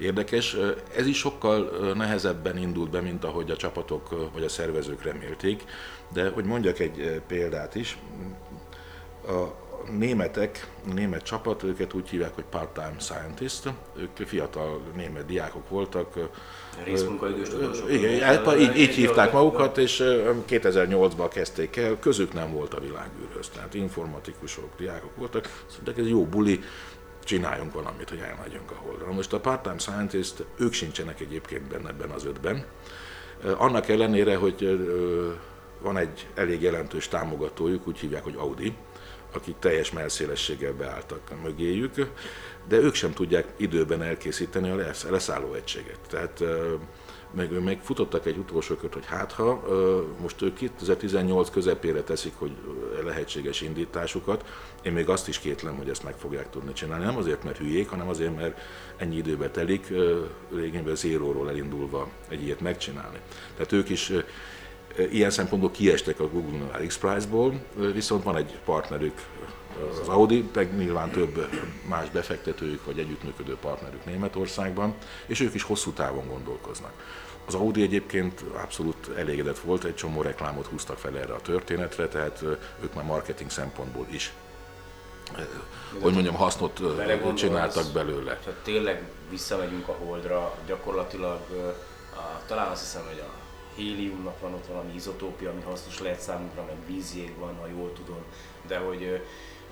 érdekes. 0.00 0.56
Ez 0.96 1.06
is 1.06 1.18
sokkal 1.18 1.60
nehezebben 1.96 2.58
indult 2.58 2.90
be, 2.90 3.00
mint 3.00 3.24
ahogy 3.24 3.50
a 3.50 3.56
csapatok 3.56 4.32
vagy 4.32 4.44
a 4.44 4.48
szervezők 4.48 5.02
remélték, 5.02 5.64
de 6.12 6.28
hogy 6.28 6.44
mondjak 6.44 6.78
egy 6.78 7.22
példát 7.26 7.74
is, 7.74 7.98
a 9.26 9.68
németek, 9.98 10.66
a 10.90 10.92
német 10.92 11.22
csapat, 11.22 11.62
őket 11.62 11.94
úgy 11.94 12.08
hívják, 12.08 12.34
hogy 12.34 12.44
part-time 12.50 12.94
scientist, 12.98 13.68
ők 13.96 14.26
fiatal 14.26 14.80
német 14.96 15.26
diákok 15.26 15.68
voltak. 15.68 16.14
Részmunkaidős 16.84 17.48
tudósok. 17.48 17.92
Igen, 17.92 18.20
hát 18.20 18.58
így, 18.58 18.76
így 18.76 18.94
hívták 18.94 19.32
magukat, 19.32 19.78
és 19.78 20.02
2008-ban 20.48 21.30
kezdték 21.32 21.76
el, 21.76 21.98
közük 21.98 22.32
nem 22.32 22.52
volt 22.52 22.74
a 22.74 22.80
világűrhöz, 22.80 23.48
tehát 23.48 23.74
informatikusok, 23.74 24.68
diákok 24.78 25.16
voltak, 25.16 25.64
mondták, 25.72 25.98
ez 25.98 26.08
jó 26.08 26.26
buli, 26.26 26.60
csináljunk 27.24 27.72
valamit, 27.72 28.08
hogy 28.08 28.18
elmegyünk 28.18 28.70
a 28.70 28.74
holdra. 28.74 29.06
Na 29.06 29.12
most 29.12 29.32
a 29.32 29.40
part-time 29.40 29.78
scientist, 29.78 30.44
ők 30.56 30.72
sincsenek 30.72 31.20
egyébként 31.20 31.68
benne 31.68 31.88
ebben 31.88 32.10
az 32.10 32.24
ötben. 32.24 32.64
Annak 33.56 33.88
ellenére, 33.88 34.36
hogy 34.36 34.88
van 35.80 35.96
egy 35.96 36.28
elég 36.34 36.62
jelentős 36.62 37.08
támogatójuk, 37.08 37.86
úgy 37.86 37.98
hívják, 37.98 38.22
hogy 38.22 38.34
Audi, 38.36 38.74
akik 39.32 39.58
teljes 39.58 39.90
melszélességgel 39.90 40.72
beálltak 40.72 41.42
mögéjük, 41.42 41.94
de 42.68 42.76
ők 42.76 42.94
sem 42.94 43.12
tudják 43.12 43.46
időben 43.56 44.02
elkészíteni 44.02 44.70
a 44.70 44.92
leszálló 45.10 45.54
egységet. 45.54 45.98
Tehát 46.08 46.44
meg 47.34 47.62
még 47.62 47.78
futottak 47.82 48.26
egy 48.26 48.36
utolsó 48.36 48.74
kört, 48.74 48.94
hogy 48.94 49.06
hát 49.06 49.32
ha 49.32 49.64
most 50.20 50.42
ők 50.42 50.54
2018 50.54 51.50
közepére 51.50 52.02
teszik, 52.02 52.32
hogy 52.34 52.50
lehetséges 53.04 53.60
indításukat, 53.60 54.44
én 54.82 54.92
még 54.92 55.08
azt 55.08 55.28
is 55.28 55.38
kétlem, 55.38 55.76
hogy 55.76 55.88
ezt 55.88 56.04
meg 56.04 56.14
fogják 56.16 56.50
tudni 56.50 56.72
csinálni. 56.72 57.04
Nem 57.04 57.16
azért, 57.16 57.44
mert 57.44 57.58
hülyék, 57.58 57.88
hanem 57.88 58.08
azért, 58.08 58.36
mert 58.36 58.60
ennyi 58.96 59.16
időbe 59.16 59.50
telik, 59.50 59.92
régenben 60.54 60.94
zéróról 60.94 61.48
elindulva 61.48 62.08
egy 62.28 62.42
ilyet 62.42 62.60
megcsinálni. 62.60 63.18
Tehát 63.54 63.72
ők 63.72 63.88
is 63.88 64.12
ilyen 65.10 65.30
szempontból 65.30 65.70
kiestek 65.70 66.20
a 66.20 66.28
Google 66.28 66.86
X-Prize-ból, 66.86 67.60
viszont 67.92 68.22
van 68.22 68.36
egy 68.36 68.58
partnerük, 68.64 69.14
az 70.00 70.08
Audi, 70.08 70.48
meg 70.54 70.76
nyilván 70.76 71.10
több 71.10 71.48
más 71.88 72.10
befektetőjük 72.10 72.84
vagy 72.84 72.98
együttműködő 72.98 73.56
partnerük 73.60 74.04
Németországban, 74.04 74.94
és 75.26 75.40
ők 75.40 75.54
is 75.54 75.62
hosszú 75.62 75.90
távon 75.90 76.28
gondolkoznak. 76.28 76.92
Az 77.46 77.54
Audi 77.54 77.82
egyébként 77.82 78.44
abszolút 78.62 79.10
elégedett 79.16 79.58
volt, 79.58 79.84
egy 79.84 79.94
csomó 79.94 80.22
reklámot 80.22 80.66
húztak 80.66 80.98
fel 80.98 81.18
erre 81.18 81.34
a 81.34 81.40
történetre, 81.40 82.08
tehát 82.08 82.42
ők 82.82 82.94
már 82.94 83.04
marketing 83.04 83.50
szempontból 83.50 84.06
is 84.10 84.32
hogy 86.00 86.12
mondjam, 86.12 86.34
hasznot 86.34 86.80
csináltak 87.34 87.92
belőle. 87.92 88.38
Ha 88.44 88.50
tényleg 88.62 89.02
visszamegyünk 89.30 89.88
a 89.88 89.92
Holdra, 89.92 90.54
gyakorlatilag 90.66 91.40
a, 92.14 92.46
talán 92.46 92.70
azt 92.70 92.80
hiszem, 92.82 93.02
hogy 93.06 93.18
a 93.18 93.30
héliumnak 93.74 94.40
van 94.40 94.54
ott 94.54 94.66
valami 94.66 94.92
izotópia, 94.94 95.50
ami 95.50 95.62
hasznos 95.62 96.00
lehet 96.00 96.20
számunkra, 96.20 96.64
meg 96.64 96.76
vízjég 96.86 97.38
van, 97.38 97.56
ha 97.60 97.66
jól 97.66 97.92
tudom, 97.92 98.22
de 98.66 98.78
hogy 98.78 99.22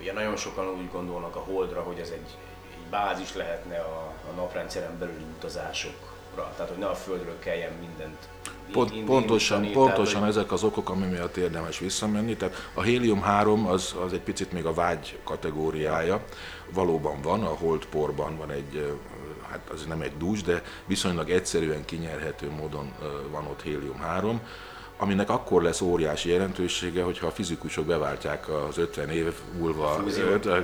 ugye 0.00 0.12
nagyon 0.12 0.36
sokan 0.36 0.68
úgy 0.68 0.90
gondolnak 0.92 1.36
a 1.36 1.38
Holdra, 1.38 1.80
hogy 1.80 1.98
ez 1.98 2.08
egy, 2.08 2.36
egy 2.70 2.90
bázis 2.90 3.34
lehetne 3.34 3.78
a, 3.78 4.14
a 4.30 4.32
naprendszeren 4.36 4.98
belüli 4.98 5.24
utazásokra, 5.36 6.52
tehát 6.56 6.68
hogy 6.68 6.78
ne 6.78 6.86
a 6.86 6.94
Földről 6.94 7.38
kelljen 7.38 7.72
mindent 7.80 8.28
Pont, 8.72 8.90
indítani, 8.90 9.18
pontosan, 9.18 9.60
tehát, 9.60 9.76
pontosan 9.76 10.20
hogy... 10.20 10.28
ezek 10.28 10.52
az 10.52 10.62
okok, 10.62 10.90
ami 10.90 11.06
miatt 11.06 11.36
érdemes 11.36 11.78
visszamenni. 11.78 12.36
Tehát 12.36 12.70
a 12.74 12.82
hélium-3 12.82 13.66
az, 13.66 13.94
az 14.04 14.12
egy 14.12 14.20
picit 14.20 14.52
még 14.52 14.64
a 14.64 14.74
vágy 14.74 15.18
kategóriája. 15.24 16.24
Valóban 16.72 17.20
van, 17.22 17.42
a 17.42 17.54
holdporban 17.54 18.36
van 18.36 18.50
egy 18.50 18.96
hát 19.50 19.68
az 19.72 19.84
nem 19.86 20.00
egy 20.00 20.16
dús, 20.16 20.42
de 20.42 20.62
viszonylag 20.86 21.30
egyszerűen 21.30 21.84
kinyerhető 21.84 22.50
módon 22.50 22.92
van 23.30 23.46
ott 23.46 23.62
hélium-3 23.62 24.38
aminek 25.00 25.30
akkor 25.30 25.62
lesz 25.62 25.80
óriási 25.80 26.28
jelentősége, 26.28 27.02
hogyha 27.02 27.26
a 27.26 27.30
fizikusok 27.30 27.84
beváltják 27.84 28.48
az 28.68 28.78
50 28.78 29.08
év 29.10 29.32
múlva, 29.58 30.04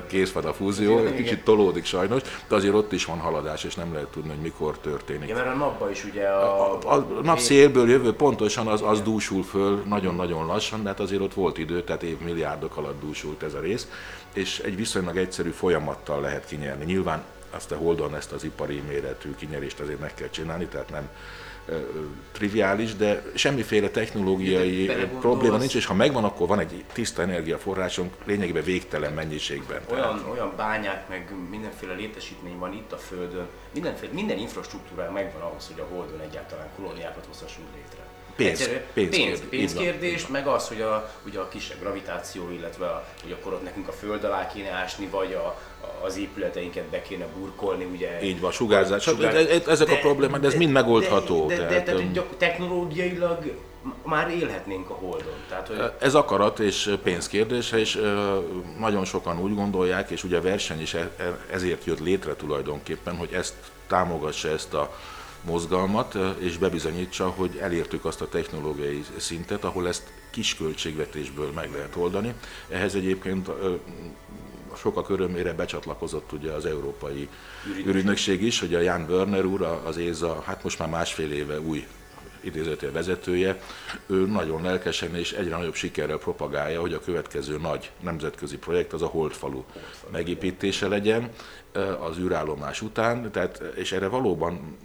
kész 0.06 0.32
van 0.32 0.44
a 0.44 0.52
fúzió, 0.52 0.98
igen, 0.98 1.16
kicsit 1.16 1.44
tolódik 1.44 1.84
sajnos, 1.84 2.22
de 2.48 2.54
azért 2.54 2.74
ott 2.74 2.92
is 2.92 3.04
van 3.04 3.18
haladás, 3.18 3.64
és 3.64 3.74
nem 3.74 3.92
lehet 3.92 4.08
tudni, 4.08 4.28
hogy 4.28 4.38
mikor 4.38 4.78
történik. 4.78 5.22
Igen, 5.22 5.36
mert 5.36 5.54
a 5.54 5.58
napban 5.58 5.90
is 5.90 6.04
ugye 6.04 6.26
a... 6.26 6.72
A, 6.72 6.78
a, 6.84 6.94
a 6.94 7.20
nap 7.22 7.38
szélből 7.38 7.88
jövő 7.88 8.12
pontosan 8.12 8.66
az, 8.66 8.82
az 8.82 9.02
dúsul 9.02 9.42
föl 9.42 9.82
nagyon-nagyon 9.86 10.46
lassan, 10.46 10.82
de 10.82 10.88
hát 10.88 11.00
azért 11.00 11.20
ott 11.20 11.34
volt 11.34 11.58
idő, 11.58 11.82
tehát 11.82 12.02
évmilliárdok 12.02 12.76
alatt 12.76 13.00
dúsult 13.00 13.42
ez 13.42 13.54
a 13.54 13.60
rész, 13.60 13.88
és 14.32 14.58
egy 14.58 14.76
viszonylag 14.76 15.16
egyszerű 15.16 15.50
folyamattal 15.50 16.20
lehet 16.20 16.46
kinyerni. 16.46 16.84
Nyilván 16.84 17.22
azt 17.50 17.72
a 17.72 17.76
Holdon 17.76 18.14
ezt 18.14 18.32
az 18.32 18.44
ipari 18.44 18.82
méretű 18.88 19.34
kinyerést 19.34 19.80
azért 19.80 20.00
meg 20.00 20.14
kell 20.14 20.28
csinálni, 20.28 20.66
tehát 20.66 20.90
nem 20.90 21.08
triviális, 22.32 22.94
de 22.94 23.22
semmiféle 23.34 23.88
technológiai 23.88 24.90
probléma 25.20 25.56
nincs, 25.56 25.74
és 25.74 25.86
ha 25.86 25.94
megvan, 25.94 26.24
akkor 26.24 26.48
van 26.48 26.58
egy 26.58 26.84
tiszta 26.92 27.22
energiaforrásunk 27.22 28.14
lényegében 28.24 28.64
végtelen 28.64 29.12
mennyiségben. 29.12 29.80
Olyan, 29.90 30.16
tehát. 30.16 30.30
olyan 30.32 30.52
bányák, 30.56 31.08
meg 31.08 31.32
mindenféle 31.50 31.94
létesítmény 31.94 32.58
van 32.58 32.72
itt 32.72 32.92
a 32.92 32.96
Földön, 32.96 33.46
mindenféle, 33.74 34.12
minden 34.12 34.38
infrastruktúra 34.38 35.10
megvan 35.10 35.42
ahhoz, 35.42 35.66
hogy 35.66 35.80
a 35.80 35.94
Holdon 35.94 36.20
egyáltalán 36.20 36.66
kolóniákat 36.76 37.24
hozhassunk 37.26 37.68
létre. 37.74 38.03
Pénz, 38.36 38.68
pénz, 38.92 39.16
pénz, 39.16 39.42
pénzkérdés, 39.48 40.26
meg 40.26 40.46
az, 40.46 40.68
hogy 40.68 40.80
a, 40.80 41.10
ugye 41.26 41.38
a 41.38 41.48
kisebb 41.48 41.80
gravitáció, 41.80 42.50
illetve 42.50 42.86
a, 42.86 43.04
hogy 43.22 43.32
akkor 43.32 43.52
ott 43.52 43.62
nekünk 43.62 43.88
a 43.88 43.92
föld 43.92 44.24
alá 44.24 44.46
kéne 44.46 44.70
ásni, 44.70 45.06
vagy 45.06 45.32
a, 45.32 45.58
az 46.04 46.16
épületeinket 46.16 46.84
be 46.84 47.02
kéne 47.02 47.26
burkolni, 47.38 47.84
ugye. 47.84 48.22
Így 48.22 48.40
van, 48.40 48.50
sugárzás. 48.50 49.02
Sugár... 49.02 49.34
Ezek 49.66 49.88
de, 49.88 49.94
a 49.94 49.98
problémák, 49.98 50.40
de 50.40 50.46
ez 50.46 50.54
mind 50.54 50.72
megoldható. 50.72 51.46
De, 51.46 51.56
de, 51.56 51.66
tehát, 51.66 51.84
de, 51.84 52.10
de, 52.12 52.24
technológiailag 52.36 53.54
már 54.02 54.30
élhetnénk 54.30 54.90
a 54.90 54.94
Holdon. 54.94 55.34
Tehát, 55.48 55.68
hogy... 55.68 55.90
Ez 55.98 56.14
akarat 56.14 56.58
és 56.58 56.94
pénzkérdése, 57.02 57.78
és 57.78 58.00
nagyon 58.78 59.04
sokan 59.04 59.40
úgy 59.40 59.54
gondolják, 59.54 60.10
és 60.10 60.24
ugye 60.24 60.36
a 60.36 60.40
verseny 60.40 60.80
is 60.80 60.94
e, 60.94 61.10
e, 61.16 61.38
ezért 61.50 61.84
jött 61.84 62.00
létre 62.00 62.34
tulajdonképpen, 62.34 63.16
hogy 63.16 63.32
ezt 63.32 63.54
támogassa 63.86 64.48
ezt 64.48 64.74
a 64.74 64.94
mozgalmat, 65.44 66.18
és 66.38 66.58
bebizonyítsa, 66.58 67.28
hogy 67.28 67.56
elértük 67.60 68.04
azt 68.04 68.20
a 68.20 68.28
technológiai 68.28 69.04
szintet, 69.16 69.64
ahol 69.64 69.88
ezt 69.88 70.02
kis 70.30 70.56
költségvetésből 70.56 71.50
meg 71.54 71.70
lehet 71.72 71.96
oldani. 71.96 72.34
Ehhez 72.68 72.94
egyébként 72.94 73.50
sokak 74.76 75.08
örömére 75.08 75.52
becsatlakozott 75.52 76.32
ugye 76.32 76.50
az 76.50 76.66
Európai 76.66 77.28
Ürügynökség 77.84 78.42
is, 78.42 78.60
hogy 78.60 78.74
a 78.74 78.80
Jan 78.80 79.06
Werner 79.08 79.44
úr, 79.44 79.62
az 79.84 79.96
ÉZA, 79.96 80.42
hát 80.46 80.62
most 80.62 80.78
már 80.78 80.88
másfél 80.88 81.32
éve 81.32 81.60
új 81.60 81.86
idézőtél 82.40 82.92
vezetője, 82.92 83.60
ő 84.06 84.26
nagyon 84.26 84.62
lelkesen 84.62 85.14
és 85.14 85.32
egyre 85.32 85.56
nagyobb 85.56 85.74
sikerrel 85.74 86.18
propagálja, 86.18 86.80
hogy 86.80 86.92
a 86.92 87.00
következő 87.00 87.58
nagy 87.58 87.90
nemzetközi 88.00 88.56
projekt 88.58 88.92
az 88.92 89.02
a 89.02 89.06
Holdfalu 89.06 89.62
megépítése 90.10 90.88
legyen 90.88 91.30
az 92.00 92.18
űrállomás 92.18 92.82
után, 92.82 93.30
tehát, 93.30 93.62
és 93.74 93.92
erre 93.92 94.08
valóban 94.08 94.76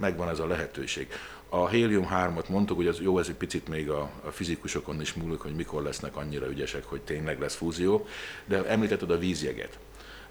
megvan 0.00 0.28
ez 0.28 0.38
a 0.38 0.46
lehetőség. 0.46 1.08
A 1.48 1.68
hélium-3-at 1.68 2.48
mondtuk, 2.48 2.76
hogy 2.76 2.86
az 2.86 3.00
jó, 3.00 3.18
ez 3.18 3.28
egy 3.28 3.34
picit 3.34 3.68
még 3.68 3.90
a, 3.90 4.10
a 4.24 4.30
fizikusokon 4.30 5.00
is 5.00 5.14
múlik, 5.14 5.40
hogy 5.40 5.54
mikor 5.54 5.82
lesznek 5.82 6.16
annyira 6.16 6.48
ügyesek, 6.48 6.84
hogy 6.84 7.00
tényleg 7.00 7.40
lesz 7.40 7.54
fúzió, 7.54 8.06
de 8.44 8.64
említetted 8.66 9.10
a 9.10 9.18
vízjeget. 9.18 9.78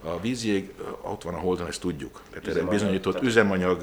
A 0.03 0.20
vízjég 0.20 0.74
ott 1.01 1.24
van 1.24 1.34
a 1.34 1.38
Holdon, 1.38 1.68
ezt 1.68 1.82
tudjuk. 1.82 2.22
Tehát 2.30 2.47
erre 2.47 2.63
bizonyított 2.63 3.22
üzemanyag, 3.22 3.82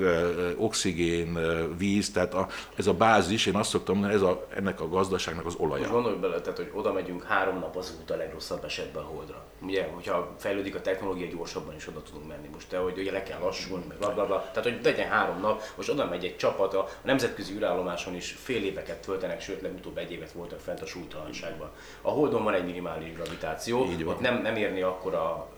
oxigén, 0.56 1.38
víz, 1.78 2.10
tehát 2.10 2.34
a, 2.34 2.48
ez 2.76 2.86
a 2.86 2.94
bázis, 2.94 3.46
én 3.46 3.54
azt 3.54 3.70
szoktam 3.70 3.94
mondani, 3.94 4.14
ez 4.14 4.22
a, 4.22 4.46
ennek 4.54 4.80
a 4.80 4.88
gazdaságnak 4.88 5.46
az 5.46 5.54
olaja. 5.54 5.80
Most 5.80 5.92
gondolj 5.92 6.16
bele, 6.16 6.40
tehát, 6.40 6.58
hogy 6.58 6.70
oda 6.72 6.92
megyünk 6.92 7.22
három 7.22 7.58
nap 7.58 7.76
az 7.76 7.96
út 8.00 8.10
a 8.10 8.16
legrosszabb 8.16 8.64
esetben 8.64 9.02
a 9.02 9.06
Holdra. 9.06 9.44
Ugye, 9.62 9.88
hogyha 9.94 10.34
fejlődik 10.38 10.74
a 10.74 10.80
technológia, 10.80 11.26
gyorsabban 11.26 11.74
is 11.74 11.88
oda 11.88 12.02
tudunk 12.02 12.28
menni. 12.28 12.48
Most 12.52 12.68
te, 12.68 12.78
hogy 12.78 12.98
ugye 12.98 13.12
le 13.12 13.22
kell 13.22 13.40
lassulni, 13.40 13.84
meg 13.88 13.96
bla, 13.96 14.14
bla, 14.14 14.26
bla. 14.26 14.50
Tehát, 14.52 14.62
hogy 14.62 14.78
legyen 14.82 15.08
három 15.08 15.40
nap, 15.40 15.62
most 15.76 15.88
oda 15.88 16.06
megy 16.06 16.24
egy 16.24 16.36
csapat, 16.36 16.74
a 16.74 16.88
nemzetközi 17.02 17.54
űrállomáson 17.54 18.14
is 18.14 18.30
fél 18.30 18.64
éveket 18.64 19.00
töltenek, 19.00 19.40
sőt, 19.40 19.60
legutóbb 19.60 19.98
egy 19.98 20.12
évet 20.12 20.32
voltak 20.32 20.60
fent 20.60 20.80
a 20.80 20.86
súlytalanságban. 20.86 21.70
A 22.02 22.10
Holdon 22.10 22.44
van 22.44 22.54
egy 22.54 22.64
minimális 22.64 23.12
gravitáció, 23.12 23.86
van. 24.04 24.16
nem, 24.20 24.42
nem 24.42 24.56
érni 24.56 24.82
akkor 24.82 25.14
a 25.14 25.48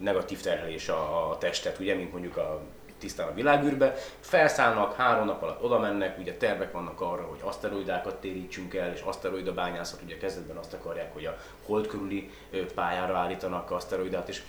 negatív 0.00 0.40
terhelés 0.40 0.88
a, 0.88 1.30
a 1.30 1.38
testet, 1.38 1.78
ugye, 1.78 1.94
mint 1.94 2.12
mondjuk 2.12 2.36
a 2.36 2.60
tisztán 2.98 3.28
a 3.28 3.34
világűrbe, 3.34 3.94
felszállnak, 4.20 4.94
három 4.94 5.26
nap 5.26 5.42
alatt 5.42 5.62
oda 5.62 5.78
mennek, 5.78 6.18
ugye 6.18 6.36
tervek 6.36 6.72
vannak 6.72 7.00
arra, 7.00 7.22
hogy 7.22 7.38
aszteroidákat 7.42 8.20
térítsünk 8.20 8.74
el, 8.74 8.92
és 8.92 9.00
aszteroida 9.00 9.54
bányászat, 9.54 10.02
ugye 10.02 10.16
kezdetben 10.16 10.56
azt 10.56 10.72
akarják, 10.72 11.12
hogy 11.12 11.24
a 11.24 11.38
hold 11.66 11.86
körüli 11.86 12.30
pályára 12.74 13.16
állítanak 13.16 13.70
aszteroidát, 13.70 14.28
és 14.28 14.42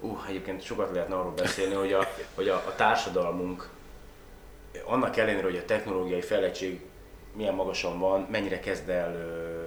uh, 0.00 0.18
egyébként 0.28 0.62
sokat 0.62 0.90
lehetne 0.92 1.14
arról 1.14 1.32
beszélni, 1.32 1.74
hogy 1.74 1.92
a, 1.92 2.08
hogy 2.34 2.48
a, 2.48 2.54
a 2.54 2.74
társadalmunk 2.76 3.68
annak 4.84 5.16
ellenére, 5.16 5.42
hogy 5.42 5.56
a 5.56 5.64
technológiai 5.64 6.20
fejlettség 6.20 6.80
milyen 7.32 7.54
magasan 7.54 7.98
van, 7.98 8.26
mennyire 8.30 8.60
kezd 8.60 8.88
el 8.88 9.16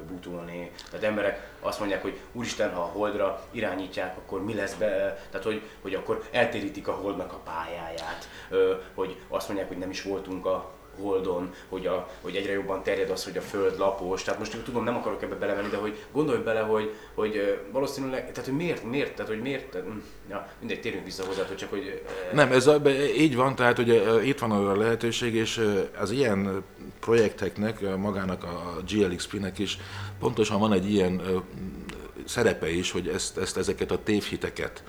butulni. 0.07 0.71
Tehát 0.89 1.05
emberek 1.05 1.51
azt 1.59 1.79
mondják, 1.79 2.01
hogy 2.01 2.19
úristen, 2.31 2.73
ha 2.73 2.81
a 2.81 2.85
holdra 2.85 3.43
irányítják, 3.51 4.17
akkor 4.17 4.43
mi 4.43 4.53
lesz 4.53 4.73
be, 4.73 4.87
tehát 5.29 5.45
hogy, 5.45 5.61
hogy 5.81 5.93
akkor 5.93 6.23
eltérítik 6.31 6.87
a 6.87 6.91
holdnak 6.91 7.33
a 7.33 7.41
pályáját, 7.43 8.27
hogy 8.93 9.17
azt 9.27 9.47
mondják, 9.47 9.67
hogy 9.67 9.77
nem 9.77 9.89
is 9.89 10.01
voltunk 10.01 10.45
a 10.45 10.71
Holdon, 11.01 11.53
hogy, 11.69 11.85
a, 11.85 12.09
hogy 12.21 12.35
egyre 12.35 12.51
jobban 12.51 12.83
terjed 12.83 13.09
az, 13.09 13.23
hogy 13.23 13.37
a 13.37 13.41
Föld 13.41 13.77
lapos. 13.77 14.23
Tehát 14.23 14.39
most 14.39 14.63
tudom, 14.63 14.83
nem 14.83 14.95
akarok 14.95 15.23
ebbe 15.23 15.35
belemenni, 15.35 15.69
de 15.69 15.77
hogy 15.77 15.97
gondolj 16.11 16.39
bele, 16.43 16.59
hogy, 16.59 16.93
hogy 17.13 17.59
valószínűleg, 17.71 18.31
tehát 18.31 18.49
hogy 18.49 18.57
miért, 18.57 18.83
miért, 18.83 19.15
tehát 19.15 19.31
hogy 19.31 19.41
miért, 19.41 19.73
hm, 19.73 19.97
ja, 20.29 20.47
mindegy, 20.59 20.81
térjünk 20.81 21.05
vissza 21.05 21.25
hozzá, 21.25 21.43
hogy 21.47 21.57
csak 21.57 21.69
hogy... 21.69 22.01
Nem, 22.33 22.51
ez 22.51 22.67
a, 22.67 22.81
így 23.17 23.35
van, 23.35 23.55
tehát 23.55 23.75
hogy 23.75 24.21
itt 24.23 24.39
van 24.39 24.51
a 24.51 24.75
lehetőség, 24.75 25.33
és 25.33 25.69
az 25.99 26.11
ilyen 26.11 26.63
projekteknek, 26.99 27.97
magának 27.97 28.43
a 28.43 28.77
GLXP-nek 28.89 29.59
is 29.59 29.77
pontosan 30.19 30.59
van 30.59 30.73
egy 30.73 30.91
ilyen 30.91 31.21
szerepe 32.25 32.71
is, 32.71 32.91
hogy 32.91 33.07
ezt, 33.07 33.37
ezt 33.37 33.57
ezeket 33.57 33.91
a 33.91 34.03
tévhiteket 34.03 34.83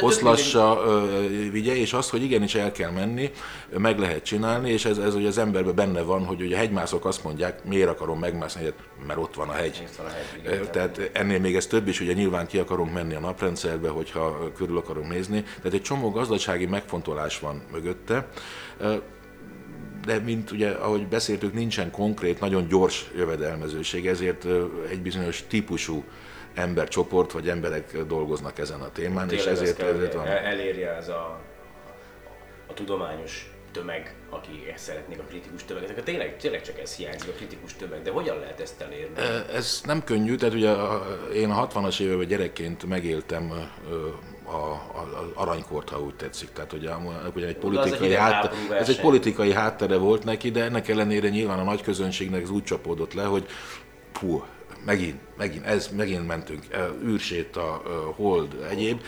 oszlassa, 0.00 0.82
vigye, 1.50 1.76
és 1.76 1.92
az, 1.92 2.10
hogy 2.10 2.22
igenis 2.22 2.54
el 2.54 2.72
kell 2.72 2.90
menni, 2.90 3.30
meg 3.78 3.98
lehet 3.98 4.24
csinálni, 4.24 4.70
és 4.70 4.84
ez, 4.84 4.98
ez 4.98 5.12
hogy 5.12 5.26
az 5.26 5.38
emberben 5.38 5.74
benne 5.74 6.00
van, 6.00 6.24
hogy 6.24 6.40
ugye 6.42 6.54
a 6.56 6.58
hegymászok 6.58 7.04
azt 7.04 7.24
mondják, 7.24 7.64
miért 7.64 7.88
akarom 7.88 8.18
megmászni, 8.18 8.72
mert 9.06 9.18
ott 9.18 9.34
van 9.34 9.48
a 9.48 9.52
hegy. 9.52 9.84
Van 9.96 10.06
a 10.06 10.10
hegy 10.10 10.40
igen, 10.44 10.70
tehát 10.70 11.10
ennél 11.12 11.38
még 11.38 11.56
ez 11.56 11.66
több 11.66 11.88
is, 11.88 12.00
ugye 12.00 12.12
nyilván 12.12 12.46
ki 12.46 12.58
akarunk 12.58 12.92
menni 12.92 13.14
a 13.14 13.20
naprendszerbe, 13.20 13.88
hogyha 13.88 14.52
körül 14.56 14.76
akarunk 14.76 15.08
nézni. 15.08 15.42
Tehát 15.42 15.72
egy 15.72 15.82
csomó 15.82 16.10
gazdasági 16.10 16.66
megfontolás 16.66 17.38
van 17.38 17.62
mögötte 17.72 18.28
de 20.04 20.18
mint 20.18 20.50
ugye, 20.50 20.70
ahogy 20.70 21.06
beszéltük, 21.06 21.52
nincsen 21.52 21.90
konkrét, 21.90 22.40
nagyon 22.40 22.68
gyors 22.68 23.10
jövedelmezőség, 23.16 24.06
ezért 24.06 24.44
ö, 24.44 24.64
egy 24.90 25.02
bizonyos 25.02 25.44
típusú 25.48 26.04
embercsoport 26.54 27.32
vagy 27.32 27.48
emberek 27.48 27.96
dolgoznak 28.06 28.58
ezen 28.58 28.80
a 28.80 28.92
témán, 28.92 29.30
és 29.30 29.36
Tényleg 29.36 29.52
ezért, 29.54 29.70
azt 29.70 29.78
kell, 29.78 29.94
ezért 29.96 30.14
van. 30.14 30.26
el- 30.26 30.36
elérje 30.44 30.96
ez 30.96 31.08
a, 31.08 31.40
a 32.66 32.74
tudományos 32.74 33.50
tömeg, 33.72 34.14
aki 34.30 34.70
ezt 34.74 34.84
szeretnék 34.84 35.18
a 35.18 35.22
kritikus 35.22 35.64
tömeg. 35.64 35.82
Ezek 35.82 36.02
tényleg, 36.02 36.36
tényleg 36.36 36.62
csak 36.62 36.78
ez 36.78 36.96
hiányzik, 36.96 37.28
a 37.28 37.32
kritikus 37.32 37.74
tömeg, 37.76 38.02
de 38.02 38.10
hogyan 38.10 38.38
lehet 38.38 38.60
ezt 38.60 38.80
elérni? 38.80 39.14
Ez 39.54 39.80
nem 39.84 40.04
könnyű, 40.04 40.34
tehát 40.36 40.54
ugye 40.54 40.70
a- 40.70 41.18
én 41.34 41.50
a 41.50 41.68
60-as 41.68 42.00
években 42.00 42.26
gyerekként 42.26 42.84
megéltem 42.84 43.50
a, 43.50 44.50
a, 44.50 44.72
az 44.94 45.26
aranykort, 45.34 45.88
ha 45.88 46.00
úgy 46.00 46.14
tetszik. 46.14 46.52
Tehát 46.52 46.72
ugye, 46.72 46.90
ugye 46.94 47.06
egy 47.34 47.42
az 47.42 47.46
egy 47.48 47.56
politikai, 47.56 48.14
háttere, 48.14 48.76
ez 48.78 48.88
egy 48.88 49.00
politikai 49.00 49.52
háttere 49.52 49.96
volt 49.96 50.24
neki, 50.24 50.50
de 50.50 50.64
ennek 50.64 50.88
ellenére 50.88 51.28
nyilván 51.28 51.58
a 51.58 51.62
nagy 51.64 51.82
közönségnek 51.82 52.42
ez 52.42 52.50
úgy 52.50 52.64
csapódott 52.64 53.12
le, 53.14 53.24
hogy 53.24 53.46
hú, 54.20 54.44
megint, 54.84 55.20
megint, 55.36 55.66
ez, 55.66 55.88
megint 55.96 56.26
mentünk, 56.26 56.64
ö, 56.70 57.08
űrséta, 57.08 57.82
ö, 57.86 57.90
hold, 58.16 58.66
egyéb. 58.70 59.02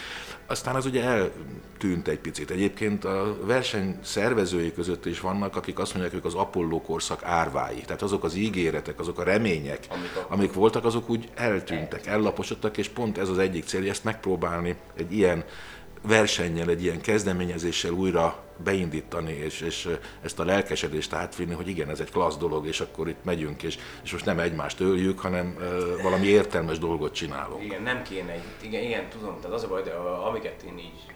Aztán 0.46 0.74
az 0.74 0.86
ugye 0.86 1.02
eltűnt 1.02 2.08
egy 2.08 2.18
picit. 2.18 2.50
Egyébként 2.50 3.04
a 3.04 3.36
verseny 3.40 3.98
szervezői 4.02 4.72
között 4.72 5.06
is 5.06 5.20
vannak, 5.20 5.56
akik 5.56 5.78
azt 5.78 5.94
mondják, 5.94 6.14
hogy 6.22 6.32
az 6.32 6.38
Apollo 6.38 6.80
korszak 6.80 7.24
árvái. 7.24 7.80
Tehát 7.80 8.02
azok 8.02 8.24
az 8.24 8.34
ígéretek, 8.34 9.00
azok 9.00 9.18
a 9.18 9.22
remények, 9.22 9.86
Amik 9.88 10.10
amik, 10.28 10.52
voltak, 10.52 10.84
azok 10.84 11.10
úgy 11.10 11.28
eltűntek, 11.34 12.06
ellaposodtak, 12.06 12.76
és 12.76 12.88
pont 12.88 13.18
ez 13.18 13.28
az 13.28 13.38
egyik 13.38 13.64
cél, 13.64 13.88
ezt 13.88 14.04
megpróbálni 14.04 14.76
egy 14.96 15.12
ilyen 15.12 15.44
versennyel, 16.02 16.68
egy 16.68 16.82
ilyen 16.82 17.00
kezdeményezéssel 17.00 17.92
újra 17.92 18.43
beindítani, 18.56 19.32
és, 19.32 19.60
és 19.60 19.88
ezt 20.22 20.38
a 20.38 20.44
lelkesedést 20.44 21.12
átvinni, 21.12 21.54
hogy 21.54 21.68
igen, 21.68 21.90
ez 21.90 22.00
egy 22.00 22.10
klassz 22.10 22.36
dolog, 22.36 22.66
és 22.66 22.80
akkor 22.80 23.08
itt 23.08 23.24
megyünk, 23.24 23.62
és, 23.62 23.78
és 24.02 24.12
most 24.12 24.24
nem 24.24 24.38
egymást 24.38 24.80
öljük, 24.80 25.18
hanem 25.18 25.56
ö, 25.60 25.96
valami 26.02 26.26
értelmes 26.26 26.78
dolgot 26.78 27.14
csinálunk. 27.14 27.64
Igen, 27.64 27.82
nem 27.82 28.02
kéne, 28.02 28.34
igen, 28.62 28.82
igen, 28.82 29.08
tudom, 29.08 29.36
tehát 29.40 29.56
az 29.56 29.64
a 29.64 29.68
baj, 29.68 29.82
de 29.82 29.92
amiket 29.92 30.62
én 30.62 30.78
így, 30.78 31.14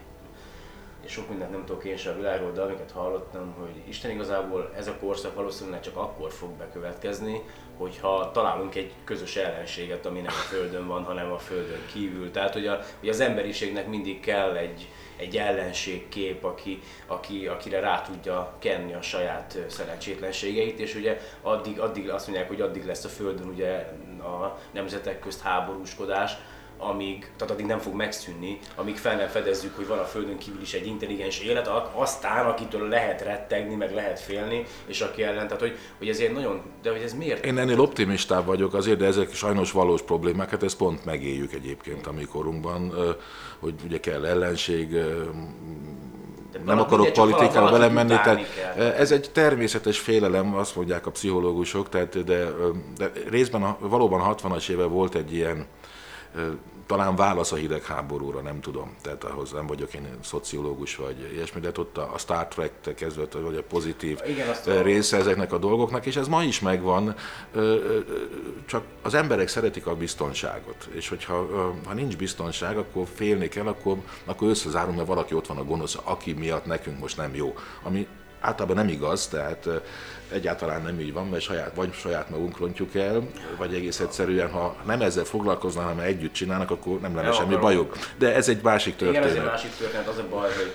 és 1.09 1.14
sok 1.14 1.28
mindent 1.28 1.51
nem 1.51 1.64
tudok 1.64 1.84
én 1.84 1.97
sem 1.97 2.12
a 2.12 2.16
világról, 2.16 2.53
de 2.53 2.61
amiket 2.61 2.91
hallottam, 2.91 3.55
hogy 3.59 3.82
Isten 3.89 4.11
igazából 4.11 4.72
ez 4.76 4.86
a 4.86 4.97
korszak 5.01 5.34
valószínűleg 5.34 5.80
csak 5.80 5.97
akkor 5.97 6.32
fog 6.32 6.51
bekövetkezni, 6.51 7.43
hogyha 7.76 8.30
találunk 8.30 8.74
egy 8.74 8.93
közös 9.05 9.36
ellenséget, 9.36 10.07
ami 10.07 10.20
nem 10.20 10.34
a 10.34 10.47
Földön 10.49 10.86
van, 10.86 11.03
hanem 11.03 11.32
a 11.32 11.39
Földön 11.39 11.80
kívül. 11.93 12.30
Tehát, 12.30 12.53
hogy, 12.53 12.66
a, 12.66 12.80
hogy 13.01 13.09
az 13.09 13.20
emberiségnek 13.20 13.89
mindig 13.89 14.20
kell 14.20 14.57
egy, 14.57 14.89
egy 15.19 15.37
ellenségkép, 15.37 16.45
aki, 16.45 16.81
aki, 17.07 17.47
akire 17.47 17.81
rá 17.81 18.03
tudja 18.03 18.55
kenni 18.59 18.95
a 18.95 19.03
saját 19.03 19.59
szerencsétlenségeit, 19.69 20.79
és 20.79 20.95
ugye 20.95 21.21
addig, 21.43 21.81
addig 21.81 22.11
azt 22.11 22.27
mondják, 22.27 22.49
hogy 22.49 22.61
addig 22.61 22.85
lesz 22.85 23.05
a 23.05 23.09
Földön 23.09 23.49
ugye 23.49 23.71
a 24.23 24.59
nemzetek 24.71 25.21
közt 25.21 25.43
háborúskodás, 25.43 26.37
amíg, 26.79 27.31
tehát 27.37 27.55
addig 27.55 27.66
nem 27.66 27.79
fog 27.79 27.95
megszűnni, 27.95 28.59
amíg 28.74 28.97
fel 28.97 29.16
nem 29.16 29.29
fedezzük, 29.29 29.76
hogy 29.76 29.87
van 29.87 29.99
a 29.99 30.05
Földön 30.05 30.39
kívül 30.39 30.61
is 30.61 30.72
egy 30.72 30.87
intelligens 30.87 31.41
élet, 31.41 31.70
aztán 31.95 32.47
akitől 32.47 32.89
lehet 32.89 33.22
rettegni, 33.22 33.74
meg 33.74 33.95
lehet 33.95 34.20
félni, 34.20 34.64
és 34.87 35.01
aki 35.01 35.22
ellen, 35.22 35.47
tehát 35.47 35.61
hogy, 35.61 35.76
hogy 35.99 36.09
ezért 36.09 36.33
nagyon, 36.33 36.62
de 36.83 36.91
hogy 36.91 37.03
ez 37.03 37.12
miért? 37.12 37.45
Én 37.45 37.59
ennél 37.59 37.81
optimistább 37.81 38.47
vagyok 38.47 38.74
azért, 38.74 38.99
de 38.99 39.07
ezek 39.07 39.35
sajnos 39.35 39.72
valós 39.72 40.03
problémák, 40.03 40.51
hát 40.51 40.62
ezt 40.62 40.76
pont 40.76 41.05
megéljük 41.05 41.53
egyébként 41.53 42.07
a 42.07 42.12
mi 42.12 42.24
korunkban, 42.24 42.93
hogy 43.59 43.74
ugye 43.85 44.01
kell 44.01 44.26
ellenség, 44.26 44.91
De 46.53 46.59
nem 46.64 46.79
akarok 46.79 47.12
politikába 47.12 47.70
belemenni, 47.70 48.09
tehát 48.09 48.41
ez 48.76 49.12
egy 49.12 49.31
természetes 49.33 49.99
félelem, 49.99 50.55
azt 50.55 50.76
mondják 50.76 51.07
a 51.07 51.11
pszichológusok, 51.11 51.89
tehát 51.89 52.24
de, 52.24 52.45
de 52.97 53.12
részben 53.29 53.62
a, 53.62 53.76
valóban 53.81 54.20
a 54.20 54.35
60-as 54.35 54.68
éve 54.68 54.85
volt 54.85 55.14
egy 55.14 55.35
ilyen 55.35 55.66
talán 56.89 57.16
válasz 57.16 57.53
a 57.53 57.57
hidegháborúra, 57.57 58.41
nem 58.41 58.61
tudom, 58.61 58.97
tehát 59.03 59.24
ahhoz 59.24 59.53
nem 59.53 59.66
vagyok 59.66 59.95
én 59.95 60.09
szociológus 60.20 60.97
vagy 60.97 61.32
ilyesmi, 61.32 61.61
de 61.61 61.70
ott 61.76 61.97
a 61.99 62.14
Star 62.18 62.47
Trek-től 62.47 62.95
kezdve, 62.95 63.24
vagy 63.41 63.57
a 63.57 63.62
pozitív 63.62 64.20
Igen, 64.26 64.82
része 64.82 65.16
ezeknek 65.16 65.53
a 65.53 65.59
dolgoknak, 65.59 66.07
és 66.07 66.16
ez 66.16 66.28
ma 66.28 66.43
is 66.43 66.61
megvan, 66.61 67.14
csak 68.66 68.84
az 69.03 69.14
emberek 69.14 69.49
szeretik 69.49 69.86
a 69.86 69.97
biztonságot, 69.97 70.89
és 70.93 71.09
hogyha 71.09 71.47
ha 71.86 71.95
nincs 71.95 72.16
biztonság, 72.16 72.76
akkor 72.76 73.07
félni 73.14 73.49
kell, 73.49 73.66
akkor, 73.66 73.97
akkor 74.24 74.49
összezárunk, 74.49 74.97
mert 74.97 75.09
valaki 75.09 75.34
ott 75.34 75.47
van 75.47 75.59
a 75.59 75.64
gonosz, 75.64 75.99
aki 76.05 76.32
miatt 76.32 76.66
nekünk 76.66 76.99
most 76.99 77.16
nem 77.16 77.34
jó. 77.34 77.55
Ami 77.82 78.07
általában 78.41 78.76
nem 78.76 78.89
igaz, 78.89 79.28
tehát 79.28 79.68
egyáltalán 80.33 80.83
nem 80.83 81.01
így 81.01 81.12
van, 81.12 81.29
mert 81.29 81.43
saját, 81.43 81.74
vagy 81.74 81.93
saját 81.95 82.31
magunk 82.31 82.59
rontjuk 82.59 82.95
el, 82.95 83.22
vagy 83.57 83.74
egész 83.74 84.01
egyszerűen, 84.01 84.51
ha 84.51 84.76
nem 84.87 85.01
ezzel 85.01 85.24
foglalkoznak, 85.24 85.85
hanem 85.85 85.99
együtt 86.05 86.33
csinálnak, 86.33 86.70
akkor 86.70 87.01
nem 87.01 87.14
lenne 87.14 87.26
Ja, 87.29 87.33
semmi 87.35 87.57
bajuk. 87.57 87.97
De 88.18 88.35
ez 88.35 88.49
egy 88.49 88.61
másik 88.62 89.01
Igen, 89.01 89.09
ez 89.09 89.14
egy 89.16 89.22
történet. 89.26 89.51
másik 89.51 89.70
történet, 89.76 90.09
az 90.09 90.18
a 90.18 90.29
baj, 90.31 90.51
hogy 90.55 90.72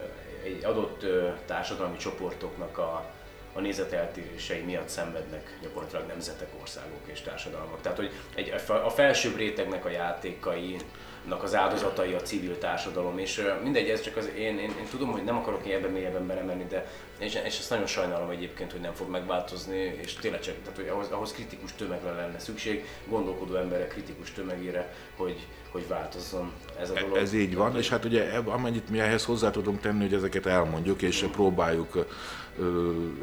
ö, 0.00 0.46
egy 0.46 0.64
adott 0.64 1.04
társadalmi 1.46 1.96
csoportoknak 1.96 2.78
a, 2.78 3.04
a 3.52 3.60
nézeteltérései 3.60 4.60
miatt 4.60 4.88
szenvednek 4.88 5.58
gyakorlatilag 5.62 6.06
nemzetek, 6.06 6.48
országok 6.60 7.00
és 7.04 7.20
társadalmak. 7.20 7.80
Tehát, 7.80 7.98
hogy 7.98 8.10
egy, 8.34 8.50
a 8.50 8.58
fe- 8.58 8.84
a 8.84 8.90
felsőbb 8.90 9.36
rétegnek 9.36 9.84
a 9.84 9.90
játékainak 9.90 10.84
az 11.30 11.54
áldozatai 11.54 12.12
a 12.12 12.20
civil 12.20 12.58
társadalom, 12.58 13.18
és 13.18 13.42
mindegy, 13.62 13.88
ez 13.88 14.00
csak 14.00 14.16
az 14.16 14.28
én, 14.36 14.58
én, 14.58 14.74
én 14.78 14.86
tudom, 14.90 15.10
hogy 15.10 15.24
nem 15.24 15.36
akarok 15.36 15.66
ebben 15.66 15.90
mélyebben 15.90 16.26
belemenni, 16.26 16.66
de 16.68 16.86
és, 17.18 17.38
és 17.44 17.58
ezt 17.58 17.70
nagyon 17.70 17.86
sajnálom 17.86 18.30
egyébként, 18.30 18.72
hogy 18.72 18.80
nem 18.80 18.92
fog 18.92 19.10
megváltozni, 19.10 19.76
és 20.02 20.14
tényleg 20.14 20.40
csak, 20.40 20.54
tehát, 20.62 20.76
hogy 20.76 20.88
ahhoz, 20.88 21.10
ahhoz 21.10 21.32
kritikus 21.32 21.74
tömegre 21.74 22.12
lenne 22.12 22.38
szükség, 22.38 22.84
gondolkodó 23.08 23.54
emberek 23.54 23.88
kritikus 23.88 24.32
tömegére, 24.32 24.94
hogy, 25.16 25.46
hogy 25.70 25.88
változzon 25.88 26.52
ez 26.80 26.90
a 26.90 26.94
dolog. 27.00 27.16
Ez 27.16 27.32
így 27.32 27.54
van, 27.54 27.76
és 27.76 27.88
hát 27.88 28.04
ugye 28.04 28.32
eb- 28.32 28.48
amennyit 28.48 28.88
mi 28.88 28.98
ehhez 28.98 29.24
hozzá 29.24 29.50
tudunk 29.50 29.80
tenni, 29.80 30.02
hogy 30.02 30.14
ezeket 30.14 30.46
elmondjuk, 30.46 31.02
és 31.02 31.26
próbáljuk, 31.32 32.06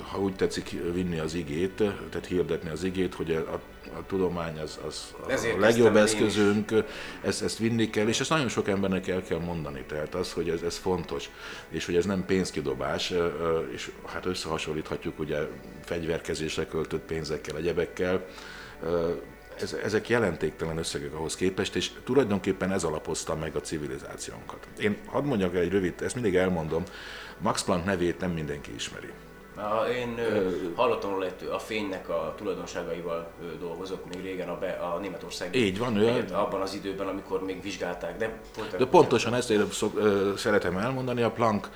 ha 0.02 0.20
úgy 0.20 0.36
tetszik, 0.36 0.70
vinni 0.94 1.20
az 1.20 1.34
igét, 1.34 1.76
tehát 2.10 2.26
hirdetni 2.28 2.70
az 2.70 2.84
igét, 2.84 3.14
hogy 3.14 3.32
a, 3.32 3.54
a 3.98 4.06
tudomány 4.08 4.60
az, 4.60 4.80
az 4.88 5.14
Ezért 5.28 5.58
a 5.58 5.60
legjobb 5.60 5.96
eszközünk, 5.96 6.72
ezt, 7.22 7.42
ezt 7.42 7.58
vinni 7.58 7.90
kell, 7.90 8.08
és 8.08 8.20
ezt 8.20 8.30
nagyon 8.30 8.48
sok 8.48 8.68
embernek 8.68 9.08
el 9.08 9.24
kell 9.24 9.40
mondani, 9.40 9.84
tehát 9.88 10.16
az, 10.16 10.34
hogy 10.34 10.50
ez, 10.50 10.62
ez 10.62 10.78
fontos, 10.78 11.30
és 11.70 11.86
hogy 11.86 11.96
ez 11.96 12.06
nem 12.06 12.26
pénzkidobás, 12.26 13.14
és 13.74 13.92
hát 14.06 14.26
összehasonlíthatjuk 14.26 15.20
ugye 15.20 15.40
fegyverkezésre 15.84 16.66
költött 16.66 17.06
pénzekkel, 17.06 17.58
egyebekkel, 17.58 18.26
ezek 19.84 20.10
jelentéktelen 20.10 20.78
összegek 20.78 21.14
ahhoz 21.14 21.36
képest, 21.36 21.76
és 21.76 21.92
tulajdonképpen 22.04 22.72
ez 22.72 22.84
alapozta 22.84 23.36
meg 23.36 23.56
a 23.56 23.62
civilizációnkat. 23.62 24.68
Én 24.80 24.98
hadd 25.06 25.24
mondjak 25.24 25.56
el 25.56 25.62
egy 25.62 25.72
rövid, 25.72 25.94
ezt 26.02 26.14
mindig 26.14 26.36
elmondom, 26.36 26.84
Max 27.38 27.64
Planck 27.64 27.86
nevét 27.86 28.20
nem 28.20 28.32
mindenki 28.32 28.74
ismeri. 28.74 29.12
A, 29.56 29.84
én 29.88 30.18
ö, 30.18 30.49
hallottam 30.76 31.10
róla, 31.12 31.26
hogy 31.39 31.47
a 31.51 31.60
fénynek 31.60 32.10
a 32.10 32.34
tulajdonságaival 32.38 33.28
ö, 33.41 33.58
dolgozott 33.60 34.14
még 34.14 34.24
régen 34.24 34.49
a, 34.49 34.58
be, 34.58 34.70
a 34.72 34.97
Németország. 34.99 35.56
Így 35.56 35.78
van, 35.80 35.97
ő- 35.97 36.08
Egyet, 36.08 36.32
abban 36.32 36.62
az 36.62 36.74
időben, 36.74 37.08
amikor 37.08 37.43
még 37.43 37.62
vizsgálták, 37.62 38.18
de 38.18 38.39
folytatjuk. 38.51 38.82
De 38.82 38.97
pontosan 38.97 39.34
ezt 39.34 39.49
én 39.49 39.72
szok, 39.72 39.97
ö, 39.99 40.32
szeretem 40.38 40.78
elmondani, 40.78 41.22
a 41.22 41.32
Planck 41.32 41.70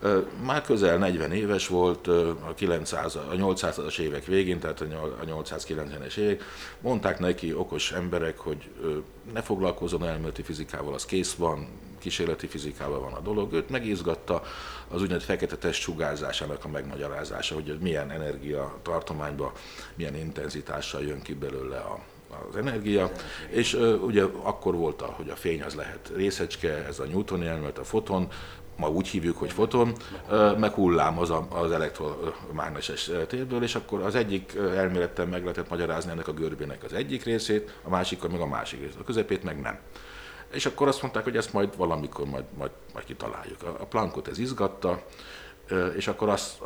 ö, 0.00 0.18
már 0.44 0.62
közel 0.62 0.98
40 0.98 1.32
éves 1.32 1.68
volt 1.68 2.06
ö, 2.06 2.30
a, 2.48 2.54
900, 2.54 3.14
a 3.16 3.26
800-as 3.36 3.98
évek 3.98 4.24
végén, 4.24 4.58
tehát 4.60 4.80
a 4.80 4.84
nyol- 4.84 5.20
a 5.20 5.42
890-es 5.42 6.16
évek. 6.16 6.42
Mondták 6.80 7.18
neki 7.18 7.54
okos 7.54 7.92
emberek, 7.92 8.38
hogy 8.38 8.70
ö, 8.82 8.96
ne 9.32 9.42
foglalkozzon 9.42 10.04
elméleti 10.06 10.42
fizikával, 10.42 10.94
az 10.94 11.04
kész 11.06 11.34
van, 11.34 11.68
kísérleti 12.04 12.46
fizikával 12.46 13.00
van 13.00 13.12
a 13.12 13.20
dolog. 13.20 13.52
Őt 13.52 13.70
megizgatta 13.70 14.42
az 14.88 15.00
úgynevezett 15.00 15.28
fekete 15.28 15.56
test 15.56 15.80
sugárzásának 15.80 16.64
a 16.64 16.68
megmagyarázása, 16.68 17.54
hogy 17.54 17.78
milyen 17.80 18.10
energia 18.10 18.78
tartományban, 18.82 19.52
milyen 19.94 20.16
intenzitással 20.16 21.02
jön 21.02 21.22
ki 21.22 21.34
belőle 21.34 21.76
a, 21.76 21.98
az 22.48 22.56
energia, 22.56 23.10
és 23.48 23.74
ö, 23.74 23.94
ugye 23.94 24.24
akkor 24.42 24.74
volt, 24.74 25.02
a, 25.02 25.06
hogy 25.06 25.30
a 25.30 25.36
fény 25.36 25.62
az 25.62 25.74
lehet 25.74 26.12
részecske, 26.16 26.84
ez 26.86 26.98
a 26.98 27.04
newtoni 27.04 27.46
elmélet, 27.46 27.78
a 27.78 27.84
foton, 27.84 28.28
ma 28.76 28.88
úgy 28.88 29.08
hívjuk, 29.08 29.38
hogy 29.38 29.52
foton, 29.52 29.92
ö, 30.28 30.56
meg 30.56 30.72
hullám 30.72 31.18
az, 31.18 31.30
a, 31.30 31.46
az 31.50 31.70
elektromágneses 31.70 33.10
térből, 33.28 33.62
és 33.62 33.74
akkor 33.74 34.00
az 34.00 34.14
egyik 34.14 34.54
elmélettel 34.54 35.26
meg 35.26 35.40
lehetett 35.40 35.68
magyarázni 35.68 36.10
ennek 36.10 36.28
a 36.28 36.32
görbének 36.32 36.84
az 36.84 36.92
egyik 36.92 37.24
részét, 37.24 37.78
a 37.82 37.88
másikkal 37.88 38.30
meg 38.30 38.40
a 38.40 38.46
másik 38.46 38.80
részét, 38.80 39.00
a 39.00 39.04
közepét 39.04 39.42
meg 39.42 39.60
nem. 39.60 39.78
És 40.54 40.66
akkor 40.66 40.88
azt 40.88 41.02
mondták, 41.02 41.24
hogy 41.24 41.36
ezt 41.36 41.52
majd 41.52 41.76
valamikor 41.76 42.26
majd, 42.26 42.44
majd, 42.56 42.70
majd 42.92 43.04
kitaláljuk. 43.04 43.62
A, 43.62 43.76
a 43.80 43.84
Planckot 43.84 44.28
ez 44.28 44.38
izgatta, 44.38 45.02
és 45.96 46.06
akkor 46.06 46.28
azt 46.28 46.58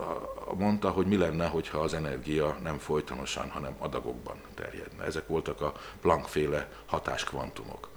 mondta, 0.54 0.90
hogy 0.90 1.06
mi 1.06 1.16
lenne, 1.16 1.46
hogyha 1.46 1.78
az 1.78 1.94
energia 1.94 2.56
nem 2.62 2.78
folytonosan, 2.78 3.50
hanem 3.50 3.74
adagokban 3.78 4.36
terjedne. 4.54 5.04
Ezek 5.04 5.26
voltak 5.26 5.60
a 5.60 5.72
Planck-féle 6.00 6.68
hatáskvantumok. 6.86 7.88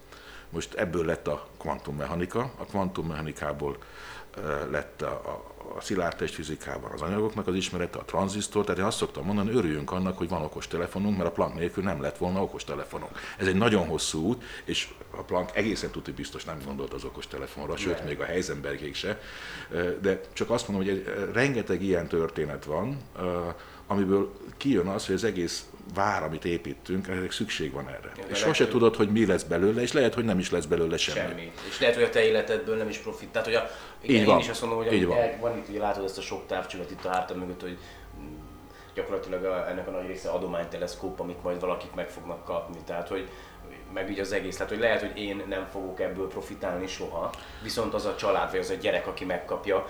Most 0.49 0.73
ebből 0.73 1.05
lett 1.05 1.27
a 1.27 1.47
kvantummechanika, 1.57 2.51
a 2.57 2.65
kvantummechanikából 2.65 3.77
lett 4.69 5.01
a, 5.01 5.41
a 5.75 5.81
szilárdtest 5.81 6.33
fizikában 6.33 6.91
az 6.91 7.01
anyagoknak 7.01 7.47
az 7.47 7.55
ismerete, 7.55 7.99
a 7.99 8.05
tranzisztor, 8.05 8.63
tehát 8.63 8.79
én 8.79 8.85
azt 8.85 8.97
szoktam 8.97 9.25
mondani, 9.25 9.51
örüljünk 9.51 9.91
annak, 9.91 10.17
hogy 10.17 10.29
van 10.29 10.41
okos 10.41 10.67
telefonunk, 10.67 11.17
mert 11.17 11.29
a 11.29 11.31
Planck 11.31 11.55
nélkül 11.55 11.83
nem 11.83 12.01
lett 12.01 12.17
volna 12.17 12.41
okos 12.41 12.63
telefonunk. 12.63 13.11
Ez 13.37 13.47
egy 13.47 13.55
nagyon 13.55 13.87
hosszú 13.87 14.25
út, 14.25 14.43
és 14.65 14.93
a 15.11 15.21
Planck 15.21 15.55
egészen 15.55 15.89
tudni 15.89 16.11
biztos 16.13 16.43
nem 16.43 16.57
gondolt 16.65 16.93
az 16.93 17.03
okos 17.03 17.27
telefonra, 17.27 17.75
sőt, 17.77 18.03
még 18.03 18.19
a 18.19 18.23
Heisenbergék 18.23 18.95
se. 18.95 19.19
De 20.01 20.21
csak 20.33 20.49
azt 20.49 20.67
mondom, 20.67 20.87
hogy 20.87 20.97
egy, 20.97 21.31
rengeteg 21.33 21.83
ilyen 21.83 22.07
történet 22.07 22.65
van, 22.65 22.97
amiből 23.87 24.31
kijön 24.57 24.87
az, 24.87 25.05
hogy 25.05 25.15
az 25.15 25.23
egész 25.23 25.65
vár, 25.93 26.23
amit 26.23 26.45
építünk, 26.45 27.07
ezek 27.07 27.31
szükség 27.31 27.71
van 27.71 27.87
erre. 27.87 28.11
Ja, 28.17 28.23
és 28.29 28.37
sose 28.37 28.67
tudod, 28.67 28.95
hogy 28.95 29.11
mi 29.11 29.25
lesz 29.25 29.43
belőle, 29.43 29.81
és 29.81 29.91
lehet, 29.91 30.13
hogy 30.13 30.25
nem 30.25 30.39
is 30.39 30.51
lesz 30.51 30.65
belőle 30.65 30.97
semmi. 30.97 31.19
semmi. 31.29 31.51
És 31.69 31.79
lehet, 31.79 31.95
hogy 31.95 32.03
a 32.03 32.09
te 32.09 32.25
életedből 32.25 32.77
nem 32.77 32.89
is 32.89 32.97
profit. 32.97 33.29
Tehát, 33.29 33.47
hogy 33.47 33.55
a, 33.55 33.69
igen, 34.01 34.15
Így 34.15 34.21
én 34.21 34.27
van. 34.27 34.39
is 34.39 34.49
azt 34.49 34.61
mondom, 34.61 34.83
hogy 34.83 34.93
Így 34.93 35.05
van. 35.05 35.17
El, 35.17 35.37
van 35.39 35.57
itt, 35.57 35.69
ugye 35.69 35.79
látod 35.79 36.03
ezt 36.03 36.17
a 36.17 36.21
sok 36.21 36.47
távcsövet 36.47 36.91
itt 36.91 37.05
a 37.05 37.09
hátam 37.09 37.37
mögött, 37.37 37.61
hogy 37.61 37.77
gyakorlatilag 38.93 39.43
a, 39.43 39.69
ennek 39.69 39.87
a 39.87 39.91
nagy 39.91 40.07
része 40.07 40.29
adományteleszkóp, 40.29 41.19
amit 41.19 41.43
majd 41.43 41.59
valakik 41.59 41.93
meg 41.93 42.09
fognak 42.09 42.45
kapni. 42.45 42.77
Tehát, 42.85 43.07
hogy 43.07 43.29
meg 43.93 44.09
így 44.09 44.19
az 44.19 44.31
egész, 44.31 44.55
tehát 44.55 44.71
hogy 44.71 44.81
lehet, 44.81 45.01
hogy 45.01 45.17
én 45.17 45.43
nem 45.47 45.67
fogok 45.71 45.99
ebből 45.99 46.27
profitálni 46.27 46.87
soha, 46.87 47.29
viszont 47.63 47.93
az 47.93 48.05
a 48.05 48.15
család 48.15 48.51
vagy 48.51 48.59
az 48.59 48.69
a 48.69 48.73
gyerek, 48.73 49.07
aki 49.07 49.25
megkapja, 49.25 49.85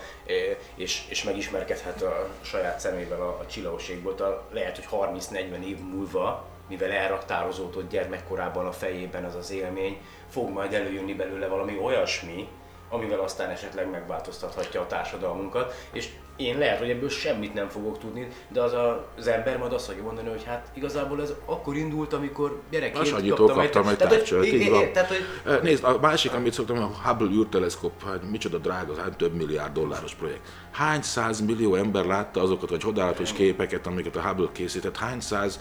és, 0.74 1.04
és 1.08 1.24
megismerkedhet 1.24 2.02
a 2.02 2.28
saját 2.40 2.80
szemével 2.80 3.20
a, 3.20 3.38
a 3.40 3.46
csillagosségból, 3.46 4.46
lehet, 4.52 4.76
hogy 4.76 5.16
30-40 5.16 5.64
év 5.64 5.78
múlva, 5.78 6.46
mivel 6.68 6.90
elraktározódott 6.90 7.90
gyermekkorában 7.90 8.66
a 8.66 8.72
fejében 8.72 9.24
az 9.24 9.34
az 9.34 9.50
élmény, 9.50 10.00
fog 10.28 10.50
majd 10.50 10.72
előjönni 10.72 11.14
belőle 11.14 11.46
valami 11.46 11.78
olyasmi, 11.78 12.48
amivel 12.88 13.20
aztán 13.20 13.50
esetleg 13.50 13.90
megváltoztathatja 13.90 14.80
a 14.80 14.86
társadalmunkat, 14.86 15.74
és 15.92 16.08
én 16.36 16.58
lehet, 16.58 16.78
hogy 16.78 16.90
ebből 16.90 17.08
semmit 17.08 17.54
nem 17.54 17.68
fogok 17.68 17.98
tudni, 17.98 18.28
de 18.48 18.60
az 18.60 18.72
a, 18.72 19.08
az 19.18 19.26
ember 19.26 19.58
majd 19.58 19.72
azt 19.72 19.86
fogja 19.86 20.02
mondani, 20.02 20.28
hogy 20.28 20.44
hát 20.44 20.68
igazából 20.74 21.22
ez 21.22 21.32
akkor 21.44 21.76
indult, 21.76 22.12
amikor 22.12 22.60
gyerekként 22.70 23.28
kaptam, 23.28 23.46
kaptam 23.46 23.88
egy 23.88 23.96
tárcsölt, 23.96 24.46
így 24.46 24.70
van. 24.70 24.92
Tehát, 24.92 25.08
hogy... 25.08 25.60
Nézd, 25.62 25.84
a 25.84 25.98
másik, 26.00 26.32
amit 26.32 26.52
szoktam, 26.52 26.76
a 26.76 27.08
Hubble 27.08 27.28
űrteleszkóp, 27.28 28.04
hát 28.04 28.30
micsoda 28.30 28.58
drága, 28.58 28.96
hát 28.96 29.16
több 29.16 29.34
milliárd 29.34 29.72
dolláros 29.72 30.14
projekt. 30.14 30.48
Hány 30.70 31.02
száz 31.02 31.40
millió 31.40 31.74
ember 31.74 32.04
látta 32.04 32.42
azokat 32.42 32.70
a 32.70 32.76
csodálatos 32.76 33.32
képeket, 33.32 33.86
amiket 33.86 34.16
a 34.16 34.20
Hubble 34.20 34.48
készített, 34.52 34.96
hány 34.96 35.20
száz, 35.20 35.58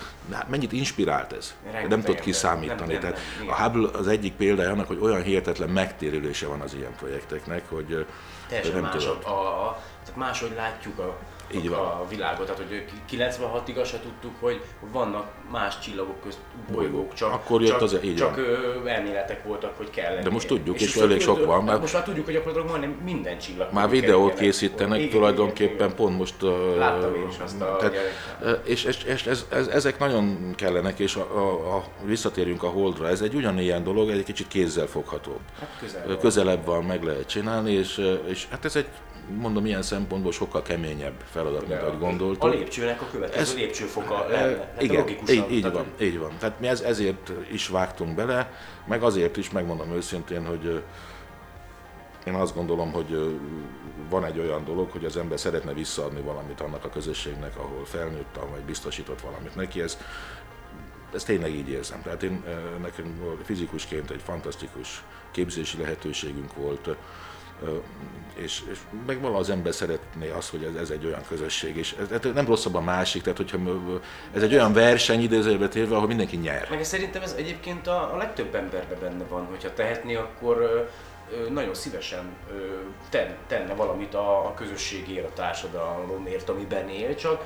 mennyit 0.47 0.71
inspirált 0.71 1.33
ez? 1.33 1.55
Rengeteg 1.63 1.89
nem 1.89 2.01
tudod 2.01 2.21
kiszámítani. 2.21 2.93
Nem, 2.93 3.01
nem, 3.01 3.11
nem, 3.11 3.11
Tehát 3.11 3.19
a 3.49 3.63
Hubble 3.63 3.99
az 3.99 4.07
egyik 4.07 4.33
példája 4.33 4.71
annak, 4.71 4.87
hogy 4.87 4.99
olyan 5.01 5.23
hihetetlen 5.23 5.69
megtérülése 5.69 6.47
van 6.47 6.61
az 6.61 6.73
ilyen 6.73 6.95
projekteknek, 6.95 7.69
hogy 7.69 8.05
Teljesen 8.51 8.73
nem 8.73 8.83
más 8.83 9.05
a, 9.05 9.29
a, 9.29 9.67
a, 9.67 9.81
tehát 10.11 10.29
máshogy 10.29 10.53
látjuk 10.55 10.99
a, 10.99 11.17
így 11.53 11.69
van. 11.69 11.79
a 11.79 12.05
világot. 12.09 12.45
Tehát, 12.45 12.61
hogy 12.61 12.85
96-ig 13.11 13.81
azt 13.81 13.89
se 13.89 13.99
tudtuk, 13.99 14.35
hogy 14.39 14.61
vannak 14.91 15.27
más 15.51 15.79
csillagok 15.79 16.21
közt 16.21 16.37
bolygók, 16.71 17.13
csak, 17.13 17.33
Akkor 17.33 17.61
jött 17.61 17.71
csak, 17.71 17.81
az, 17.81 17.97
így 18.03 18.15
csak 18.15 18.35
van. 18.35 18.87
elméletek 18.87 19.43
voltak, 19.43 19.77
hogy 19.77 19.89
kell 19.89 20.21
De 20.21 20.29
most 20.29 20.47
tudjuk, 20.47 20.81
és, 20.81 20.95
és 20.95 21.01
elég 21.01 21.21
sok 21.21 21.45
van. 21.45 21.63
Mert 21.63 21.79
most 21.79 21.93
már 21.93 22.03
tudjuk, 22.03 22.25
hogy 22.25 22.33
gyakorlatilag 22.33 22.69
majdnem 22.69 23.01
minden 23.03 23.39
csillag. 23.39 23.71
Már 23.71 23.89
videót 23.89 24.33
készítenek 24.33 24.99
igen, 24.99 25.11
tulajdonképpen 25.11 25.75
igen, 25.75 25.95
pont 25.95 26.17
most. 26.17 26.35
Láttam 26.77 27.15
én 27.15 27.27
is 27.29 27.37
azt 27.43 27.61
a 27.61 27.75
tehát, 27.79 28.61
és, 28.63 28.83
és, 28.83 29.03
és 29.03 29.25
ez, 29.25 29.45
ez, 29.49 29.67
ezek 29.67 29.99
nagyon 29.99 30.53
kellenek, 30.55 30.99
és 30.99 31.15
a, 31.15 31.37
a, 31.37 31.75
a, 31.75 31.83
visszatérjünk 32.03 32.63
a 32.63 32.67
Holdra. 32.67 33.07
Ez 33.07 33.21
egy 33.21 33.35
ugyanilyen 33.35 33.83
dolog, 33.83 34.09
egy 34.09 34.23
kicsit 34.23 34.47
kézzel 34.47 34.87
foghatóbb. 34.87 35.39
Hát 35.59 35.77
közel 35.79 36.17
közelebb 36.17 36.65
van, 36.65 36.83
meg 36.83 37.03
lehet 37.03 37.27
csinálni, 37.27 37.71
és, 37.71 38.17
és 38.27 38.47
hát 38.49 38.65
ez 38.65 38.75
egy 38.75 38.87
mondom, 39.37 39.65
ilyen 39.65 39.81
szempontból 39.81 40.31
sokkal 40.31 40.61
keményebb 40.61 41.23
feladat, 41.31 41.67
mint 41.67 41.81
ahogy 41.81 41.99
gondoltuk. 41.99 42.43
A 42.43 42.47
lépcsőnek 42.47 43.01
a 43.01 43.05
következő 43.11 43.41
ez, 43.41 43.55
lépcsőfoka 43.55 44.27
lenne. 44.29 44.57
Hát 44.57 44.81
igen, 44.81 45.07
így, 45.07 45.51
így 45.51 45.71
van, 45.71 45.85
így 46.01 46.17
van. 46.17 46.31
Tehát 46.39 46.59
mi 46.59 46.67
ez, 46.67 46.81
ezért 46.81 47.31
is 47.51 47.67
vágtunk 47.67 48.15
bele, 48.15 48.53
meg 48.85 49.03
azért 49.03 49.37
is, 49.37 49.49
megmondom 49.49 49.91
őszintén, 49.91 50.45
hogy 50.45 50.83
én 52.25 52.33
azt 52.33 52.55
gondolom, 52.55 52.91
hogy 52.91 53.39
van 54.09 54.25
egy 54.25 54.39
olyan 54.39 54.65
dolog, 54.65 54.91
hogy 54.91 55.05
az 55.05 55.17
ember 55.17 55.39
szeretne 55.39 55.73
visszaadni 55.73 56.21
valamit 56.21 56.61
annak 56.61 56.85
a 56.85 56.89
közösségnek, 56.89 57.57
ahol 57.57 57.85
felnőtt, 57.85 58.39
vagy 58.51 58.61
biztosított 58.61 59.21
valamit 59.21 59.55
neki. 59.55 59.81
Ez, 59.81 59.97
ezt 61.13 61.25
tényleg 61.25 61.55
így 61.55 61.69
érzem. 61.69 62.01
Tehát 62.01 62.23
én, 62.23 62.43
nekem 62.81 63.19
fizikusként 63.43 64.11
egy 64.11 64.21
fantasztikus 64.23 65.03
képzési 65.31 65.77
lehetőségünk 65.77 66.55
volt, 66.55 66.89
és, 68.35 68.61
és 68.71 68.77
meg 69.05 69.21
valahogy 69.21 69.41
az 69.41 69.49
ember 69.49 69.73
szeretné 69.73 70.29
azt, 70.29 70.49
hogy 70.49 70.63
ez, 70.63 70.81
ez 70.81 70.89
egy 70.89 71.05
olyan 71.05 71.21
közösség, 71.27 71.77
és 71.77 71.95
ez, 71.99 72.11
ez 72.11 72.33
nem 72.33 72.45
rosszabb 72.45 72.75
a 72.75 72.81
másik, 72.81 73.21
tehát 73.21 73.37
hogyha 73.37 73.57
ez 74.33 74.43
egy 74.43 74.53
olyan 74.53 74.73
verseny 74.73 75.21
idézőjelbe 75.21 75.67
térve, 75.67 75.95
ahol 75.95 76.07
mindenki 76.07 76.37
nyer. 76.37 76.67
Meg 76.69 76.83
szerintem 76.83 77.21
ez 77.21 77.33
egyébként 77.37 77.87
a, 77.87 78.13
a 78.13 78.17
legtöbb 78.17 78.55
emberben 78.55 78.99
benne 78.99 79.23
van, 79.23 79.45
hogyha 79.45 79.73
tehetné, 79.73 80.15
akkor 80.15 80.89
nagyon 81.49 81.73
szívesen 81.73 82.35
tenne 83.47 83.73
valamit 83.73 84.13
a, 84.13 84.45
a 84.45 84.53
közösségért, 84.53 85.25
a 85.25 85.33
társadalomért, 85.33 86.49
amiben 86.49 86.89
él, 86.89 87.15
csak 87.15 87.45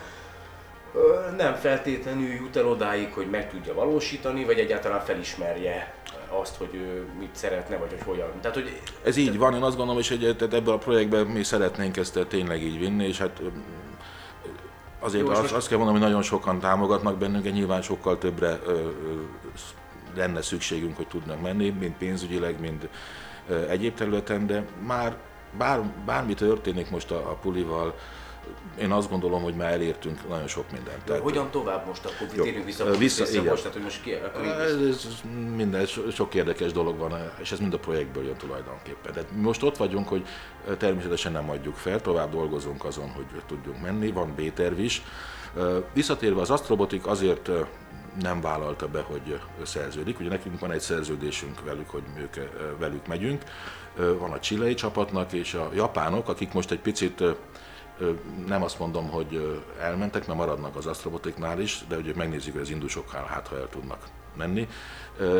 nem 1.37 1.55
feltétlenül 1.55 2.33
jut 2.33 2.55
el 2.55 2.67
odáig, 2.67 3.13
hogy 3.13 3.29
meg 3.29 3.49
tudja 3.49 3.73
valósítani, 3.73 4.45
vagy 4.45 4.59
egyáltalán 4.59 5.05
felismerje 5.05 5.93
azt, 6.39 6.55
hogy 6.55 6.69
ő 6.73 7.07
mit 7.19 7.29
szeretne, 7.31 7.77
vagy 7.77 7.89
hogy 7.89 8.03
hogyan. 8.05 8.27
Tehát, 8.41 8.55
hogy, 8.55 8.81
Ez 9.03 9.17
így 9.17 9.37
van, 9.37 9.53
én 9.53 9.61
azt 9.61 9.75
gondolom, 9.75 10.01
és 10.01 10.09
hogy 10.09 10.25
ebben 10.25 10.67
a 10.67 10.77
projektben 10.77 11.25
mi 11.25 11.43
szeretnénk 11.43 11.97
ezt 11.97 12.25
tényleg 12.27 12.63
így 12.63 12.79
vinni, 12.79 13.07
és 13.07 13.17
hát 13.17 13.41
azért 14.99 15.25
Jó, 15.25 15.31
azt, 15.31 15.51
azt 15.51 15.67
kell 15.67 15.77
mondanom, 15.77 16.01
hogy 16.01 16.09
nagyon 16.09 16.25
sokan 16.25 16.59
támogatnak 16.59 17.17
bennünket, 17.17 17.53
nyilván 17.53 17.81
sokkal 17.81 18.17
többre 18.17 18.59
ö, 18.65 18.71
ö, 18.71 18.89
lenne 20.15 20.41
szükségünk, 20.41 20.95
hogy 20.95 21.07
tudnak 21.07 21.41
menni, 21.41 21.69
mind 21.69 21.93
pénzügyileg, 21.97 22.59
mind 22.59 22.89
ö, 23.47 23.69
egyéb 23.69 23.93
területen, 23.93 24.47
de 24.47 24.65
már 24.85 25.17
bár, 25.57 25.81
bármi 26.05 26.33
történik 26.33 26.89
most 26.89 27.11
a, 27.11 27.15
a 27.15 27.33
pulival, 27.41 27.95
én 28.79 28.91
azt 28.91 29.09
gondolom, 29.09 29.41
hogy 29.41 29.55
már 29.55 29.71
elértünk 29.71 30.27
nagyon 30.29 30.47
sok 30.47 30.71
mindent. 30.71 31.03
Tehát, 31.03 31.21
hogyan 31.21 31.49
tovább 31.51 31.87
most 31.87 32.05
akkor? 32.05 32.27
Jó, 32.35 32.43
térjünk 32.43 32.65
vissza, 32.65 32.91
vissza, 32.91 33.23
vissza 33.23 33.43
most, 33.43 33.61
tehát 33.61 33.73
hogy 33.73 33.83
most 33.83 34.01
ki, 34.01 34.13
akkor 34.13 34.45
ez, 34.45 34.73
ez 34.73 35.21
minden, 35.55 35.85
sok 36.11 36.33
érdekes 36.33 36.71
dolog 36.71 36.97
van, 36.97 37.31
és 37.41 37.51
ez 37.51 37.59
mind 37.59 37.73
a 37.73 37.79
projektből 37.79 38.25
jön 38.25 38.37
tulajdonképpen. 38.37 39.13
De 39.13 39.25
most 39.41 39.63
ott 39.63 39.77
vagyunk, 39.77 40.07
hogy 40.07 40.25
természetesen 40.77 41.31
nem 41.31 41.49
adjuk 41.49 41.75
fel, 41.75 42.01
tovább 42.01 42.31
dolgozunk 42.31 42.85
azon, 42.85 43.09
hogy 43.09 43.25
tudjunk 43.47 43.81
menni, 43.81 44.11
van 44.11 44.33
B-terv 44.35 44.79
is. 44.79 45.03
Visszatérve 45.93 46.41
az 46.41 46.49
Astrobotik 46.49 47.07
azért 47.07 47.49
nem 48.21 48.41
vállalta 48.41 48.87
be, 48.87 49.01
hogy 49.01 49.39
szerződik. 49.63 50.19
Ugye 50.19 50.29
nekünk 50.29 50.59
van 50.59 50.71
egy 50.71 50.79
szerződésünk 50.79 51.63
velük, 51.63 51.89
hogy 51.89 52.03
ők, 52.17 52.35
velük 52.79 53.07
megyünk. 53.07 53.43
Van 53.95 54.31
a 54.31 54.39
csilei 54.39 54.73
csapatnak, 54.73 55.33
és 55.33 55.53
a 55.53 55.69
japánok, 55.73 56.29
akik 56.29 56.53
most 56.53 56.71
egy 56.71 56.79
picit 56.79 57.23
nem 58.47 58.63
azt 58.63 58.79
mondom, 58.79 59.09
hogy 59.09 59.61
elmentek, 59.79 60.27
mert 60.27 60.39
maradnak 60.39 60.75
az 60.75 60.85
Astrobotiknál 60.85 61.59
is, 61.59 61.83
de 61.87 61.97
ugye 61.97 62.11
megnézzük, 62.15 62.53
hogy 62.53 62.61
az 62.61 62.69
indusokkal 62.69 63.23
hát, 63.23 63.47
ha 63.47 63.57
el 63.57 63.69
tudnak 63.69 64.07
menni. 64.37 64.67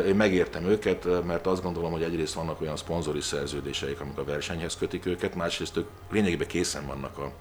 Én 0.06 0.16
megértem 0.16 0.64
őket, 0.64 1.24
mert 1.24 1.46
azt 1.46 1.62
gondolom, 1.62 1.92
hogy 1.92 2.02
egyrészt 2.02 2.34
vannak 2.34 2.60
olyan 2.60 2.76
szponzori 2.76 3.20
szerződéseik, 3.20 4.00
amik 4.00 4.18
a 4.18 4.24
versenyhez 4.24 4.76
kötik 4.76 5.06
őket, 5.06 5.34
másrészt 5.34 5.76
ők 5.76 5.86
lényegében 6.10 6.46
készen 6.46 6.86
vannak 6.86 7.18
a, 7.18 7.32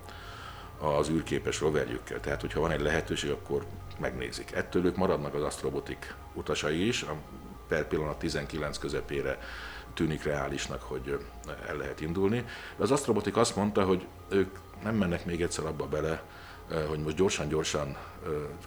az 0.85 1.09
űrképes 1.09 1.59
roverjükkel. 1.59 2.19
Tehát, 2.19 2.41
hogyha 2.41 2.59
van 2.59 2.71
egy 2.71 2.81
lehetőség, 2.81 3.31
akkor 3.31 3.65
megnézik. 3.99 4.51
Ettől 4.51 4.85
ők 4.85 4.95
maradnak 4.95 5.33
az 5.33 5.43
Astrobotik 5.43 6.15
utasai 6.33 6.87
is, 6.87 7.01
a 7.01 7.15
per 7.67 7.87
pillanat 7.87 8.19
19 8.19 8.77
közepére 8.77 9.37
tűnik 9.93 10.23
reálisnak, 10.23 10.81
hogy 10.81 11.19
el 11.67 11.75
lehet 11.75 12.01
indulni. 12.01 12.45
De 12.77 12.83
az 12.83 12.91
Astrobotik 12.91 13.37
azt 13.37 13.55
mondta, 13.55 13.83
hogy 13.83 14.05
ők 14.29 14.55
nem 14.83 14.95
mennek 14.95 15.25
még 15.25 15.41
egyszer 15.41 15.65
abba 15.65 15.85
bele, 15.85 16.23
hogy 16.87 16.99
most 16.99 17.15
gyorsan-gyorsan 17.15 17.97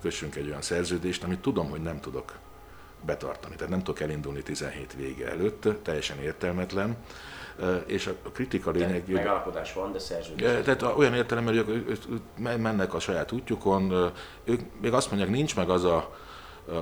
kössünk 0.00 0.36
egy 0.36 0.46
olyan 0.46 0.62
szerződést, 0.62 1.24
amit 1.24 1.40
tudom, 1.40 1.70
hogy 1.70 1.82
nem 1.82 2.00
tudok 2.00 2.32
betartani. 3.04 3.54
Tehát 3.54 3.70
nem 3.70 3.82
tudok 3.82 4.00
elindulni 4.00 4.42
17 4.42 4.94
vége 4.96 5.28
előtt, 5.28 5.68
teljesen 5.82 6.18
értelmetlen. 6.20 6.96
És 7.86 8.06
a 8.06 8.28
kritika 8.32 8.70
lényeg... 8.70 9.04
De 9.04 9.12
megállapodás 9.12 9.72
van, 9.72 9.92
de 9.92 9.98
szerződés. 9.98 10.64
Tehát 10.64 10.82
olyan 10.82 11.14
értelemben, 11.14 11.56
hogy 11.56 11.68
ők 11.68 12.02
mennek 12.38 12.94
a 12.94 13.00
saját 13.00 13.32
útjukon, 13.32 14.12
ők 14.44 14.60
még 14.80 14.92
azt 14.92 15.08
mondják, 15.08 15.30
nincs 15.30 15.56
meg 15.56 15.70
az 15.70 15.84
a 15.84 16.16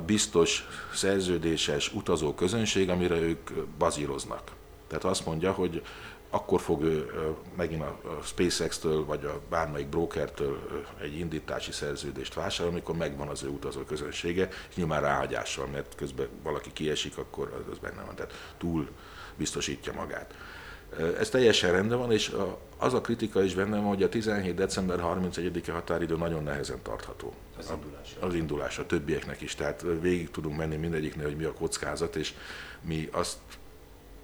biztos 0.07 0.69
szerződéses 0.95 1.95
utazó 1.95 2.35
közönség, 2.35 2.91
amire 2.91 3.15
ők 3.15 3.51
bazíroznak. 3.79 4.43
Tehát 4.89 5.05
azt 5.05 5.27
mondja, 5.27 5.53
hogy 5.53 5.83
akkor 6.31 6.61
fog 6.61 6.83
ő 6.83 7.11
megint 7.57 7.83
a 7.83 7.99
SpaceX-től 8.23 9.05
vagy 9.05 9.25
a 9.25 9.41
bármelyik 9.51 9.89
brokertől 9.89 10.85
egy 11.01 11.19
indítási 11.19 11.73
szerződést 11.73 12.35
vásárolni, 12.35 12.77
amikor 12.79 12.97
megvan 12.97 13.29
az 13.29 13.43
ő 13.43 13.49
utazó 13.49 13.81
közönsége, 13.81 14.49
és 14.69 14.75
nyilván 14.75 15.01
ráhagyással, 15.01 15.67
mert 15.67 15.95
közben 15.95 16.29
valaki 16.43 16.73
kiesik, 16.73 17.19
akkor 17.19 17.65
az- 17.71 17.79
benne 17.79 18.03
van. 18.03 18.15
Tehát 18.15 18.33
túl 18.59 18.89
biztosítja 19.37 19.93
magát. 19.93 20.35
Ez 21.19 21.29
teljesen 21.29 21.73
rendben 21.73 21.99
van, 21.99 22.13
és 22.13 22.37
az 22.77 22.95
a 22.95 23.01
kritika 23.01 23.43
is 23.43 23.55
benne 23.55 23.77
van, 23.77 23.87
hogy 23.87 24.03
a 24.03 24.09
17. 24.09 24.55
december 24.55 24.99
31-e 25.01 25.73
határidő 25.73 26.17
nagyon 26.17 26.43
nehezen 26.43 26.83
tartható. 26.83 27.33
Az 27.59 27.71
indulásra. 27.75 28.27
Az 28.27 28.35
indulásra, 28.35 28.83
a 28.83 28.87
többieknek 28.87 29.41
is. 29.41 29.55
Tehát 29.55 29.85
végig 30.01 30.31
tudunk 30.31 30.57
menni 30.57 30.77
mindegyiknél, 30.77 31.25
hogy 31.27 31.37
mi 31.37 31.45
a 31.45 31.53
kockázat, 31.53 32.17
és 32.17 32.35
mi 32.81 33.09
azt 33.13 33.37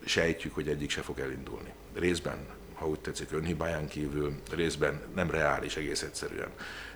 sejtjük, 0.04 0.54
hogy 0.54 0.68
egyik 0.68 0.90
se 0.90 1.00
fog 1.00 1.18
elindulni. 1.18 1.72
Részben, 1.94 2.46
ha 2.74 2.88
úgy 2.88 2.98
tetszik, 3.00 3.32
önhibáján 3.32 3.88
kívül, 3.88 4.32
részben 4.50 5.00
nem 5.14 5.30
reális 5.30 5.76
egész 5.76 6.02
egyszerűen. 6.02 6.48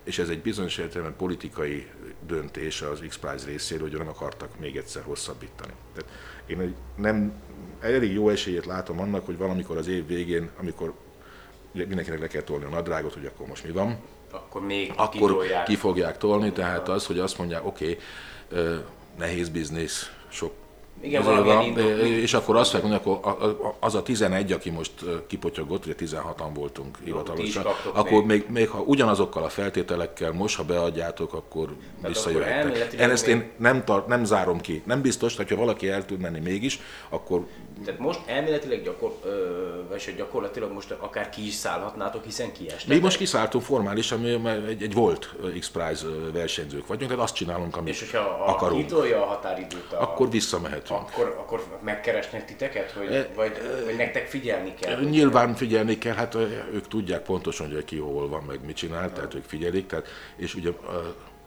És 0.02 0.18
ez 0.18 0.28
egy 0.28 0.42
bizonyos 0.42 0.78
értelemben 0.78 1.16
politikai 1.16 1.86
döntés 2.26 2.82
az 2.82 3.02
X-Prize 3.08 3.46
részéről, 3.46 3.88
hogy 3.88 3.98
nem 3.98 4.08
akartak 4.08 4.58
még 4.58 4.76
egyszer 4.76 5.02
hosszabbítani. 5.02 5.72
Tehát 5.94 6.10
én 6.46 6.60
egy 6.60 6.74
nem 6.96 7.32
elég 7.80 8.12
jó 8.12 8.28
esélyét 8.28 8.66
látom 8.66 9.00
annak, 9.00 9.26
hogy 9.26 9.36
valamikor 9.36 9.76
az 9.76 9.88
év 9.88 10.06
végén, 10.06 10.50
amikor 10.58 10.94
mindenkinek 11.72 12.20
le 12.20 12.26
kell 12.26 12.42
tolni 12.42 12.64
a 12.64 12.68
nadrágot, 12.68 13.14
hogy 13.14 13.26
akkor 13.26 13.46
most 13.46 13.64
mi 13.64 13.70
van, 13.70 13.98
Akkor 14.30 14.62
még 14.62 14.92
akkor 14.96 15.28
kitolják. 15.28 15.64
ki 15.64 15.76
fogják 15.76 16.18
tolni, 16.18 16.52
tehát 16.52 16.88
az, 16.88 17.06
hogy 17.06 17.18
azt 17.18 17.38
mondják, 17.38 17.66
oké, 17.66 17.98
okay, 18.50 18.78
nehéz 19.18 19.48
biznisz, 19.48 20.12
sok 20.28 20.52
Igen, 21.00 21.62
indok- 21.62 22.00
és 22.00 22.34
akkor 22.34 22.56
azt 22.56 22.70
fogják 22.70 23.04
mondani, 23.04 23.26
akkor 23.26 23.74
az 23.80 23.94
a 23.94 24.02
11, 24.02 24.52
aki 24.52 24.70
most 24.70 24.92
kipotyogott, 25.26 25.84
ugye 25.84 25.94
16-an 25.98 26.50
voltunk 26.54 26.98
hivatalosan, 27.04 27.64
akkor 27.94 28.24
még. 28.24 28.26
még, 28.26 28.44
még 28.48 28.68
ha 28.68 28.78
ugyanazokkal 28.80 29.42
a 29.42 29.48
feltételekkel 29.48 30.32
most, 30.32 30.56
ha 30.56 30.64
beadjátok, 30.64 31.34
akkor 31.34 31.56
akkor 31.56 31.76
visszajöhettek. 32.08 32.92
Én 32.92 33.10
ezt 33.10 33.26
én 33.26 33.50
nem, 33.56 33.84
tart, 33.84 34.06
nem 34.06 34.24
zárom 34.24 34.60
ki. 34.60 34.82
Nem 34.86 35.00
biztos, 35.00 35.36
hogy 35.36 35.48
ha 35.50 35.56
valaki 35.56 35.88
el 35.88 36.04
tud 36.04 36.20
menni 36.20 36.40
mégis, 36.40 36.80
akkor 37.08 37.46
Tehát 37.84 38.00
most 38.00 38.20
elméletileg 38.26 38.82
gyakor, 38.82 39.12
ö, 39.24 39.60
vagy 39.88 40.04
hogy 40.04 40.14
gyakorlatilag 40.16 40.72
most 40.72 40.90
akár 40.90 41.28
ki 41.30 41.46
is 41.46 41.54
szállhatnátok, 41.54 42.24
hiszen 42.24 42.52
kiestek. 42.52 42.88
mi 42.88 42.98
most 42.98 43.16
kiszálltunk 43.16 43.64
formálisan, 43.64 44.20
mi 44.20 44.48
egy, 44.68 44.82
egy 44.82 44.94
volt 44.94 45.34
X-Prize 45.58 46.06
versenyzők 46.32 46.86
vagyunk, 46.86 47.10
tehát 47.10 47.24
azt 47.24 47.34
csinálunk, 47.34 47.76
amit 47.76 47.92
És 47.94 48.00
hogyha 48.00 48.18
a, 48.18 48.48
akarunk. 48.48 48.80
kitolja 48.86 49.22
a 49.22 49.26
határidőt, 49.26 49.92
a, 49.92 50.02
Akkor 50.02 50.30
visszamehetünk. 50.30 51.00
akkor, 51.00 51.36
akkor 51.38 51.64
megkeresnek 51.80 52.44
titeket, 52.44 52.90
hogy, 52.90 53.12
E- 53.14 53.28
vagy, 53.34 53.52
vagy 53.84 53.96
nektek 53.96 54.26
figyelni 54.26 54.74
kell? 54.80 54.96
hogy- 54.96 55.10
Nyilván 55.10 55.54
figyelni 55.54 55.98
kell, 55.98 56.14
hát 56.14 56.34
ők 56.72 56.88
tudják 56.88 57.22
pontosan, 57.22 57.72
hogy 57.72 57.84
ki 57.84 57.98
hol 57.98 58.28
van, 58.28 58.42
meg 58.42 58.58
mit 58.64 58.76
csinál, 58.76 59.12
tehát 59.12 59.34
ők 59.34 59.44
figyelik, 59.44 59.86
tehát, 59.86 60.06
és 60.36 60.54
ugye 60.54 60.70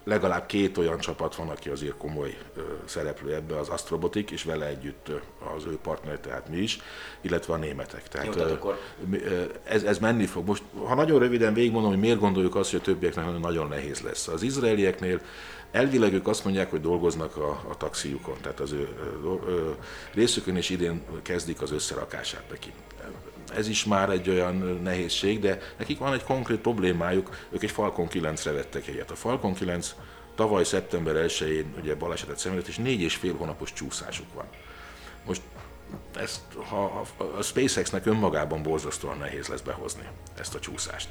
legalább 0.10 0.46
két 0.46 0.78
olyan 0.78 1.00
csapat 1.00 1.36
van, 1.36 1.50
aki 1.50 1.70
azért 1.70 1.98
komoly 1.98 2.38
szereplő 2.86 3.34
ebbe, 3.34 3.58
az 3.60 3.70
Astrobotik, 3.70 4.32
és 4.32 4.44
vele 4.44 4.66
együtt 4.66 5.12
az 5.56 5.66
ő 5.66 5.78
partner, 5.82 6.20
tehát 6.20 6.50
mi 6.50 6.58
is, 6.58 6.80
illetve 7.22 7.54
a 7.54 7.58
németek. 7.58 8.08
Tehát, 8.08 8.28
Jó, 8.28 8.34
tehát 8.34 8.52
akkor- 8.52 8.80
ez, 9.64 9.84
ez 9.84 9.98
menni 10.00 10.26
fog. 10.26 10.48
Most, 10.48 10.64
ha 10.86 10.96
nagyon 10.96 11.20
röviden 11.20 11.54
végigmondom, 11.54 11.92
hogy 11.92 12.00
miért 12.00 12.20
gondoljuk 12.20 12.56
azt, 12.56 12.72
hogy 12.72 12.80
a 12.80 12.84
többieknek 12.84 13.40
nagyon- 13.40 13.68
nehéz 13.68 14.00
lesz. 14.02 14.28
Az 14.28 14.42
izraelieknél 14.42 15.22
elvileg 15.72 16.14
ők 16.14 16.28
azt 16.28 16.44
mondják, 16.44 16.70
hogy 16.70 16.82
dolgoznak 16.82 17.38
a, 17.38 17.50
a 17.70 17.78
taxiukon, 17.78 18.36
tehát 18.42 18.60
az 18.60 18.72
ő 18.72 18.88
ö, 19.24 19.34
ö, 19.48 19.70
részükön 20.14 20.56
is 20.58 20.70
idén 20.70 21.02
kezdik 21.22 21.62
az 21.62 21.72
összerakását 21.72 22.44
neki. 22.50 22.74
Ez 23.56 23.68
is 23.68 23.86
már 23.86 24.10
egy 24.10 24.30
olyan 24.30 24.80
nehézség, 24.84 25.40
de 25.40 25.60
nekik 25.78 25.98
van 25.98 26.14
egy 26.14 26.24
konkrét 26.24 26.60
problémájuk, 26.60 27.48
ők 27.50 27.64
egy 27.64 27.72
Falcon 27.72 28.08
9-re 28.12 28.52
vettek 28.52 28.86
helyet. 28.86 29.12
A 29.12 29.16
Falcon 29.16 29.54
9 29.54 29.96
tavaly 30.36 30.64
szeptember 30.64 31.16
1-én 31.28 31.74
ugye 31.82 31.96
balesetet 31.96 32.38
szenvedett, 32.38 32.68
és 32.68 32.78
négy 32.78 33.02
és 33.02 33.16
fél 33.16 33.36
hónapos 33.36 33.74
csúszásuk 33.74 34.34
van. 34.34 34.46
Most 35.26 35.42
ezt, 36.16 36.42
ha 36.70 37.06
a, 37.18 37.42
SpaceX-nek 37.42 38.06
önmagában 38.06 38.64
borzasztóan 38.64 39.18
nehéz 39.18 39.48
lesz 39.48 39.62
behozni 39.62 40.08
ezt 40.40 40.56
a 40.56 40.60
csúszást. 40.60 41.08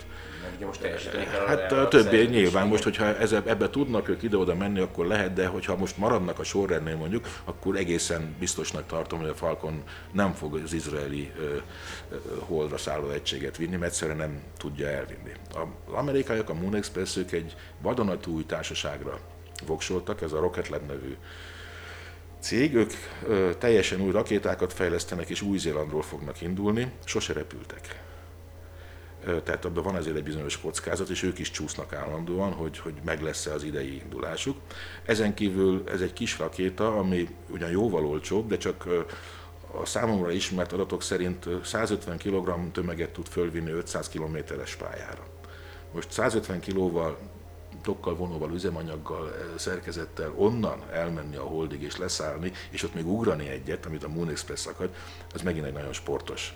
Ugye 0.57 0.67
most 0.67 0.81
kell 0.81 1.25
Hát 1.47 1.73
a 1.73 1.89
többi 1.89 2.17
nyilván 2.17 2.67
most, 2.67 2.83
hogyha 2.83 3.05
ezzel, 3.05 3.43
ebbe 3.47 3.71
tudnak 3.71 4.09
ők 4.09 4.23
ide-oda 4.23 4.55
menni, 4.55 4.81
akkor 4.81 5.07
lehet, 5.07 5.33
de 5.33 5.47
hogyha 5.47 5.77
most 5.77 5.97
maradnak 5.97 6.39
a 6.39 6.45
sorrendnél 6.45 6.97
mondjuk, 6.97 7.27
akkor 7.45 7.77
egészen 7.77 8.37
biztosnak 8.39 8.87
tartom, 8.87 9.21
hogy 9.21 9.29
a 9.29 9.35
Falcon 9.35 9.83
nem 10.13 10.33
fog 10.33 10.55
az 10.55 10.73
izraeli 10.73 11.33
ö, 11.39 11.57
ö, 12.11 12.17
holdra 12.39 12.77
szálló 12.77 13.11
egységet 13.11 13.57
vinni, 13.57 13.77
mert 13.77 13.91
egyszerűen 13.91 14.17
nem 14.17 14.43
tudja 14.59 14.89
elvinni. 14.89 15.33
Az 15.55 15.93
amerikaiak, 15.93 16.49
a 16.49 16.55
Moon 16.55 16.75
Express, 16.75 17.17
ők 17.17 17.33
egy 17.33 17.55
vadonatúj 17.83 18.45
társaságra 18.45 19.19
voksoltak, 19.67 20.23
ez 20.23 20.33
a 20.33 20.41
Rocket 20.41 20.69
Lab 20.69 20.87
nevű 20.87 21.17
cég, 22.41 22.75
ők 22.75 22.93
ö, 23.27 23.51
teljesen 23.59 24.01
új 24.01 24.11
rakétákat 24.11 24.73
fejlesztenek, 24.73 25.29
és 25.29 25.43
Új-Zélandról 25.43 26.03
fognak 26.03 26.41
indulni, 26.41 26.93
sose 27.05 27.33
repültek. 27.33 28.03
Ö, 29.25 29.41
Tehát 29.41 29.65
abban 29.65 29.83
van 29.83 29.95
azért 29.95 30.17
egy 30.17 30.23
bizonyos 30.23 30.61
kockázat, 30.61 31.09
és 31.09 31.23
ők 31.23 31.39
is 31.39 31.51
csúsznak 31.51 31.93
állandóan, 31.93 32.53
hogy, 32.53 32.79
hogy 32.79 32.95
meg 33.05 33.23
lesz-e 33.23 33.53
az 33.53 33.63
idei 33.63 34.01
indulásuk. 34.03 34.57
Ezen 35.05 35.35
kívül 35.35 35.83
ez 35.87 36.01
egy 36.01 36.13
kis 36.13 36.39
rakéta, 36.39 36.97
ami 36.97 37.29
ugyan 37.51 37.71
jóval 37.71 38.07
olcsóbb, 38.07 38.49
de 38.49 38.57
csak 38.57 38.85
ö, 38.87 39.01
a 39.81 39.85
számomra 39.85 40.31
ismert 40.31 40.73
adatok 40.73 41.03
szerint 41.03 41.47
ö, 41.47 41.57
150 41.65 42.19
kg 42.19 42.73
tömeget 42.73 43.11
tud 43.11 43.27
fölvinni 43.27 43.71
500 43.71 44.09
kilométeres 44.09 44.77
pályára. 44.77 45.27
Most 45.93 46.11
150 46.11 46.61
kilóval 46.61 47.19
dokkal, 47.89 48.15
vonóval, 48.17 48.51
üzemanyaggal, 48.53 49.27
eh, 49.35 49.45
szerkezettel 49.57 50.33
onnan 50.37 50.83
elmenni 50.93 51.37
a 51.37 51.43
holdig 51.43 51.83
és 51.83 51.97
leszállni, 51.97 52.53
és 52.71 52.83
ott 52.83 52.95
még 52.95 53.07
ugrani 53.07 53.49
egyet, 53.49 53.87
amit 53.87 54.05
a 54.05 54.09
Moon 54.09 54.29
Express 54.29 54.67
akad, 54.67 54.89
az 55.35 55.43
megint 55.43 55.67
egy 55.67 55.73
nagyon 55.73 55.93
sportos 55.93 56.55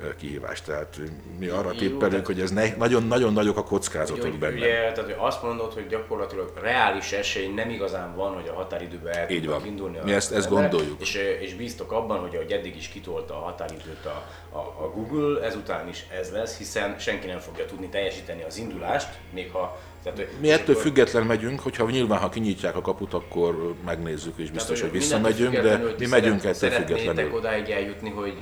eh, 0.00 0.06
kihívás. 0.18 0.62
Tehát 0.62 0.96
eh, 0.98 1.04
mi 1.38 1.46
arra 1.46 1.72
Jó, 1.72 1.78
tippelünk, 1.78 2.26
hogy 2.26 2.40
ez 2.40 2.50
nagyon-nagyon 2.76 3.32
nagyok 3.32 3.56
a 3.56 3.62
kockázatok 3.64 4.22
Hogy, 4.22 4.38
benne. 4.38 4.54
ugye, 4.56 4.92
tehát, 4.92 4.98
hogy 4.98 5.14
azt 5.18 5.42
mondod, 5.42 5.72
hogy 5.72 5.86
gyakorlatilag 5.86 6.52
reális 6.60 7.12
esély 7.12 7.48
nem 7.54 7.70
igazán 7.70 8.14
van, 8.16 8.34
hogy 8.34 8.48
a 8.48 8.52
határidőben 8.54 9.16
el 9.16 9.30
Így 9.30 9.46
van. 9.46 9.66
indulni. 9.66 9.98
Mi 10.04 10.12
ezt- 10.12 10.32
ezt 10.32 10.48
gondoljuk. 10.48 11.00
És, 11.00 11.14
és 11.40 11.54
bíztok 11.54 11.92
abban, 11.92 12.18
hogy 12.20 12.34
ahogy 12.34 12.52
eddig 12.52 12.76
is 12.76 12.88
kitolta 12.88 13.34
a 13.34 13.38
határidőt 13.44 14.04
a, 14.04 14.24
a, 14.56 14.58
a 14.58 14.90
Google, 14.94 15.42
ezután 15.42 15.88
is 15.88 16.06
ez 16.20 16.30
lesz, 16.32 16.56
hiszen 16.58 16.98
senki 16.98 17.26
nem 17.26 17.38
fogja 17.38 17.64
tudni 17.64 17.88
teljesíteni 17.88 18.42
az 18.42 18.56
indulást, 18.56 19.08
még 19.32 19.50
ha... 19.50 19.78
Tehát, 20.06 20.18
hogy- 20.18 20.40
Mi 20.40 20.50
ettől 20.50 20.70
akkor- 20.74 20.82
független 20.82 21.26
megyünk, 21.26 21.60
hogyha 21.60 21.90
nyilván, 21.90 22.18
ha 22.18 22.28
kinyitják 22.28 22.76
a 22.76 22.80
kaput, 22.80 23.14
akkor 23.14 23.74
megnézzük, 23.84 24.32
és 24.36 24.50
biztos, 24.50 24.80
hogy 24.80 24.90
mindentől 24.92 25.18
visszamegyünk, 25.22 25.64
de 25.64 25.76
hogy 25.78 25.94
mi 25.98 26.06
megyünk 26.06 26.38
ettől 26.38 26.52
Szeretnétek 26.54 26.96
függetlenül. 26.98 27.32
odáig 27.32 27.68
eljutni, 27.70 28.10
hogy 28.10 28.34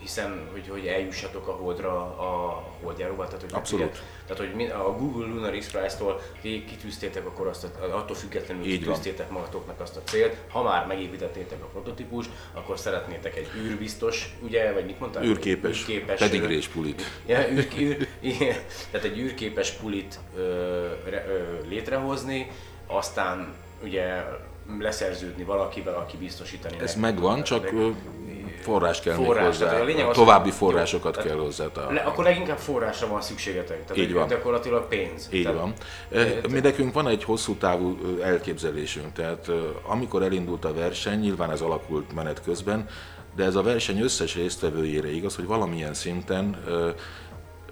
hiszen, 0.00 0.48
hogy, 0.52 0.68
hogy 0.68 0.86
eljussatok 0.86 1.48
a 1.48 1.52
holdra 1.52 1.92
a 2.02 2.62
holdjáróval, 2.82 3.26
tehát 3.26 3.40
hogy 3.40 3.50
Abszolút. 3.52 3.84
ugye- 3.86 4.00
tehát, 4.26 4.52
hogy 4.54 4.62
a 4.70 4.92
Google 4.98 5.26
Lunar 5.26 5.56
X 5.56 5.70
Prize-tól 5.70 6.20
kitűztétek 6.42 7.26
akkor 7.26 7.46
azt, 7.46 7.64
a, 7.64 7.96
attól 7.96 8.16
függetlenül 8.16 8.64
Így 8.64 8.70
van. 8.84 8.94
kitűztétek 8.94 9.30
magatoknak 9.30 9.80
azt 9.80 9.96
a 9.96 10.00
célt, 10.04 10.36
ha 10.50 10.62
már 10.62 10.86
megépítettétek 10.86 11.62
a 11.62 11.66
prototípust, 11.66 12.30
akkor 12.52 12.78
szeretnétek 12.78 13.36
egy 13.36 13.48
űrbiztos, 13.56 14.34
ugye, 14.42 14.72
vagy 14.72 14.84
mit 14.84 15.00
mondtál? 15.00 15.24
Űrképes, 15.24 15.80
űrképes 15.80 16.18
pedigrés 16.18 16.68
pulit. 16.68 17.02
Ja, 17.26 17.48
űr, 17.50 17.68
űr, 17.78 18.08
igen, 18.20 18.56
tehát 18.90 19.06
egy 19.06 19.18
űrképes 19.18 19.70
pulit 19.70 20.18
ö, 20.36 20.40
ö, 20.40 20.88
létrehozni, 21.68 22.50
aztán 22.86 23.54
ugye 23.84 24.24
leszerződni 24.78 25.44
valakivel, 25.44 25.94
aki 25.94 26.16
biztosítani 26.16 26.74
Ez 26.74 26.80
nektek. 26.80 26.96
megvan, 27.00 27.42
csak 27.42 27.70
forrás 28.60 29.00
kell 29.00 29.14
Forrás, 29.14 29.46
hozzá, 29.46 29.66
tehát 29.66 29.80
a 29.80 29.84
lényeg 29.84 30.06
az, 30.06 30.16
további 30.16 30.50
forrásokat 30.50 31.16
jó, 31.16 31.22
kell 31.22 31.30
tehát 31.30 31.46
hozzá. 31.46 31.66
Le, 31.90 32.00
akkor 32.00 32.24
leginkább 32.24 32.58
forrásra 32.58 33.06
van 33.08 33.20
szükségetek. 33.20 33.84
Tehát 33.84 34.02
Így 34.02 34.12
van. 34.12 34.28
Gyakorlatilag 34.28 34.88
pénz. 34.88 35.28
Így 35.32 35.42
tehát, 35.42 35.58
van. 35.58 35.72
E, 36.12 36.26
Mi 36.50 36.60
nekünk 36.60 36.92
van 36.92 37.08
egy 37.08 37.24
hosszú 37.24 37.54
távú 37.54 37.98
elképzelésünk, 38.22 39.12
tehát 39.12 39.50
amikor 39.86 40.22
elindult 40.22 40.64
a 40.64 40.74
verseny, 40.74 41.18
nyilván 41.18 41.50
ez 41.50 41.60
alakult 41.60 42.14
menet 42.14 42.42
közben, 42.42 42.88
de 43.36 43.44
ez 43.44 43.54
a 43.54 43.62
verseny 43.62 44.00
összes 44.00 44.34
résztvevőjére 44.34 45.12
igaz, 45.12 45.36
hogy 45.36 45.46
valamilyen 45.46 45.94
szinten 45.94 46.64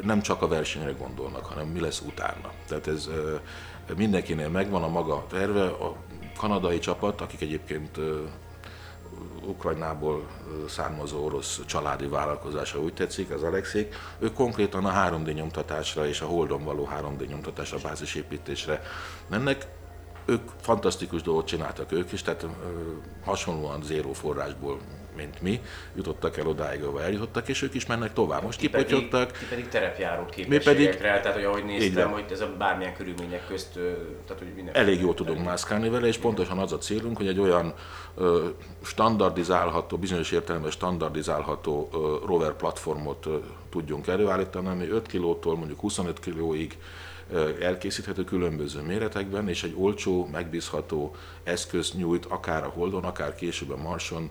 nem 0.03 0.23
csak 0.23 0.43
a 0.43 0.49
versenyre 0.49 0.95
gondolnak, 0.99 1.47
hanem 1.47 1.67
mi 1.67 1.81
lesz 1.81 2.03
utána. 2.07 2.51
Tehát 2.69 2.87
ez 2.87 3.09
mindenkinél 3.97 4.49
megvan 4.49 4.83
a 4.83 4.89
maga 4.89 5.25
terve, 5.29 5.65
a 5.65 5.95
kanadai 6.39 6.79
csapat, 6.79 7.21
akik 7.21 7.41
egyébként 7.41 7.99
Ukrajnából 9.49 10.27
származó 10.69 11.25
orosz 11.25 11.61
családi 11.67 12.07
vállalkozása, 12.07 12.81
úgy 12.81 12.95
tetszik, 12.95 13.31
az 13.31 13.43
Alexék, 13.43 13.95
ők 14.19 14.35
konkrétan 14.35 14.85
a 14.85 14.93
3D 14.93 15.35
nyomtatásra 15.35 16.07
és 16.07 16.21
a 16.21 16.27
Holdon 16.27 16.65
való 16.65 16.89
3D 17.01 17.27
nyomtatásra, 17.29 17.79
bázisépítésre 17.83 18.83
mennek. 19.29 19.67
Ők 20.25 20.51
fantasztikus 20.61 21.23
dolgot 21.23 21.47
csináltak 21.47 21.93
ők 21.93 22.13
is, 22.13 22.23
tehát 22.23 22.43
ö, 22.43 22.47
hasonlóan 23.25 23.83
zéró 23.83 24.13
forrásból 24.13 24.79
mint 25.19 25.43
mi, 25.43 25.61
jutottak 25.97 26.37
el 26.37 26.47
odáig, 26.47 26.83
ahol 26.83 27.03
eljutottak, 27.03 27.49
és 27.49 27.63
ők 27.63 27.75
is 27.75 27.87
mennek 27.87 28.13
tovább. 28.13 28.43
Most 28.43 28.59
Ti 28.59 28.69
pedig, 28.69 28.87
kipotyogtak, 28.87 29.33
ti 29.33 29.45
pedig 29.49 29.69
terepjáró 29.69 30.25
pedig- 30.25 30.45
képességekre, 30.49 31.21
tehát 31.21 31.37
hogy 31.37 31.45
ahogy 31.45 31.65
néztem, 31.65 32.11
hogy 32.11 32.25
ez 32.31 32.41
a 32.41 32.55
bármilyen 32.59 32.95
körülmények 32.95 33.47
közt, 33.47 33.73
tehát 34.27 34.39
hogy 34.39 34.53
minden. 34.55 34.75
elég 34.75 35.01
jól 35.01 35.15
tudunk 35.15 35.45
mászkálni 35.45 35.89
vele, 35.89 36.07
és 36.07 36.17
pontosan 36.17 36.59
az 36.59 36.73
a 36.73 36.79
célunk, 36.79 37.17
hogy 37.17 37.29
egy 37.29 37.39
olyan 37.39 37.75
ö, 38.17 38.49
standardizálható, 38.83 39.97
bizonyos 39.97 40.33
értelemben 40.33 40.71
standardizálható 40.71 41.89
ö, 41.93 42.27
rover 42.27 42.53
platformot 42.53 43.27
ö, 43.27 43.37
tudjunk 43.71 44.07
előállítani, 44.07 44.69
ami 44.69 44.89
5 44.89 45.07
kilótól 45.07 45.57
mondjuk 45.57 45.81
25 45.81 46.21
kilóig 46.21 46.79
elkészíthető 47.61 48.25
különböző 48.25 48.81
méretekben, 48.81 49.49
és 49.49 49.63
egy 49.63 49.75
olcsó, 49.77 50.29
megbízható 50.33 51.15
eszköz 51.45 51.93
nyújt 51.93 52.25
akár 52.25 52.65
a 52.65 52.69
Holdon, 52.69 53.05
akár 53.05 53.35
később 53.35 53.71
a 53.71 53.77
Marson 53.77 54.31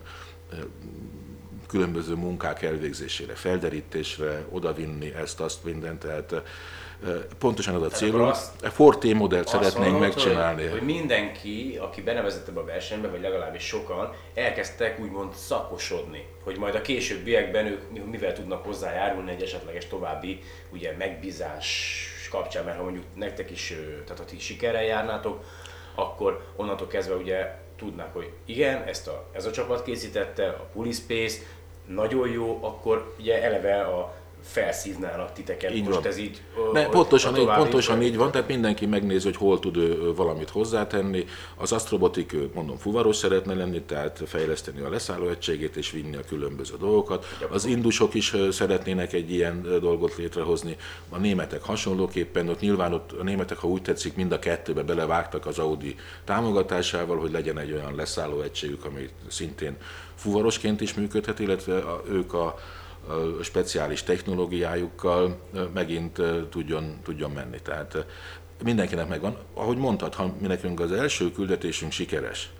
különböző 1.68 2.14
munkák 2.14 2.62
elvégzésére, 2.62 3.34
felderítésre, 3.34 4.44
odavinni 4.50 5.14
ezt, 5.14 5.40
azt, 5.40 5.64
mindent, 5.64 5.98
tehát 5.98 6.42
pontosan 7.38 7.74
az 7.74 8.02
a 8.02 8.28
azt- 8.28 8.62
A 8.64 8.70
Forte 8.70 9.14
modellt 9.14 9.48
szeretnénk 9.48 9.90
mondod, 9.90 10.00
megcsinálni. 10.00 10.62
Hogy, 10.62 10.70
hogy 10.70 10.82
mindenki, 10.82 11.78
aki 11.80 12.02
benevezett 12.02 12.48
ebbe 12.48 12.60
a 12.60 12.64
versenybe, 12.64 13.08
vagy 13.08 13.20
legalábbis 13.20 13.62
sokan, 13.66 14.12
elkezdtek 14.34 15.00
úgymond 15.00 15.32
szakosodni, 15.34 16.26
hogy 16.44 16.58
majd 16.58 16.74
a 16.74 16.80
későbbiekben 16.80 17.66
ők 17.66 17.90
mi- 17.90 17.98
mivel 17.98 18.32
tudnak 18.32 18.64
hozzájárulni 18.64 19.30
egy 19.30 19.42
esetleges 19.42 19.86
további 19.86 20.40
ugye, 20.72 20.94
megbízás 20.96 21.96
kapcsán, 22.30 22.64
mert 22.64 22.76
ha 22.76 22.82
mondjuk 22.82 23.04
nektek 23.14 23.50
is, 23.50 23.74
tehát 24.04 24.18
ha 24.18 24.24
ti 24.24 24.38
sikerrel 24.38 24.84
járnátok, 24.84 25.44
akkor 25.94 26.44
onnantól 26.56 26.86
kezdve 26.86 27.14
ugye 27.14 27.66
tudnák, 27.78 28.12
hogy 28.12 28.30
igen, 28.44 28.82
ezt 28.82 29.08
a, 29.08 29.24
ez 29.32 29.46
a 29.46 29.50
csapat 29.50 29.82
készítette, 29.82 30.48
a 30.48 30.68
Pulispace, 30.72 31.38
nagyon 31.86 32.28
jó, 32.28 32.58
akkor 32.62 33.14
ugye 33.18 33.42
eleve 33.42 33.80
a 33.80 34.14
felszívnálnak 34.42 35.32
titeket. 35.32 35.74
Így 35.74 35.84
Most 35.84 35.94
van. 35.94 36.06
ez 36.06 36.18
így... 36.18 36.42
Ne, 36.72 36.86
pontosan, 36.86 37.36
így, 37.36 37.46
pontosan 37.46 38.02
így 38.02 38.16
van, 38.16 38.30
tehát 38.30 38.48
mindenki 38.48 38.86
megnézi, 38.86 39.24
hogy 39.24 39.36
hol 39.36 39.58
tud 39.58 39.76
ő, 39.76 40.14
valamit 40.14 40.50
hozzátenni. 40.50 41.24
Az 41.56 41.72
Astrobotik, 41.72 42.32
ő, 42.32 42.50
mondom, 42.54 42.76
fuvaros 42.76 43.16
szeretne 43.16 43.54
lenni, 43.54 43.82
tehát 43.82 44.22
fejleszteni 44.26 44.80
a 44.80 44.88
leszállóegységét 44.88 45.76
és 45.76 45.90
vinni 45.90 46.16
a 46.16 46.24
különböző 46.28 46.74
dolgokat. 46.78 47.26
Az 47.50 47.64
indusok 47.64 48.14
is 48.14 48.34
szeretnének 48.50 49.12
egy 49.12 49.32
ilyen 49.32 49.62
dolgot 49.80 50.16
létrehozni. 50.16 50.76
A 51.08 51.18
németek 51.18 51.62
hasonlóképpen, 51.62 52.48
ott 52.48 52.60
nyilván 52.60 52.92
ott 52.92 53.12
a 53.12 53.22
németek, 53.22 53.58
ha 53.58 53.68
úgy 53.68 53.82
tetszik, 53.82 54.16
mind 54.16 54.32
a 54.32 54.38
kettőbe 54.38 54.82
belevágtak 54.82 55.46
az 55.46 55.58
Audi 55.58 55.96
támogatásával, 56.24 57.18
hogy 57.18 57.30
legyen 57.30 57.58
egy 57.58 57.72
olyan 57.72 57.94
leszállóegységük, 57.94 58.84
ami 58.84 59.08
szintén 59.28 59.76
fuvarosként 60.14 60.80
is 60.80 60.94
működhet, 60.94 61.38
illetve 61.38 61.78
a, 61.78 62.02
ők 62.10 62.32
a 62.32 62.58
speciális 63.42 64.02
technológiájukkal 64.02 65.38
megint 65.74 66.22
tudjon, 66.50 66.98
tudjon 67.04 67.30
menni. 67.30 67.60
Tehát 67.62 68.06
mindenkinek 68.64 69.08
megvan. 69.08 69.36
Ahogy 69.54 69.76
mondtad, 69.76 70.14
ha 70.14 70.34
mi 70.40 70.46
nekünk 70.46 70.80
az 70.80 70.92
első 70.92 71.32
küldetésünk 71.32 71.92
sikeres, 71.92 72.50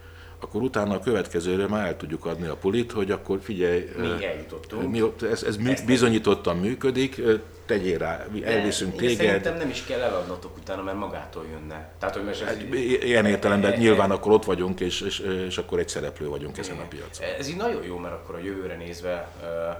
akkor 0.41 0.63
utána 0.63 0.95
a 0.95 1.01
következőre 1.01 1.67
már 1.67 1.87
el 1.87 1.97
tudjuk 1.97 2.25
adni 2.27 2.47
a 2.47 2.57
pulit, 2.57 2.93
hogy 2.93 3.11
akkor 3.11 3.39
figyelj, 3.43 3.89
Mi 3.99 4.25
eljutottunk. 4.27 4.91
mi, 4.91 5.03
ott- 5.03 5.23
ez, 5.23 5.43
ez 5.43 5.57
mű, 5.57 5.73
bizonyítottan 5.87 6.57
működik, 6.57 7.21
tegyél 7.67 7.99
rá, 7.99 8.27
elviszünk 8.45 8.93
Én 8.93 8.99
téged. 8.99 9.17
Szerintem 9.27 9.57
nem 9.57 9.69
is 9.69 9.85
kell 9.85 10.01
eladnotok 10.01 10.57
utána, 10.57 10.83
mert 10.83 10.97
magától 10.99 11.45
jönne. 11.51 11.93
Tehát, 11.99 12.15
hogy 12.17 12.25
most 12.25 12.43
ez, 12.43 12.47
Hát, 12.49 12.63
Ilyen 13.03 13.27
értelemben 13.27 13.79
nyilván 13.79 14.11
akkor 14.11 14.33
ott 14.33 14.45
vagyunk, 14.45 14.81
és, 14.81 15.01
és, 15.01 15.19
és 15.47 15.59
akkor 15.59 15.79
egy 15.79 15.89
szereplő 15.89 16.29
vagyunk 16.29 16.59
ezen 16.59 16.79
a 16.79 16.89
piacon. 16.89 17.27
Ez 17.39 17.49
így 17.49 17.57
nagyon 17.57 17.85
jó, 17.85 17.99
mert 17.99 18.15
akkor 18.15 18.35
a 18.35 18.39
jövőre 18.39 18.77
nézve, 18.77 19.29
uh, 19.43 19.77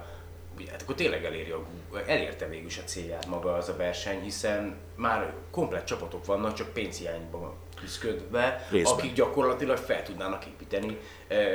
hát 0.67 0.81
akkor 0.81 0.95
tényleg 0.95 1.25
eléri 1.25 1.51
a, 1.51 1.65
elérte 2.07 2.47
végül 2.47 2.65
is 2.65 2.77
a 2.77 2.83
célját 2.83 3.25
maga 3.25 3.53
az 3.53 3.69
a 3.69 3.75
verseny, 3.75 4.21
hiszen 4.21 4.75
már 4.95 5.33
komplett 5.51 5.85
csapatok 5.85 6.25
vannak, 6.25 6.53
csak 6.53 6.73
pénzhiányban 6.73 7.53
küzdködve, 7.79 8.67
Részben. 8.71 8.93
akik 8.93 9.13
gyakorlatilag 9.13 9.77
fel 9.77 10.03
tudnának 10.03 10.45
építeni 10.45 10.97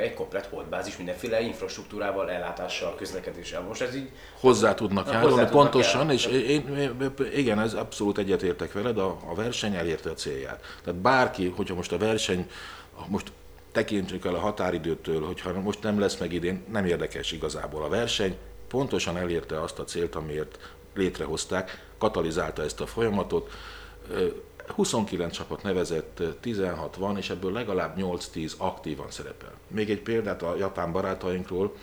egy 0.03 0.15
komplett 0.15 0.47
holdbázis 0.47 0.97
mindenféle 0.97 1.41
infrastruktúrával, 1.41 2.31
ellátással, 2.31 2.95
közlekedéssel. 2.95 3.61
Most 3.61 3.81
ez 3.81 3.95
így 3.95 4.11
hozzá 4.41 4.75
tudnak 4.75 5.07
Na, 5.07 5.13
járulni, 5.13 5.35
hozzá 5.35 5.47
tudnak 5.49 5.63
pontosan, 5.63 6.11
járulni. 6.11 6.15
és 6.15 6.27
én, 6.27 6.77
én, 6.77 7.15
igen, 7.35 7.61
ez 7.61 7.75
abszolút 7.75 8.19
egyetértek 8.19 8.73
veled, 8.73 8.99
a, 8.99 9.19
a 9.27 9.35
verseny 9.35 9.75
elérte 9.75 10.11
a 10.11 10.15
célját. 10.15 10.65
Tehát 10.85 11.01
bárki, 11.01 11.53
hogyha 11.57 11.75
most 11.75 11.93
a 11.93 11.99
verseny, 11.99 12.51
most 13.09 13.33
tekintsük 13.73 14.25
el 14.25 14.35
a 14.35 14.39
határidőtől, 14.39 15.25
hogyha 15.27 15.61
most 15.61 15.83
nem 15.83 16.01
lesz 16.01 16.17
meg 16.19 16.33
idén, 16.33 16.65
nem 16.73 16.85
érdekes 16.85 17.33
igazából 17.33 17.83
a 17.83 17.89
verseny, 17.89 18.37
pontosan 18.75 19.17
elérte 19.17 19.61
azt 19.61 19.79
a 19.79 19.85
célt, 19.85 20.15
amiért 20.15 20.59
létrehozták, 20.95 21.87
katalizálta 21.99 22.63
ezt 22.63 22.81
a 22.81 22.87
folyamatot. 22.87 23.51
Ö, 24.11 24.27
29 24.67 25.37
csapat 25.37 25.63
nevezett, 25.63 26.23
16 26.41 26.97
van, 26.97 27.17
és 27.17 27.31
ebből 27.31 27.53
legalább 27.53 27.97
8-10 27.99 28.57
aktívan 28.57 29.11
szerepel. 29.11 29.53
Még 29.69 29.91
egy 29.91 30.01
példát 30.01 30.43
a 30.43 30.57
japán 30.57 30.93
barátainkról, 30.93 31.75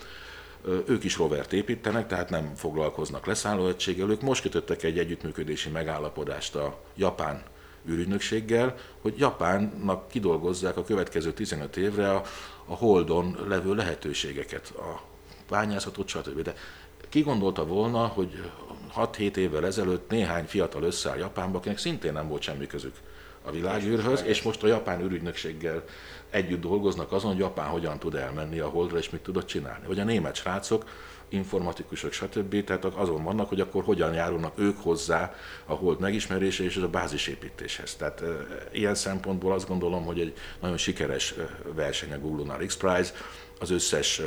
ők 0.86 1.04
is 1.04 1.16
rovert 1.16 1.52
építenek, 1.52 2.06
tehát 2.06 2.30
nem 2.30 2.54
foglalkoznak 2.54 3.26
leszállóegységgel. 3.26 4.10
Ők 4.10 4.20
most 4.20 4.42
kötöttek 4.42 4.82
egy 4.82 4.98
együttműködési 4.98 5.70
megállapodást 5.70 6.54
a 6.54 6.78
japán 6.94 7.42
űrügynökséggel, 7.88 8.76
hogy 9.00 9.18
Japánnak 9.18 10.08
kidolgozzák 10.08 10.76
a 10.76 10.84
következő 10.84 11.32
15 11.32 11.76
évre 11.76 12.10
a, 12.10 12.22
a 12.66 12.74
Holdon 12.74 13.38
levő 13.48 13.74
lehetőségeket, 13.74 14.72
a 14.76 15.10
bányászatot, 15.52 16.08
stb. 16.08 16.42
De 16.42 16.54
ki 17.12 17.20
gondolta 17.20 17.66
volna, 17.66 18.06
hogy 18.06 18.50
6-7 18.96 19.36
évvel 19.36 19.66
ezelőtt 19.66 20.10
néhány 20.10 20.44
fiatal 20.44 20.82
összeáll 20.82 21.18
Japánba, 21.18 21.58
akinek 21.58 21.78
szintén 21.78 22.12
nem 22.12 22.28
volt 22.28 22.42
semmi 22.42 22.66
közük 22.66 22.94
a 23.42 23.50
világűrhöz, 23.50 24.22
és 24.26 24.42
most 24.42 24.62
a 24.62 24.66
japán 24.66 25.00
űrügynökséggel 25.00 25.84
együtt 26.30 26.60
dolgoznak 26.60 27.12
azon, 27.12 27.30
hogy 27.30 27.40
Japán 27.40 27.68
hogyan 27.68 27.98
tud 27.98 28.14
elmenni 28.14 28.58
a 28.58 28.68
Holdra, 28.68 28.98
és 28.98 29.10
mit 29.10 29.20
tudott 29.20 29.46
csinálni. 29.46 29.86
Vagy 29.86 30.00
a 30.00 30.04
német 30.04 30.34
srácok, 30.34 30.84
informatikusok, 31.28 32.12
stb. 32.12 32.64
Tehát 32.64 32.84
azon 32.84 33.24
vannak, 33.24 33.48
hogy 33.48 33.60
akkor 33.60 33.84
hogyan 33.84 34.14
járulnak 34.14 34.58
ők 34.58 34.78
hozzá 34.78 35.34
a 35.66 35.72
Hold 35.72 36.00
megismerése 36.00 36.64
és 36.64 36.76
a 36.76 36.88
bázisépítéshez. 36.88 37.94
Tehát 37.94 38.20
e, 38.20 38.26
ilyen 38.72 38.94
szempontból 38.94 39.52
azt 39.52 39.68
gondolom, 39.68 40.04
hogy 40.04 40.20
egy 40.20 40.34
nagyon 40.60 40.76
sikeres 40.76 41.34
verseny 41.74 42.12
a 42.12 42.18
Google 42.18 42.36
Lunar 42.36 42.64
X 42.64 42.76
Prize, 42.76 43.12
az 43.62 43.70
összes 43.70 44.20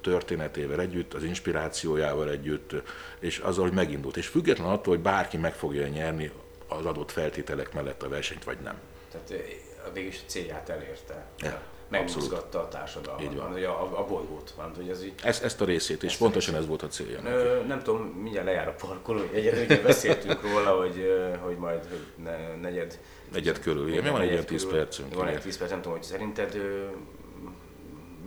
történetével 0.00 0.80
együtt, 0.80 1.14
az 1.14 1.22
inspirációjával 1.22 2.30
együtt, 2.30 2.74
és 3.18 3.38
azzal, 3.38 3.64
hogy 3.64 3.72
megindult. 3.72 4.16
És 4.16 4.26
független 4.26 4.68
attól, 4.68 4.94
hogy 4.94 5.02
bárki 5.02 5.36
meg 5.36 5.54
fogja 5.54 5.86
nyerni 5.86 6.30
az 6.68 6.84
adott 6.84 7.10
feltételek 7.10 7.72
mellett 7.72 8.02
a 8.02 8.08
versenyt, 8.08 8.44
vagy 8.44 8.58
nem. 8.62 8.78
Tehát 9.10 9.30
ö, 9.30 9.92
végül 9.92 10.08
is 10.08 10.20
a 10.26 10.30
célját 10.30 10.68
elérte. 10.68 11.26
Ja, 11.38 11.60
Megmozgatta 11.90 12.60
a 12.60 12.68
társadalmat, 12.68 13.22
Így 13.22 13.36
van. 13.36 13.52
a, 13.52 13.82
a, 13.82 13.98
a 13.98 14.04
bolygót. 14.04 14.54
Mármint, 14.56 14.76
hogy 14.76 14.88
ez 14.88 15.04
így, 15.04 15.12
Ezt, 15.22 15.42
ezt 15.42 15.60
a 15.60 15.64
részét, 15.64 16.02
és 16.02 16.16
pontosan 16.16 16.54
ez 16.54 16.66
volt 16.66 16.82
a 16.82 16.86
célja. 16.86 17.20
Ö, 17.24 17.64
nem 17.66 17.82
tudom, 17.82 18.02
mindjárt 18.02 18.46
lejár 18.46 18.68
a 18.68 18.74
parkoló, 18.86 19.20
egyedül 19.32 19.64
ugye 19.64 19.82
beszéltünk 19.82 20.42
róla, 20.42 20.70
hogy, 20.70 21.04
hogy 21.40 21.56
majd 21.56 21.86
hogy 21.88 22.24
ne, 22.24 22.54
negyed... 22.56 22.98
Negyed 23.32 23.60
körül, 23.60 23.88
igen. 23.88 24.02
Mi 24.02 24.10
van 24.10 24.20
egy 24.20 24.30
ilyen 24.30 24.44
10 24.44 24.66
percünk? 24.66 25.14
Van 25.14 25.24
egy 25.24 25.30
igen. 25.30 25.42
10 25.42 25.58
perc, 25.58 25.70
nem 25.70 25.80
tudom, 25.82 25.96
hogy 25.96 26.06
szerinted 26.06 26.58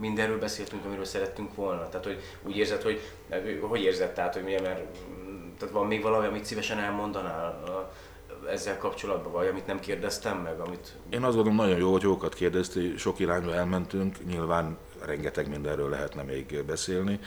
mindenről 0.02 0.40
beszéltünk, 0.40 0.86
amiről 0.86 1.06
szerettünk 1.06 1.56
volna? 1.56 1.90
Tehát, 1.90 2.06
hogy 2.06 2.20
úgy 2.44 2.58
érzed, 2.58 2.82
hogy 2.82 3.02
hogy 3.62 3.82
érzed, 3.82 4.14
tehát, 4.14 4.34
hogy 4.34 4.44
milyen, 4.44 4.62
mert 4.62 4.82
tehát 5.58 5.74
van 5.74 5.88
még 5.88 6.02
valami, 6.02 6.28
amit 6.28 6.46
szívesen 6.46 6.80
elmondanál 6.80 7.92
ezzel 8.50 8.78
kapcsolatban, 8.78 9.32
vagy 9.32 9.48
amit 9.48 9.66
nem 9.66 9.80
kérdeztem 9.80 10.38
meg, 10.38 10.60
amit 10.60 10.96
Én 11.10 11.24
azt 11.24 11.36
gondolom, 11.36 11.56
nagyon 11.58 11.78
jó, 11.78 11.92
hogy 11.92 12.02
jókat 12.02 12.34
kérdezti, 12.34 12.94
sok 12.98 13.20
irányba 13.20 13.54
elmentünk, 13.54 14.26
nyilván 14.26 14.78
rengeteg 15.06 15.50
mindenről 15.50 15.90
lehetne 15.90 16.24
még 16.24 16.64
beszélni. 16.66 17.20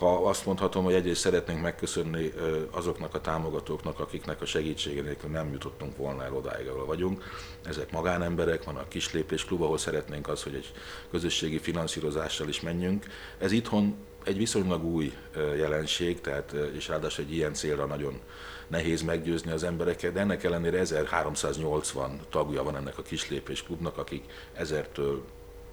Ha 0.00 0.28
azt 0.28 0.46
mondhatom, 0.46 0.84
hogy 0.84 0.94
egyrészt 0.94 1.20
szeretnénk 1.20 1.60
megköszönni 1.60 2.32
azoknak 2.70 3.14
a 3.14 3.20
támogatóknak, 3.20 4.00
akiknek 4.00 4.40
a 4.40 4.46
segítsége 4.46 5.02
nélkül 5.02 5.30
nem 5.30 5.52
jutottunk 5.52 5.96
volna 5.96 6.24
el 6.24 6.34
odáig, 6.34 6.68
ahol 6.68 6.86
vagyunk. 6.86 7.24
Ezek 7.64 7.90
magánemberek, 7.90 8.64
van 8.64 8.76
a 8.76 8.88
Kislépés 8.88 9.44
Klub, 9.44 9.62
ahol 9.62 9.78
szeretnénk 9.78 10.28
az, 10.28 10.42
hogy 10.42 10.54
egy 10.54 10.72
közösségi 11.10 11.58
finanszírozással 11.58 12.48
is 12.48 12.60
menjünk. 12.60 13.06
Ez 13.38 13.52
itthon 13.52 13.96
egy 14.24 14.36
viszonylag 14.36 14.84
új 14.84 15.12
jelenség, 15.56 16.20
tehát, 16.20 16.52
és 16.52 16.88
ráadásul 16.88 17.24
egy 17.24 17.34
ilyen 17.34 17.54
célra 17.54 17.86
nagyon 17.86 18.20
nehéz 18.68 19.02
meggyőzni 19.02 19.50
az 19.50 19.62
embereket, 19.62 20.12
de 20.12 20.20
ennek 20.20 20.44
ellenére 20.44 20.78
1380 20.78 22.20
tagja 22.30 22.62
van 22.62 22.76
ennek 22.76 22.98
a 22.98 23.02
Kislépés 23.02 23.62
Klubnak, 23.62 23.98
akik 23.98 24.24
ezertől 24.52 25.24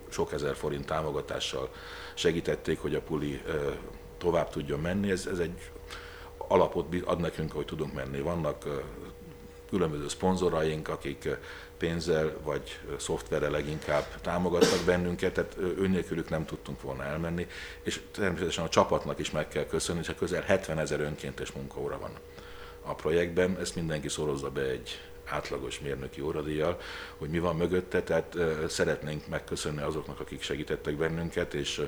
sok 0.09 0.33
ezer 0.33 0.55
forint 0.55 0.85
támogatással 0.85 1.69
segítették, 2.13 2.79
hogy 2.79 2.95
a 2.95 3.01
puli 3.01 3.41
tovább 4.17 4.49
tudjon 4.49 4.79
menni. 4.79 5.11
Ez, 5.11 5.25
ez 5.25 5.39
egy 5.39 5.71
alapot 6.37 6.95
ad 7.05 7.19
nekünk, 7.19 7.51
hogy 7.51 7.65
tudunk 7.65 7.93
menni. 7.93 8.19
Vannak 8.19 8.65
különböző 9.69 10.07
szponzoraink, 10.07 10.87
akik 10.89 11.29
pénzzel 11.77 12.37
vagy 12.43 12.79
szoftverrel 12.97 13.51
leginkább 13.51 14.05
támogattak 14.21 14.85
bennünket, 14.85 15.33
tehát 15.33 15.57
önnélkülük 15.57 16.29
nem 16.29 16.45
tudtunk 16.45 16.81
volna 16.81 17.03
elmenni, 17.03 17.47
és 17.83 18.01
természetesen 18.11 18.63
a 18.65 18.69
csapatnak 18.69 19.19
is 19.19 19.31
meg 19.31 19.47
kell 19.47 19.65
köszönni, 19.65 20.05
hogy 20.05 20.15
közel 20.15 20.41
70 20.41 20.79
ezer 20.79 20.99
önkéntes 20.99 21.51
munkaóra 21.51 21.99
van 21.99 22.11
a 22.81 22.93
projektben, 22.93 23.57
ezt 23.59 23.75
mindenki 23.75 24.09
szorozza 24.09 24.49
be 24.49 24.61
egy 24.61 25.01
átlagos 25.25 25.79
mérnöki 25.79 26.21
óradíjjal, 26.21 26.79
hogy 27.17 27.29
mi 27.29 27.39
van 27.39 27.55
mögötte, 27.55 28.03
tehát 28.03 28.37
szeretnénk 28.67 29.27
megköszönni 29.27 29.81
azoknak, 29.81 30.19
akik 30.19 30.41
segítettek 30.41 30.95
bennünket, 30.95 31.53
és 31.53 31.81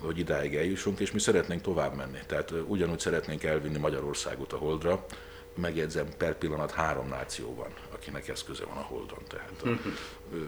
hogy 0.00 0.18
idáig 0.18 0.56
eljussunk, 0.56 1.00
és 1.00 1.12
mi 1.12 1.18
szeretnénk 1.18 1.62
tovább 1.62 1.94
menni. 1.94 2.18
Tehát 2.26 2.52
ugyanúgy 2.66 2.98
szeretnénk 2.98 3.44
elvinni 3.44 3.78
Magyarországot 3.78 4.52
a 4.52 4.56
Holdra, 4.56 5.06
megjegyzem, 5.54 6.06
per 6.18 6.34
pillanat 6.34 6.70
három 6.70 7.08
náció 7.08 7.54
van, 7.54 7.74
akinek 7.92 8.28
eszköze 8.28 8.64
van 8.64 8.76
a 8.76 8.86
Holdon, 8.86 9.22
tehát 9.28 9.62
ö, 9.64 10.38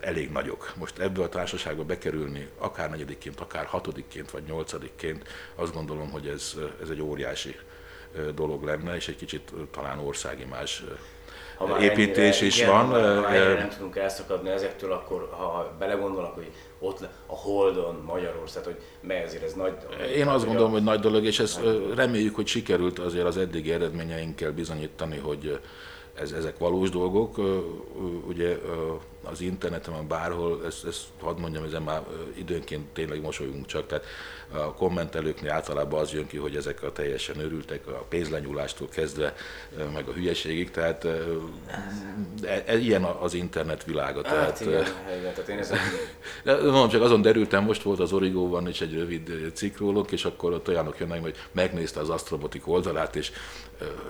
elég 0.00 0.30
nagyok. 0.30 0.72
Most 0.76 0.98
ebből 0.98 1.24
a 1.24 1.28
társaságba 1.28 1.84
bekerülni, 1.84 2.48
akár 2.58 2.90
negyedikként, 2.90 3.40
akár 3.40 3.64
hatodikként, 3.64 4.30
vagy 4.30 4.42
nyolcadikként, 4.42 5.28
azt 5.54 5.72
gondolom, 5.72 6.10
hogy 6.10 6.26
ez, 6.26 6.54
ez 6.82 6.88
egy 6.88 7.00
óriási 7.00 7.56
dolog 8.34 8.64
lenne, 8.64 8.94
és 8.94 9.08
egy 9.08 9.16
kicsit 9.16 9.52
talán 9.70 9.98
országimás 9.98 10.84
ha 11.56 11.80
építés 11.80 12.16
ennyire, 12.16 12.46
is 12.46 12.56
igen, 12.56 12.70
van. 12.70 12.86
Ha 12.86 13.28
ennyire 13.28 13.54
nem 13.54 13.68
tudunk 13.68 13.96
elszakadni 13.96 14.50
ezektől, 14.50 14.92
akkor 14.92 15.28
ha 15.30 15.74
belegondolok, 15.78 16.34
hogy 16.34 16.50
ott 16.78 17.00
a 17.26 17.34
Holdon 17.34 18.02
Magyarország, 18.06 18.64
hogy 18.64 18.80
mely 19.00 19.24
azért 19.24 19.42
ez 19.42 19.52
nagy 19.52 19.76
Én 20.16 20.26
azt 20.26 20.46
gondolom, 20.46 20.70
hogy 20.70 20.82
nagy 20.82 21.00
dolog, 21.00 21.24
és 21.24 21.38
ezt 21.38 21.60
reméljük, 21.94 22.34
hogy 22.34 22.46
sikerült 22.46 22.98
azért 22.98 23.26
az 23.26 23.36
eddigi 23.36 23.72
eredményeinkkel 23.72 24.52
bizonyítani, 24.52 25.16
hogy 25.16 25.60
ez, 26.14 26.32
ezek 26.32 26.58
valós 26.58 26.90
dolgok. 26.90 27.38
Ugye 28.28 28.58
az 29.24 29.40
interneten, 29.40 30.08
bárhol, 30.08 30.62
ezt, 30.66 30.84
ezt 30.84 31.04
hadd 31.20 31.38
mondjam, 31.38 31.64
ezen 31.64 31.82
már 31.82 32.02
időnként 32.34 32.86
tényleg 32.92 33.20
mosolyunk 33.20 33.66
csak, 33.66 33.86
tehát 33.86 34.04
a 34.52 34.74
kommentelőknél 34.74 35.50
általában 35.50 36.00
az 36.00 36.12
jön 36.12 36.26
ki, 36.26 36.36
hogy 36.36 36.56
ezek 36.56 36.82
a 36.82 36.92
teljesen 36.92 37.40
örültek, 37.40 37.86
a 37.86 38.04
pénzlenyúlástól 38.08 38.88
kezdve, 38.88 39.34
meg 39.94 40.08
a 40.08 40.12
hülyeségig, 40.12 40.70
tehát 40.70 41.04
e, 41.04 42.62
e, 42.66 42.78
ilyen 42.78 43.02
az 43.02 43.34
internet 43.34 43.84
világa. 43.84 44.20
Hát 44.24 44.34
tehát, 44.34 44.60
igen, 44.60 45.34
tehát 45.34 45.48
én 45.48 45.78
de 46.44 46.54
mondom, 46.54 46.88
csak 46.88 47.02
azon 47.02 47.22
derültem, 47.22 47.64
most 47.64 47.82
volt 47.82 48.00
az 48.00 48.12
Origóban 48.12 48.68
is 48.68 48.80
egy 48.80 48.94
rövid 48.94 49.50
cikk 49.54 49.78
róluk, 49.78 50.12
és 50.12 50.24
akkor 50.24 50.52
ott 50.52 50.68
olyanok 50.68 50.98
jönnek, 50.98 51.22
hogy 51.22 51.36
megnézte 51.52 52.00
az 52.00 52.08
Astrobotik 52.08 52.68
oldalát, 52.68 53.16
és 53.16 53.32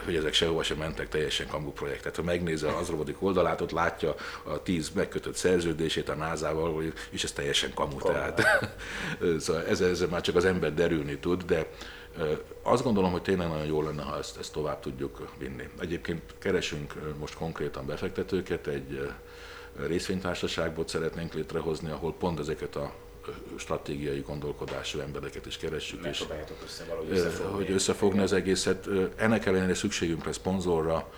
hogy 0.05 0.17
ezek 0.17 0.33
sehova 0.33 0.63
sem 0.63 0.77
mentek, 0.77 1.09
teljesen 1.09 1.47
kamu 1.47 1.71
projekt. 1.71 2.01
Tehát 2.01 2.17
ha 2.17 2.23
megnézi 2.23 2.67
az 2.67 2.75
Astrobotik 2.75 3.23
oldalát, 3.23 3.61
ott 3.61 3.71
látja 3.71 4.15
a 4.43 4.63
tíz 4.63 4.91
megkötött 4.91 5.35
szerződését 5.35 6.09
a 6.09 6.15
NASA-val, 6.15 6.83
és 7.11 7.25
ez 7.25 7.33
teljesen 7.33 7.75
kamu. 7.75 7.99
Tehát, 7.99 8.43
szóval 9.39 9.65
ez, 9.67 9.81
ez 9.81 10.05
már 10.11 10.21
csak 10.21 10.37
az 10.37 10.45
ember 10.45 10.75
derülni 10.75 11.19
tud, 11.19 11.43
de 11.43 11.67
azt 12.63 12.83
gondolom, 12.83 13.11
hogy 13.11 13.23
tényleg 13.23 13.49
nagyon 13.49 13.67
jó 13.67 13.83
lenne, 13.83 14.03
ha 14.03 14.19
ezt, 14.19 14.39
ezt 14.39 14.53
tovább 14.53 14.81
tudjuk 14.81 15.33
vinni. 15.39 15.69
Egyébként 15.81 16.35
keresünk 16.39 16.95
most 17.19 17.35
konkrétan 17.35 17.87
befektetőket, 17.87 18.67
egy 18.67 19.11
részvénytársaságot 19.87 20.89
szeretnénk 20.89 21.35
létrehozni, 21.35 21.91
ahol 21.91 22.15
pont 22.15 22.39
ezeket 22.39 22.77
a 22.77 22.93
stratégiai 23.57 24.21
gondolkodású 24.21 24.99
embereket 24.99 25.47
is 25.47 25.57
keressük, 25.57 26.07
és 26.07 26.25
össze 27.11 27.45
hogy 27.45 27.71
összefogni 27.71 28.21
az 28.21 28.33
egészet. 28.33 28.89
Ennek 29.17 29.47
ellenére 29.47 29.75
szükségünk 29.75 30.25
lesz 30.25 30.35
szponzorra, 30.35 31.11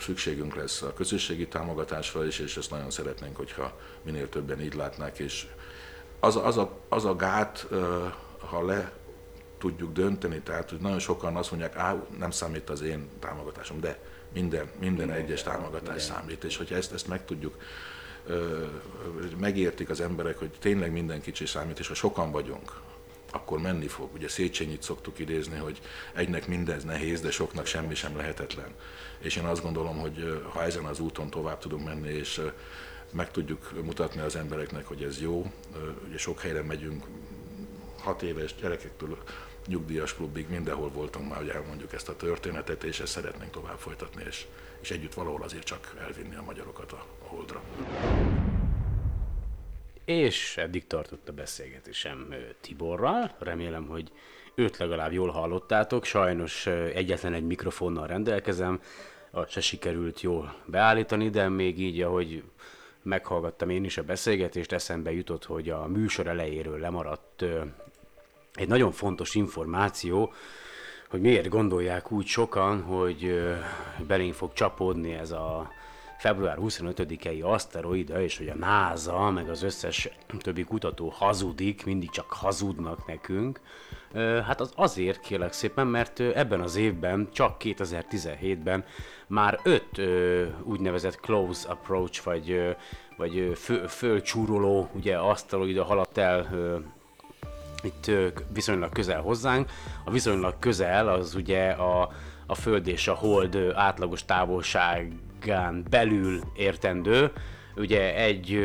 szükségünk 0.00 0.54
lesz 0.54 0.82
a 0.82 0.92
közösségi 0.92 1.48
támogatásra 1.48 2.26
is, 2.26 2.38
és 2.38 2.56
ezt 2.56 2.70
nagyon 2.70 2.90
szeretnénk, 2.90 3.36
hogyha 3.36 3.78
minél 4.02 4.28
többen 4.28 4.60
így 4.60 4.74
látnák, 4.74 5.18
és 5.18 5.46
az, 6.20 6.36
a- 6.36 6.46
az, 6.46 6.56
a, 6.56 6.78
az 6.88 7.04
a 7.04 7.16
gát, 7.16 7.66
ha 8.38 8.64
le 8.64 8.92
tudjuk 9.58 9.92
dönteni, 9.92 10.40
tehát 10.40 10.70
hogy 10.70 10.78
nagyon 10.78 10.98
sokan 10.98 11.36
azt 11.36 11.50
mondják, 11.50 11.76
á, 11.76 11.96
nem 12.18 12.30
számít 12.30 12.70
az 12.70 12.80
én 12.80 13.08
támogatásom, 13.20 13.80
de 13.80 13.98
minden, 14.32 14.70
minden 14.80 15.10
egyes 15.10 15.42
támogatás 15.42 16.02
számít, 16.02 16.44
és 16.44 16.56
hogyha 16.56 16.74
ezt, 16.74 16.92
ezt 16.92 17.08
meg 17.08 17.24
tudjuk, 17.24 17.56
megértik 19.38 19.88
az 19.88 20.00
emberek, 20.00 20.38
hogy 20.38 20.50
tényleg 20.58 20.92
minden 20.92 21.20
kicsi 21.20 21.46
számít, 21.46 21.78
és 21.78 21.88
ha 21.88 21.94
sokan 21.94 22.30
vagyunk, 22.30 22.72
akkor 23.30 23.60
menni 23.60 23.86
fog. 23.86 24.08
Ugye 24.14 24.28
Széchenyit 24.28 24.82
szoktuk 24.82 25.18
idézni, 25.18 25.56
hogy 25.56 25.80
egynek 26.14 26.46
mindez 26.46 26.84
nehéz, 26.84 27.20
de 27.20 27.30
soknak 27.30 27.66
semmi 27.66 27.94
sem 27.94 28.16
lehetetlen. 28.16 28.74
És 29.18 29.36
én 29.36 29.44
azt 29.44 29.62
gondolom, 29.62 29.98
hogy 29.98 30.42
ha 30.52 30.62
ezen 30.62 30.84
az 30.84 31.00
úton 31.00 31.30
tovább 31.30 31.58
tudunk 31.58 31.84
menni, 31.84 32.08
és 32.08 32.40
meg 33.10 33.30
tudjuk 33.30 33.72
mutatni 33.84 34.20
az 34.20 34.36
embereknek, 34.36 34.86
hogy 34.86 35.02
ez 35.02 35.20
jó, 35.20 35.52
ugye 36.08 36.18
sok 36.18 36.40
helyre 36.40 36.62
megyünk, 36.62 37.04
hat 37.98 38.22
éves 38.22 38.54
gyerekektől 38.54 39.18
nyugdíjas 39.66 40.14
klubig, 40.14 40.48
mindenhol 40.48 40.90
voltunk 40.90 41.28
már, 41.28 41.38
hogy 41.38 41.48
elmondjuk 41.48 41.92
ezt 41.92 42.08
a 42.08 42.16
történetet, 42.16 42.84
és 42.84 43.00
ezt 43.00 43.12
szeretnénk 43.12 43.50
tovább 43.50 43.78
folytatni, 43.78 44.22
és, 44.26 44.46
és 44.80 44.90
együtt 44.90 45.14
valahol 45.14 45.42
azért 45.42 45.64
csak 45.64 45.94
elvinni 46.00 46.36
a 46.36 46.42
magyarokat 46.42 46.92
a 46.92 47.06
holdra. 47.34 47.62
És 50.04 50.56
eddig 50.56 50.86
tartott 50.86 51.28
a 51.28 51.32
beszélgetésem 51.32 52.34
Tiborral. 52.60 53.34
Remélem, 53.38 53.86
hogy 53.86 54.10
őt 54.54 54.76
legalább 54.76 55.12
jól 55.12 55.30
hallottátok. 55.30 56.04
Sajnos 56.04 56.66
egyetlen 56.66 57.32
egy 57.32 57.46
mikrofonnal 57.46 58.06
rendelkezem, 58.06 58.80
azt 59.30 59.50
se 59.50 59.60
sikerült 59.60 60.20
jól 60.20 60.54
beállítani, 60.66 61.30
de 61.30 61.48
még 61.48 61.80
így, 61.80 62.00
ahogy 62.00 62.42
meghallgattam 63.02 63.70
én 63.70 63.84
is 63.84 63.98
a 63.98 64.02
beszélgetést, 64.02 64.72
eszembe 64.72 65.12
jutott, 65.12 65.44
hogy 65.44 65.70
a 65.70 65.86
műsor 65.86 66.26
elejéről 66.26 66.78
lemaradt 66.78 67.44
egy 68.54 68.68
nagyon 68.68 68.92
fontos 68.92 69.34
információ, 69.34 70.32
hogy 71.08 71.20
miért 71.20 71.48
gondolják 71.48 72.12
úgy 72.12 72.26
sokan, 72.26 72.82
hogy 72.82 73.42
belénk 74.06 74.34
fog 74.34 74.52
csapódni 74.52 75.12
ez 75.12 75.30
a 75.30 75.70
február 76.24 76.58
25-i 76.60 77.42
aszteroida, 77.42 78.22
és 78.22 78.38
hogy 78.38 78.48
a 78.48 78.54
NASA, 78.54 79.30
meg 79.30 79.48
az 79.48 79.62
összes 79.62 80.08
többi 80.38 80.64
kutató 80.64 81.08
hazudik, 81.08 81.84
mindig 81.84 82.10
csak 82.10 82.32
hazudnak 82.32 83.06
nekünk. 83.06 83.60
Hát 84.46 84.60
az 84.60 84.72
azért 84.76 85.20
kérlek 85.20 85.52
szépen, 85.52 85.86
mert 85.86 86.20
ebben 86.20 86.60
az 86.60 86.76
évben, 86.76 87.28
csak 87.32 87.56
2017-ben 87.64 88.84
már 89.26 89.60
öt 89.62 90.00
úgynevezett 90.62 91.20
close 91.20 91.68
approach, 91.68 92.24
vagy, 92.24 92.76
vagy 93.16 93.38
ö, 93.38 93.52
fö, 93.54 93.86
fölcsúroló 93.86 94.88
ugye, 94.94 95.16
aszteroida 95.16 95.84
haladt 95.84 96.18
el 96.18 96.48
itt 97.82 98.10
viszonylag 98.52 98.92
közel 98.92 99.20
hozzánk. 99.20 99.70
A 100.04 100.10
viszonylag 100.10 100.58
közel 100.58 101.08
az 101.08 101.34
ugye 101.34 101.70
a, 101.70 102.10
a 102.46 102.54
Föld 102.54 102.86
és 102.86 103.08
a 103.08 103.14
Hold 103.14 103.56
átlagos 103.74 104.24
távolságán 105.44 105.84
belül 105.90 106.40
értendő. 106.56 107.32
Ugye 107.76 108.14
egy 108.14 108.58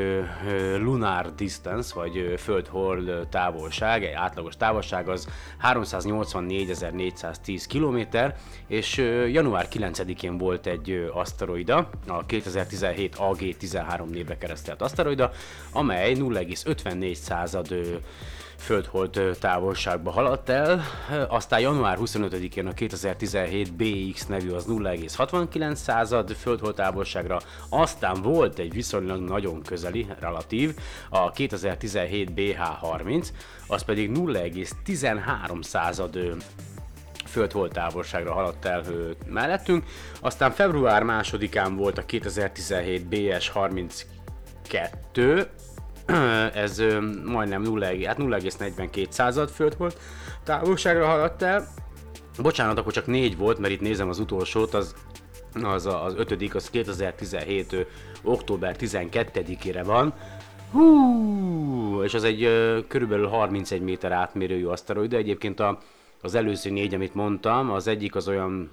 lunar 0.77 1.36
distance, 1.36 1.95
vagy 1.95 2.34
Föld-Hold 2.38 3.27
távolság, 3.30 4.03
egy 4.03 4.13
átlagos 4.13 4.57
távolság 4.57 5.09
az 5.09 5.27
384.410 5.63 7.65
km, 7.69 8.17
és 8.67 8.97
január 9.32 9.67
9-én 9.73 10.38
volt 10.38 10.65
egy 10.65 11.09
aszteroida, 11.13 11.89
a 12.07 12.25
2017 12.25 13.15
AG13 13.19 14.09
névre 14.09 14.38
keresztelt 14.38 14.82
aszteroida, 14.82 15.32
amely 15.71 16.13
0,54 16.13 17.13
század 17.13 18.01
földhold 18.60 19.38
távolságba 19.39 20.12
haladt 20.12 20.49
el, 20.49 20.84
aztán 21.30 21.60
január 21.60 21.97
25-én 22.01 22.68
a 22.68 22.74
2017 22.74 23.74
BX 23.74 24.26
nevű 24.26 24.49
az 24.49 24.66
0,69 24.68 25.74
század 25.74 26.32
földhold 26.32 26.76
távolságra, 26.76 27.39
aztán 27.70 28.22
volt 28.22 28.60
egy 28.60 28.74
viszonylag 28.74 29.22
nagyon 29.22 29.62
közeli, 29.62 30.07
relatív, 30.20 30.76
a 31.10 31.32
2017 31.32 32.30
BH30, 32.36 33.28
az 33.68 33.81
pedig 33.81 34.11
0,13 34.14 35.64
század 35.64 36.19
földhold 37.26 37.72
távolságra 37.72 38.34
haladt 38.34 38.65
el 38.65 38.84
mellettünk. 39.27 39.84
Aztán 40.19 40.52
február 40.52 41.03
másodikán 41.03 41.76
volt 41.76 41.98
a 41.98 42.06
2017 42.06 43.07
BS 43.07 43.49
32, 43.49 45.48
ez 46.53 46.84
majdnem 47.26 47.61
0, 47.61 47.86
hát 48.06 48.18
0,42 48.18 49.10
század 49.10 49.49
földhold 49.49 49.98
távolságra 50.44 51.06
haladt 51.06 51.41
el. 51.41 51.68
Bocsánat, 52.41 52.77
akkor 52.77 52.94
csak 52.94 53.06
négy 53.06 53.38
volt, 53.38 53.60
mert 53.60 53.73
itt 53.73 53.81
nézem 53.81 54.10
az 54.10 54.19
utolsót, 54.19 54.73
az 54.73 54.95
az, 55.64 55.86
a, 55.86 56.03
az 56.03 56.14
ötödik, 56.18 56.56
az 56.56 56.69
2017. 56.69 57.73
ö, 57.73 57.81
október 58.23 58.76
12-ére 58.80 59.81
van. 59.86 60.14
Hú, 60.72 62.03
és 62.03 62.14
az 62.14 62.23
egy 62.23 62.49
körülbelül 62.88 63.27
31 63.27 63.81
méter 63.81 64.11
átmérőjű 64.11 64.65
aszteroida. 64.65 65.18
Egyébként 65.18 65.60
a 65.60 65.80
az 66.22 66.36
előző 66.36 66.70
négy, 66.70 66.94
amit 66.94 67.14
mondtam, 67.14 67.72
az 67.72 67.88
egyik 67.88 68.16
az 68.16 68.28
olyan, 68.28 68.70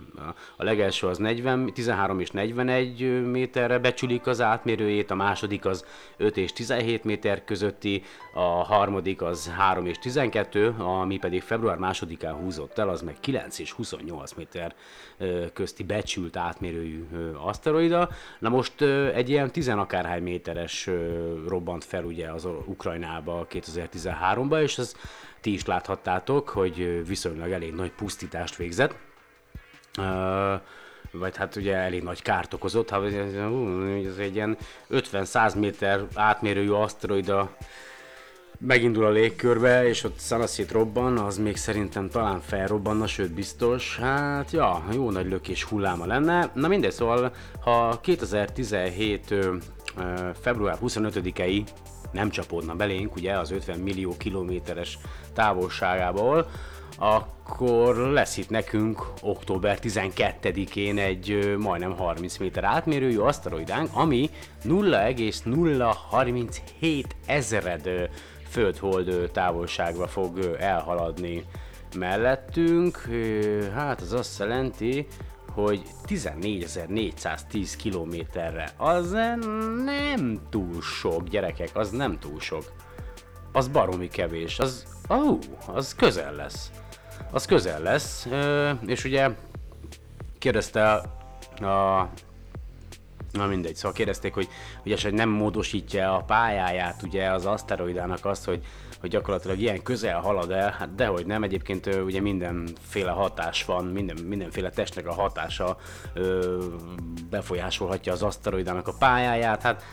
a 0.57 0.65
legelső 0.65 1.07
az 1.07 1.19
40, 1.19 1.73
13 1.75 2.21
és 2.21 2.31
41 2.31 3.23
méterre 3.31 3.79
becsülik 3.79 4.27
az 4.27 4.41
átmérőjét, 4.41 5.11
a 5.11 5.15
második 5.15 5.65
az 5.65 5.85
5 6.17 6.37
és 6.37 6.53
17 6.53 7.05
méter 7.05 7.45
közötti, 7.45 8.03
a 8.35 8.41
harmadik 8.41 9.23
az 9.23 9.49
3 9.57 9.87
és 9.87 9.99
12, 9.99 10.75
ami 10.79 11.19
pedig 11.19 11.43
február 11.43 11.79
másodikán 11.79 12.35
húzott 12.35 12.79
el, 12.79 12.89
az 12.89 13.03
meg 13.03 13.17
9 13.21 13.59
és 13.59 13.73
28 13.73 14.33
méter 14.33 14.75
közti 15.53 15.85
becsült 15.85 16.37
átmérőjű 16.37 17.07
aszteroida. 17.45 18.09
Na 18.39 18.49
most 18.49 18.83
egy 19.15 19.29
ilyen 19.29 19.51
10 19.51 19.69
akárhány 19.69 20.23
méteres 20.23 20.91
robbant 21.47 21.85
fel 21.85 22.05
ugye 22.05 22.29
az 22.29 22.49
Ukrajnába 22.65 23.47
2013-ban, 23.51 24.63
és 24.63 24.79
az 24.79 24.97
ti 25.41 25.53
is 25.53 25.65
láthattátok, 25.65 26.49
hogy 26.49 27.07
viszonylag 27.07 27.51
elég 27.51 27.75
nagy 27.75 27.93
pusztítást 27.93 28.57
végzett. 28.57 28.97
Vagy 31.11 31.37
hát 31.37 31.57
ugye 31.57 31.75
elég 31.75 32.03
nagy 32.03 32.23
kárt 32.23 32.55
okozott, 32.55 32.91
ha 32.91 33.05
ez 33.07 34.17
egy 34.19 34.35
ilyen 34.35 34.57
50-100 34.91 35.59
méter 35.59 36.01
átmérőjű 36.15 36.71
aszteroida 36.71 37.57
megindul 38.59 39.05
a 39.05 39.11
légkörbe, 39.11 39.89
és 39.89 40.05
ott 40.05 40.19
szanaszét 40.19 40.71
robban, 40.73 41.19
az 41.19 41.39
még 41.39 41.57
szerintem 41.57 42.11
talán 42.11 42.41
felrobbanna, 42.41 43.07
sőt 43.07 43.33
biztos. 43.33 43.99
Hát 43.99 44.51
ja, 44.51 44.85
jó 44.93 45.11
nagy 45.11 45.29
lökés 45.29 45.65
hulláma 45.65 46.07
lenne. 46.07 46.51
Na 46.55 46.69
mindegy, 46.69 46.93
szóval 46.93 47.33
ha 47.61 48.01
2017 48.01 49.35
február 50.41 50.79
25-i 50.83 51.67
nem 52.17 52.31
csapódna 52.31 52.75
belénk, 52.75 53.17
ugye 53.17 53.39
az 53.39 53.51
50 53.51 53.79
millió 53.79 54.17
kilométeres 54.17 54.99
távolságából, 55.35 56.51
akkor 56.99 57.97
lesz 57.97 58.37
itt 58.37 58.51
nekünk 58.51 59.07
október 59.23 59.79
12-én 59.83 60.99
egy 60.99 61.55
majdnem 61.59 61.97
30 61.97 62.37
méter 62.37 62.65
átmérőjű 62.65 63.19
aszteroidánk, 63.19 63.91
ami 63.93 64.31
0,037 64.63 67.17
ezered 67.27 68.11
földhold 68.49 69.31
távolságba 69.33 70.07
fog 70.07 70.57
elhaladni 70.59 71.45
mellettünk. 71.97 73.09
Hát 73.75 74.01
az 74.01 74.13
azt 74.13 74.39
jelenti, 74.39 75.07
hogy 75.57 75.83
14.410 76.07 77.73
kilométerre. 77.79 78.73
Az 78.77 79.11
nem 79.85 80.41
túl 80.51 80.83
sok, 80.83 81.29
gyerekek, 81.29 81.71
az 81.75 81.91
nem 81.91 82.19
túl 82.19 82.41
sok. 82.41 82.73
Az 83.53 83.69
baromi 83.69 84.09
kevés, 84.09 84.59
az, 84.59 84.87
ó, 85.11 85.39
az 85.67 85.95
közel 85.95 86.35
lesz. 86.35 86.71
Az 87.31 87.45
közel 87.45 87.83
lesz, 87.83 88.29
és 88.87 89.05
ugye 89.05 89.31
kérdezte 90.39 90.93
a 91.61 92.09
Na 93.33 93.47
mindegy, 93.47 93.75
szóval 93.75 93.93
kérdezték, 93.93 94.35
hogy, 94.35 94.49
hogy 94.83 94.93
esetleg 94.93 95.15
nem 95.15 95.29
módosítja 95.29 96.17
a 96.17 96.23
pályáját 96.23 97.03
ugye 97.03 97.31
az 97.31 97.47
aszteroidának 97.47 98.25
azt, 98.25 98.45
hogy, 98.45 98.65
hogy 99.01 99.11
gyakorlatilag 99.11 99.59
ilyen 99.59 99.83
közel 99.83 100.21
halad 100.21 100.51
el, 100.51 100.71
hát 100.71 100.95
dehogy 100.95 101.27
nem, 101.27 101.43
egyébként 101.43 101.87
ugye 101.87 102.21
mindenféle 102.21 103.11
hatás 103.11 103.65
van, 103.65 103.85
minden, 103.85 104.17
mindenféle 104.25 104.71
testnek 104.71 105.07
a 105.07 105.13
hatása 105.13 105.77
ö, 106.15 106.65
befolyásolhatja 107.31 108.13
az 108.13 108.23
aszteroidának 108.23 108.89
a 108.89 108.95
pályáját, 108.99 109.63
hát 109.63 109.85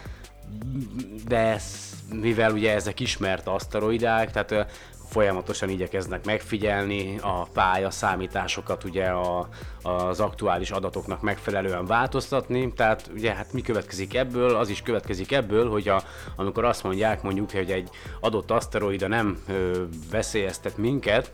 de 1.27 1.37
ez, 1.37 1.93
mivel 2.11 2.51
ugye 2.51 2.73
ezek 2.73 2.99
ismert 2.99 3.47
aszteroidák, 3.47 4.31
tehát 4.31 4.71
folyamatosan 5.09 5.69
igyekeznek 5.69 6.25
megfigyelni 6.25 7.17
a 7.21 7.43
pálya 7.53 7.89
számításokat 7.89 8.83
ugye 8.83 9.05
a, 9.05 9.47
az 9.81 10.19
aktuális 10.19 10.71
adatoknak 10.71 11.21
megfelelően 11.21 11.85
változtatni, 11.85 12.73
tehát 12.73 13.09
ugye 13.13 13.33
hát 13.33 13.53
mi 13.53 13.61
következik 13.61 14.15
ebből, 14.15 14.55
az 14.55 14.69
is 14.69 14.81
következik 14.81 15.31
ebből, 15.31 15.69
hogy 15.69 15.87
a, 15.87 16.03
amikor 16.35 16.65
azt 16.65 16.83
mondják 16.83 17.21
mondjuk, 17.21 17.51
hogy 17.51 17.71
egy 17.71 17.89
adott 18.19 18.51
aszteroida 18.51 19.07
nem 19.07 19.43
ö, 19.47 19.83
veszélyeztet 20.11 20.77
minket, 20.77 21.31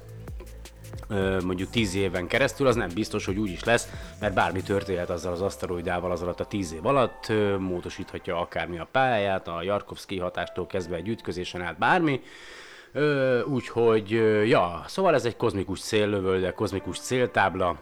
mondjuk 1.43 1.69
10 1.69 1.95
éven 1.95 2.27
keresztül, 2.27 2.67
az 2.67 2.75
nem 2.75 2.89
biztos, 2.93 3.25
hogy 3.25 3.37
úgy 3.37 3.49
is 3.49 3.63
lesz, 3.63 3.89
mert 4.19 4.33
bármi 4.33 4.61
történhet 4.61 5.09
azzal 5.09 5.31
az 5.31 5.41
aszteroidával 5.41 6.11
az 6.11 6.21
alatt 6.21 6.39
a 6.39 6.45
10 6.45 6.73
év 6.73 6.85
alatt, 6.85 7.31
módosíthatja 7.59 8.39
akármi 8.39 8.79
a 8.79 8.87
pályáját, 8.91 9.47
a 9.47 9.63
Jarkovszki 9.63 10.19
hatástól 10.19 10.67
kezdve 10.67 10.95
egy 10.95 11.07
ütközésen 11.07 11.61
át 11.61 11.77
bármi, 11.77 12.21
úgyhogy, 13.45 14.09
ja, 14.47 14.83
szóval 14.87 15.13
ez 15.13 15.25
egy 15.25 15.35
kozmikus 15.35 15.79
céllövöldek, 15.79 16.53
kozmikus 16.53 16.99
céltábla, 16.99 17.79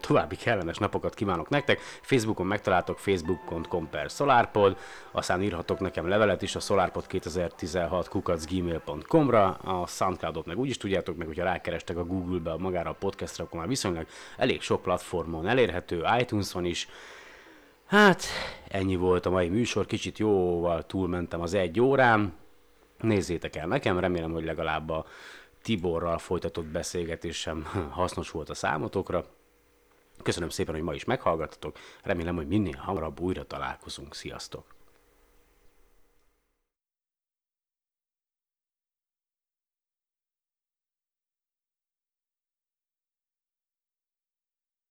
További 0.00 0.36
kellemes 0.36 0.78
napokat 0.78 1.14
kívánok 1.14 1.48
nektek. 1.48 1.80
Facebookon 1.80 2.46
megtaláltok 2.46 2.98
facebook.com 2.98 3.88
per 3.90 4.10
solarpod, 4.10 4.76
aztán 5.10 5.42
írhatok 5.42 5.80
nekem 5.80 6.08
levelet 6.08 6.42
is 6.42 6.56
a 6.56 6.60
solarpod2016 6.60 8.06
kukacgmail.com-ra, 8.08 9.46
a 9.48 9.86
Soundcloudot 9.86 10.46
meg 10.46 10.58
úgyis 10.58 10.76
tudjátok, 10.76 11.16
meg 11.16 11.26
hogyha 11.26 11.44
rákerestek 11.44 11.96
a 11.96 12.04
Google-be 12.04 12.56
magára 12.56 12.90
a 12.90 12.96
podcastra, 12.98 13.44
akkor 13.44 13.58
már 13.58 13.68
viszonylag 13.68 14.06
elég 14.36 14.60
sok 14.60 14.82
platformon 14.82 15.48
elérhető, 15.48 16.04
iTunes-on 16.20 16.64
is. 16.64 16.88
Hát, 17.86 18.22
ennyi 18.68 18.96
volt 18.96 19.26
a 19.26 19.30
mai 19.30 19.48
műsor, 19.48 19.86
kicsit 19.86 20.18
jóval 20.18 20.86
túlmentem 20.86 21.40
az 21.40 21.54
egy 21.54 21.80
órán, 21.80 22.32
nézzétek 23.02 23.56
el 23.56 23.66
nekem, 23.66 23.98
remélem, 23.98 24.32
hogy 24.32 24.44
legalább 24.44 24.90
a 24.90 25.06
Tiborral 25.62 26.18
folytatott 26.18 26.64
beszélgetésem 26.64 27.64
hasznos 27.90 28.30
volt 28.30 28.50
a 28.50 28.54
számotokra. 28.54 29.24
Köszönöm 30.22 30.48
szépen, 30.48 30.74
hogy 30.74 30.82
ma 30.82 30.94
is 30.94 31.04
meghallgattatok, 31.04 31.78
remélem, 32.02 32.36
hogy 32.36 32.46
minél 32.46 32.76
hamarabb 32.76 33.20
újra 33.20 33.44
találkozunk. 33.44 34.14
Sziasztok! 34.14 34.64